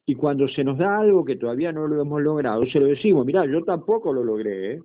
Y 0.09 0.15
cuando 0.15 0.47
se 0.47 0.63
nos 0.63 0.79
da 0.79 0.97
algo 0.97 1.23
que 1.23 1.35
todavía 1.35 1.71
no 1.71 1.87
lo 1.87 2.01
hemos 2.01 2.19
logrado, 2.19 2.65
se 2.65 2.79
lo 2.79 2.87
decimos, 2.87 3.27
mira, 3.27 3.45
yo 3.45 3.63
tampoco 3.63 4.11
lo 4.11 4.23
logré. 4.23 4.73
¿eh? 4.73 4.83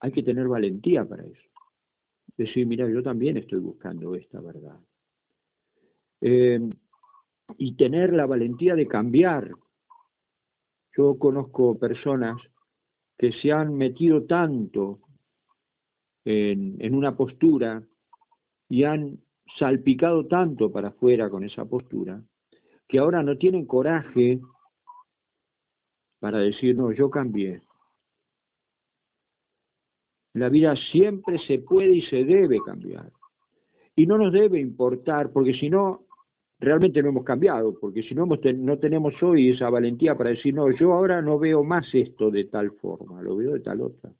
Hay 0.00 0.10
que 0.10 0.24
tener 0.24 0.48
valentía 0.48 1.04
para 1.04 1.22
eso. 1.22 1.48
Decir, 2.36 2.66
mira, 2.66 2.88
yo 2.88 3.00
también 3.00 3.36
estoy 3.36 3.60
buscando 3.60 4.16
esta 4.16 4.40
verdad. 4.40 4.76
Eh, 6.20 6.68
y 7.58 7.76
tener 7.76 8.12
la 8.12 8.26
valentía 8.26 8.74
de 8.74 8.88
cambiar. 8.88 9.52
Yo 10.96 11.16
conozco 11.16 11.78
personas 11.78 12.42
que 13.16 13.30
se 13.30 13.52
han 13.52 13.76
metido 13.76 14.24
tanto 14.24 14.98
en, 16.24 16.74
en 16.80 16.94
una 16.96 17.16
postura 17.16 17.84
y 18.68 18.82
han 18.82 19.20
salpicado 19.60 20.26
tanto 20.26 20.72
para 20.72 20.88
afuera 20.88 21.30
con 21.30 21.44
esa 21.44 21.64
postura, 21.66 22.20
que 22.88 22.98
ahora 22.98 23.22
no 23.22 23.36
tienen 23.36 23.66
coraje 23.66 24.40
para 26.20 26.38
decir, 26.38 26.74
no, 26.74 26.90
yo 26.90 27.10
cambié. 27.10 27.62
La 30.34 30.48
vida 30.48 30.74
siempre 30.90 31.38
se 31.46 31.58
puede 31.58 31.96
y 31.96 32.02
se 32.02 32.24
debe 32.24 32.58
cambiar. 32.64 33.12
Y 33.94 34.06
no 34.06 34.16
nos 34.16 34.32
debe 34.32 34.58
importar, 34.58 35.30
porque 35.32 35.54
si 35.54 35.68
no, 35.68 36.06
realmente 36.60 37.02
no 37.02 37.10
hemos 37.10 37.24
cambiado, 37.24 37.78
porque 37.78 38.02
si 38.02 38.14
no, 38.14 38.26
no 38.26 38.78
tenemos 38.78 39.22
hoy 39.22 39.50
esa 39.50 39.70
valentía 39.70 40.16
para 40.16 40.30
decir, 40.30 40.54
no, 40.54 40.70
yo 40.70 40.92
ahora 40.92 41.20
no 41.20 41.38
veo 41.38 41.64
más 41.64 41.92
esto 41.94 42.30
de 42.30 42.44
tal 42.44 42.72
forma, 42.72 43.22
lo 43.22 43.36
veo 43.36 43.52
de 43.52 43.60
tal 43.60 43.80
otra. 43.80 44.10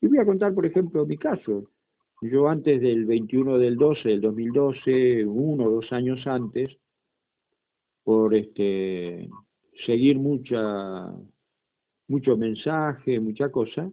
Y 0.00 0.06
voy 0.06 0.18
a 0.18 0.24
contar, 0.24 0.54
por 0.54 0.66
ejemplo, 0.66 1.06
mi 1.06 1.16
caso. 1.16 1.70
Yo 2.20 2.48
antes 2.48 2.80
del 2.80 3.04
21 3.04 3.58
del 3.58 3.76
12 3.76 4.08
del 4.08 4.20
2012, 4.20 5.24
uno 5.26 5.64
o 5.64 5.70
dos 5.70 5.92
años 5.92 6.26
antes, 6.26 6.76
por 8.04 8.34
este 8.34 9.28
seguir 9.86 10.18
mucha 10.18 11.12
mucho 12.06 12.36
mensaje, 12.36 13.18
mucha 13.18 13.50
cosa, 13.50 13.90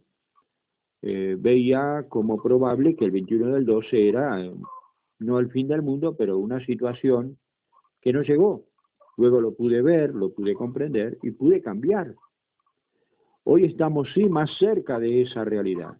eh, 1.01 1.35
veía 1.39 2.05
como 2.09 2.41
probable 2.41 2.95
que 2.95 3.05
el 3.05 3.11
21 3.11 3.53
del 3.53 3.65
12 3.65 4.09
era 4.09 4.37
no 5.19 5.39
el 5.39 5.49
fin 5.49 5.67
del 5.67 5.81
mundo, 5.81 6.15
pero 6.15 6.37
una 6.37 6.63
situación 6.65 7.37
que 8.01 8.11
no 8.11 8.21
llegó. 8.21 8.65
Luego 9.17 9.39
lo 9.39 9.55
pude 9.55 9.81
ver, 9.81 10.13
lo 10.13 10.33
pude 10.33 10.53
comprender 10.53 11.17
y 11.23 11.31
pude 11.31 11.61
cambiar. 11.61 12.15
Hoy 13.43 13.65
estamos 13.65 14.09
sí 14.13 14.27
más 14.29 14.49
cerca 14.57 14.99
de 14.99 15.21
esa 15.21 15.43
realidad 15.43 15.97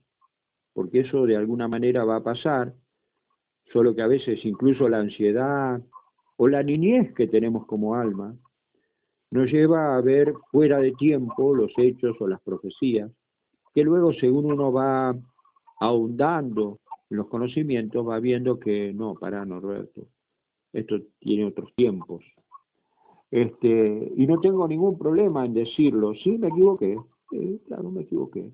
porque 0.74 1.02
eso 1.02 1.26
de 1.26 1.36
alguna 1.36 1.68
manera 1.68 2.04
va 2.04 2.18
a 2.18 2.24
pasar, 2.24 2.74
solo 3.72 3.96
que 3.96 4.02
a 4.02 4.08
veces 4.08 4.44
incluso 4.46 4.88
la 4.90 5.00
ansiedad 5.00 5.82
o 6.44 6.48
la 6.48 6.64
niñez 6.64 7.14
que 7.14 7.28
tenemos 7.28 7.68
como 7.68 7.94
alma 7.94 8.36
nos 9.30 9.52
lleva 9.52 9.96
a 9.96 10.02
ver 10.02 10.34
fuera 10.50 10.80
de 10.80 10.92
tiempo 10.94 11.54
los 11.54 11.72
hechos 11.78 12.20
o 12.20 12.28
las 12.28 12.42
profecías, 12.42 13.12
que 13.76 13.84
luego 13.84 14.12
según 14.14 14.52
uno 14.52 14.74
va 14.74 15.16
ahondando 15.80 16.80
en 17.12 17.18
los 17.18 17.28
conocimientos, 17.28 18.10
va 18.10 18.20
viendo 18.20 18.60
que 18.60 18.92
no, 18.92 19.14
para 19.14 19.46
Norberto, 19.46 20.08
esto 20.74 20.96
tiene 21.20 21.46
otros 21.46 21.76
tiempos. 21.76 22.26
Este, 23.30 24.12
y 24.18 24.26
no 24.26 24.40
tengo 24.40 24.68
ningún 24.68 24.98
problema 24.98 25.46
en 25.46 25.54
decirlo, 25.54 26.16
sí, 26.16 26.40
me 26.40 26.48
equivoqué, 26.48 26.98
claro, 27.68 27.92
me 27.92 28.02
equivoqué. 28.02 28.52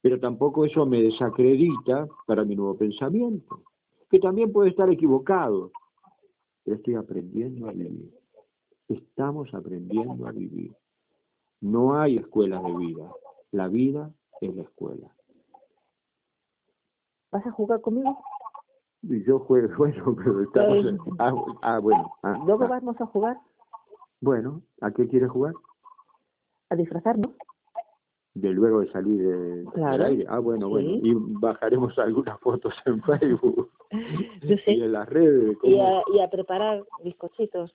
Pero 0.00 0.18
tampoco 0.18 0.64
eso 0.64 0.84
me 0.84 1.00
desacredita 1.00 2.08
para 2.26 2.44
mi 2.44 2.56
nuevo 2.56 2.76
pensamiento, 2.76 3.62
que 4.10 4.18
también 4.18 4.50
puede 4.50 4.70
estar 4.70 4.90
equivocado, 4.90 5.70
pero 6.64 6.76
estoy 6.76 6.94
aprendiendo 6.94 7.68
a 7.68 7.72
vivir. 7.72 8.12
Estamos 8.88 9.52
aprendiendo 9.54 10.26
a 10.26 10.32
vivir. 10.32 10.74
No 11.60 11.98
hay 11.98 12.16
escuelas 12.16 12.62
de 12.62 12.76
vida. 12.76 13.12
La 13.52 13.68
vida 13.68 14.10
es 14.40 14.54
la 14.54 14.62
escuela. 14.62 15.14
¿Vas 17.30 17.46
a 17.46 17.52
jugar 17.52 17.80
conmigo? 17.80 18.18
Yo 19.02 19.40
juego, 19.40 19.68
bueno, 19.78 20.16
pero 20.16 20.42
estamos... 20.42 20.86
En, 20.86 20.98
ah, 21.18 21.34
ah, 21.62 21.78
bueno. 21.78 22.12
Ah, 22.22 22.38
¿Luego 22.46 22.64
ah. 22.64 22.68
vamos 22.68 23.00
a 23.00 23.06
jugar? 23.06 23.38
Bueno, 24.20 24.62
¿a 24.80 24.90
qué 24.92 25.08
quieres 25.08 25.30
jugar? 25.30 25.54
A 26.70 26.76
disfrazarnos. 26.76 27.32
De 28.34 28.48
luego 28.50 28.80
de 28.80 28.90
salir 28.92 29.18
de, 29.22 29.64
Claro. 29.72 29.92
del 30.04 30.06
aire. 30.12 30.24
Ah, 30.28 30.38
bueno, 30.38 30.68
bueno. 30.70 30.88
Y 31.02 31.12
bajaremos 31.14 31.98
algunas 31.98 32.38
fotos 32.40 32.74
en 32.86 33.02
Facebook 33.02 33.70
Yo 34.42 34.56
sé. 34.64 34.72
y 34.72 34.82
en 34.82 34.92
las 34.92 35.08
redes. 35.08 35.58
de 35.60 35.68
Y 35.68 35.78
a, 35.78 36.02
y 36.14 36.20
a 36.20 36.30
preparar 36.30 36.82
bizcochitos, 37.04 37.74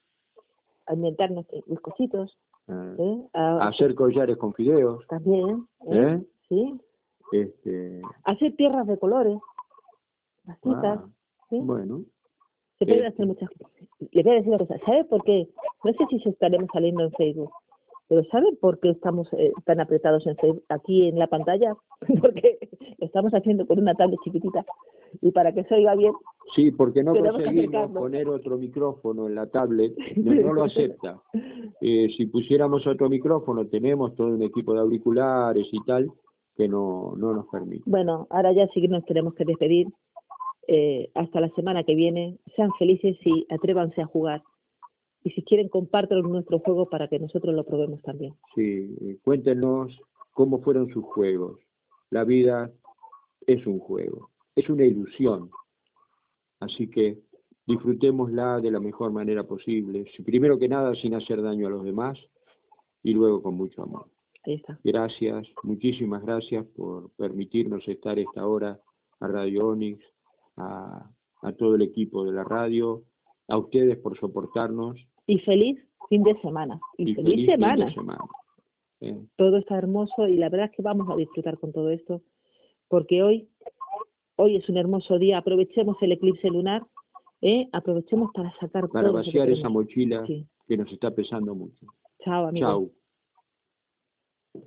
a 0.87 0.93
inventarnos 0.95 1.45
bizcochitos, 1.67 2.37
ah, 2.69 2.95
¿eh? 2.97 3.27
A- 3.33 3.67
hacer 3.67 3.93
collares 3.93 4.37
con 4.37 4.53
fideos. 4.53 5.05
también, 5.07 5.67
¿eh? 5.91 6.19
¿Eh? 6.19 6.23
Sí. 6.49 6.81
Este, 7.33 8.01
Hacer 8.23 8.55
tierras 8.55 8.87
de 8.87 8.97
colores, 8.97 9.37
vasitas, 10.45 10.99
ah, 11.03 11.09
¿sí? 11.49 11.59
bueno, 11.59 12.03
Se 12.79 12.85
pueden 12.85 13.03
eh. 13.03 13.07
hacer 13.07 13.27
muchas 13.27 13.49
cosas. 13.49 13.71
Le 14.11 14.23
voy 14.23 14.31
a 14.31 14.35
decir 14.35 14.49
una 14.49 14.57
cosa, 14.59 14.79
¿sabe 14.85 15.03
por 15.05 15.23
qué? 15.23 15.47
No 15.83 15.91
sé 15.93 16.05
si 16.09 16.29
estaremos 16.29 16.69
saliendo 16.71 17.03
en 17.03 17.11
Facebook, 17.11 17.51
pero 18.07 18.23
¿sabe 18.25 18.55
por 18.59 18.79
qué 18.79 18.89
estamos 18.89 19.27
eh, 19.33 19.51
tan 19.65 19.79
apretados 19.79 20.25
en 20.27 20.35
Facebook, 20.37 20.63
aquí 20.69 21.07
en 21.07 21.19
la 21.19 21.27
pantalla? 21.27 21.75
Porque 22.21 22.57
lo 22.97 23.05
estamos 23.05 23.33
haciendo 23.33 23.65
con 23.65 23.79
una 23.79 23.95
tablet 23.95 24.19
chiquitita 24.23 24.65
y 25.21 25.31
para 25.31 25.53
que 25.53 25.63
se 25.63 25.75
oiga 25.75 25.95
bien, 25.95 26.13
Sí, 26.55 26.71
porque 26.71 27.03
no 27.03 27.13
conseguimos 27.13 27.91
poner 27.91 28.29
otro 28.29 28.57
micrófono 28.57 29.27
en 29.27 29.35
la 29.35 29.47
tablet, 29.47 29.93
no, 30.15 30.33
no 30.33 30.53
lo 30.53 30.63
acepta. 30.63 31.21
Eh, 31.81 32.07
si 32.15 32.25
pusiéramos 32.27 32.87
otro 32.87 33.09
micrófono, 33.09 33.67
tenemos 33.67 34.15
todo 34.15 34.27
un 34.27 34.43
equipo 34.43 34.73
de 34.73 34.79
auriculares 34.79 35.67
y 35.71 35.83
tal, 35.83 36.11
que 36.55 36.67
no, 36.67 37.13
no 37.17 37.33
nos 37.33 37.47
permite. 37.47 37.83
Bueno, 37.85 38.27
ahora 38.29 38.53
ya 38.53 38.67
sí 38.69 38.81
que 38.81 38.87
nos 38.87 39.05
tenemos 39.05 39.33
que 39.33 39.45
despedir. 39.45 39.87
Eh, 40.69 41.09
hasta 41.15 41.39
la 41.39 41.49
semana 41.49 41.83
que 41.83 41.95
viene. 41.95 42.37
Sean 42.55 42.71
felices 42.77 43.17
y 43.23 43.45
atrévanse 43.49 44.01
a 44.01 44.05
jugar. 44.05 44.43
Y 45.27 45.31
si 45.31 45.43
quieren, 45.43 45.67
compártanlo 45.67 46.25
en 46.25 46.31
nuestro 46.31 46.59
juego 46.59 46.89
para 46.89 47.09
que 47.09 47.19
nosotros 47.19 47.53
lo 47.53 47.65
probemos 47.65 48.01
también. 48.01 48.33
Sí, 48.55 48.95
eh, 49.01 49.17
cuéntenos 49.25 49.91
cómo 50.31 50.61
fueron 50.61 50.87
sus 50.93 51.03
juegos. 51.03 51.59
La 52.11 52.23
vida 52.23 52.71
es 53.45 53.67
un 53.67 53.79
juego, 53.79 54.29
es 54.55 54.69
una 54.69 54.85
ilusión. 54.85 55.49
Así 56.61 56.89
que 56.89 57.19
disfrutémosla 57.65 58.61
de 58.61 58.71
la 58.71 58.79
mejor 58.79 59.11
manera 59.11 59.43
posible. 59.43 60.05
Si- 60.15 60.23
Primero 60.23 60.57
que 60.57 60.69
nada, 60.69 60.95
sin 60.95 61.13
hacer 61.13 61.41
daño 61.41 61.67
a 61.67 61.71
los 61.71 61.83
demás 61.83 62.17
y 63.03 63.11
luego 63.13 63.41
con 63.43 63.55
mucho 63.55 63.83
amor. 63.83 64.05
Ahí 64.45 64.53
está. 64.55 64.79
Gracias, 64.81 65.45
muchísimas 65.63 66.23
gracias 66.23 66.65
por 66.67 67.09
permitirnos 67.17 67.85
estar 67.85 68.17
esta 68.17 68.47
hora 68.47 68.79
a 69.19 69.27
Radio 69.27 69.67
Onix, 69.67 70.01
a, 70.55 71.11
a 71.41 71.51
todo 71.51 71.75
el 71.75 71.81
equipo 71.81 72.23
de 72.23 72.31
la 72.31 72.45
radio, 72.45 73.03
a 73.49 73.57
ustedes 73.57 73.97
por 73.97 74.17
soportarnos 74.17 74.95
Y 75.27 75.39
feliz 75.39 75.77
fin 76.09 76.23
de 76.23 76.39
semana. 76.41 76.79
Y, 76.97 77.11
y 77.11 77.15
feliz, 77.15 77.15
feliz 77.15 77.35
fin 77.35 77.45
de 77.45 77.51
semana. 77.51 77.93
semana. 77.93 78.25
Todo 79.35 79.57
está 79.57 79.77
hermoso 79.77 80.27
y 80.27 80.37
la 80.37 80.49
verdad 80.49 80.69
es 80.71 80.75
que 80.75 80.81
vamos 80.81 81.07
a 81.09 81.15
disfrutar 81.15 81.59
con 81.59 81.71
todo 81.71 81.91
esto. 81.91 82.21
Porque 82.87 83.21
hoy, 83.21 83.47
hoy 84.37 84.55
es 84.55 84.67
un 84.69 84.77
hermoso 84.77 85.19
día. 85.19 85.37
Aprovechemos 85.37 85.97
el 86.01 86.13
eclipse 86.13 86.49
lunar. 86.49 86.83
¿eh? 87.41 87.67
Aprovechemos 87.73 88.31
para 88.33 88.51
sacar 88.59 88.87
para 88.89 89.09
todo 89.09 89.13
vaciar 89.17 89.49
esa 89.49 89.69
mochila 89.69 90.25
Sí. 90.25 90.47
que 90.67 90.77
nos 90.77 90.91
está 90.91 91.11
pesando 91.11 91.53
mucho. 91.53 91.85
Chao, 92.23 92.47
amigos. 92.47 92.69
Chau. 92.69 92.91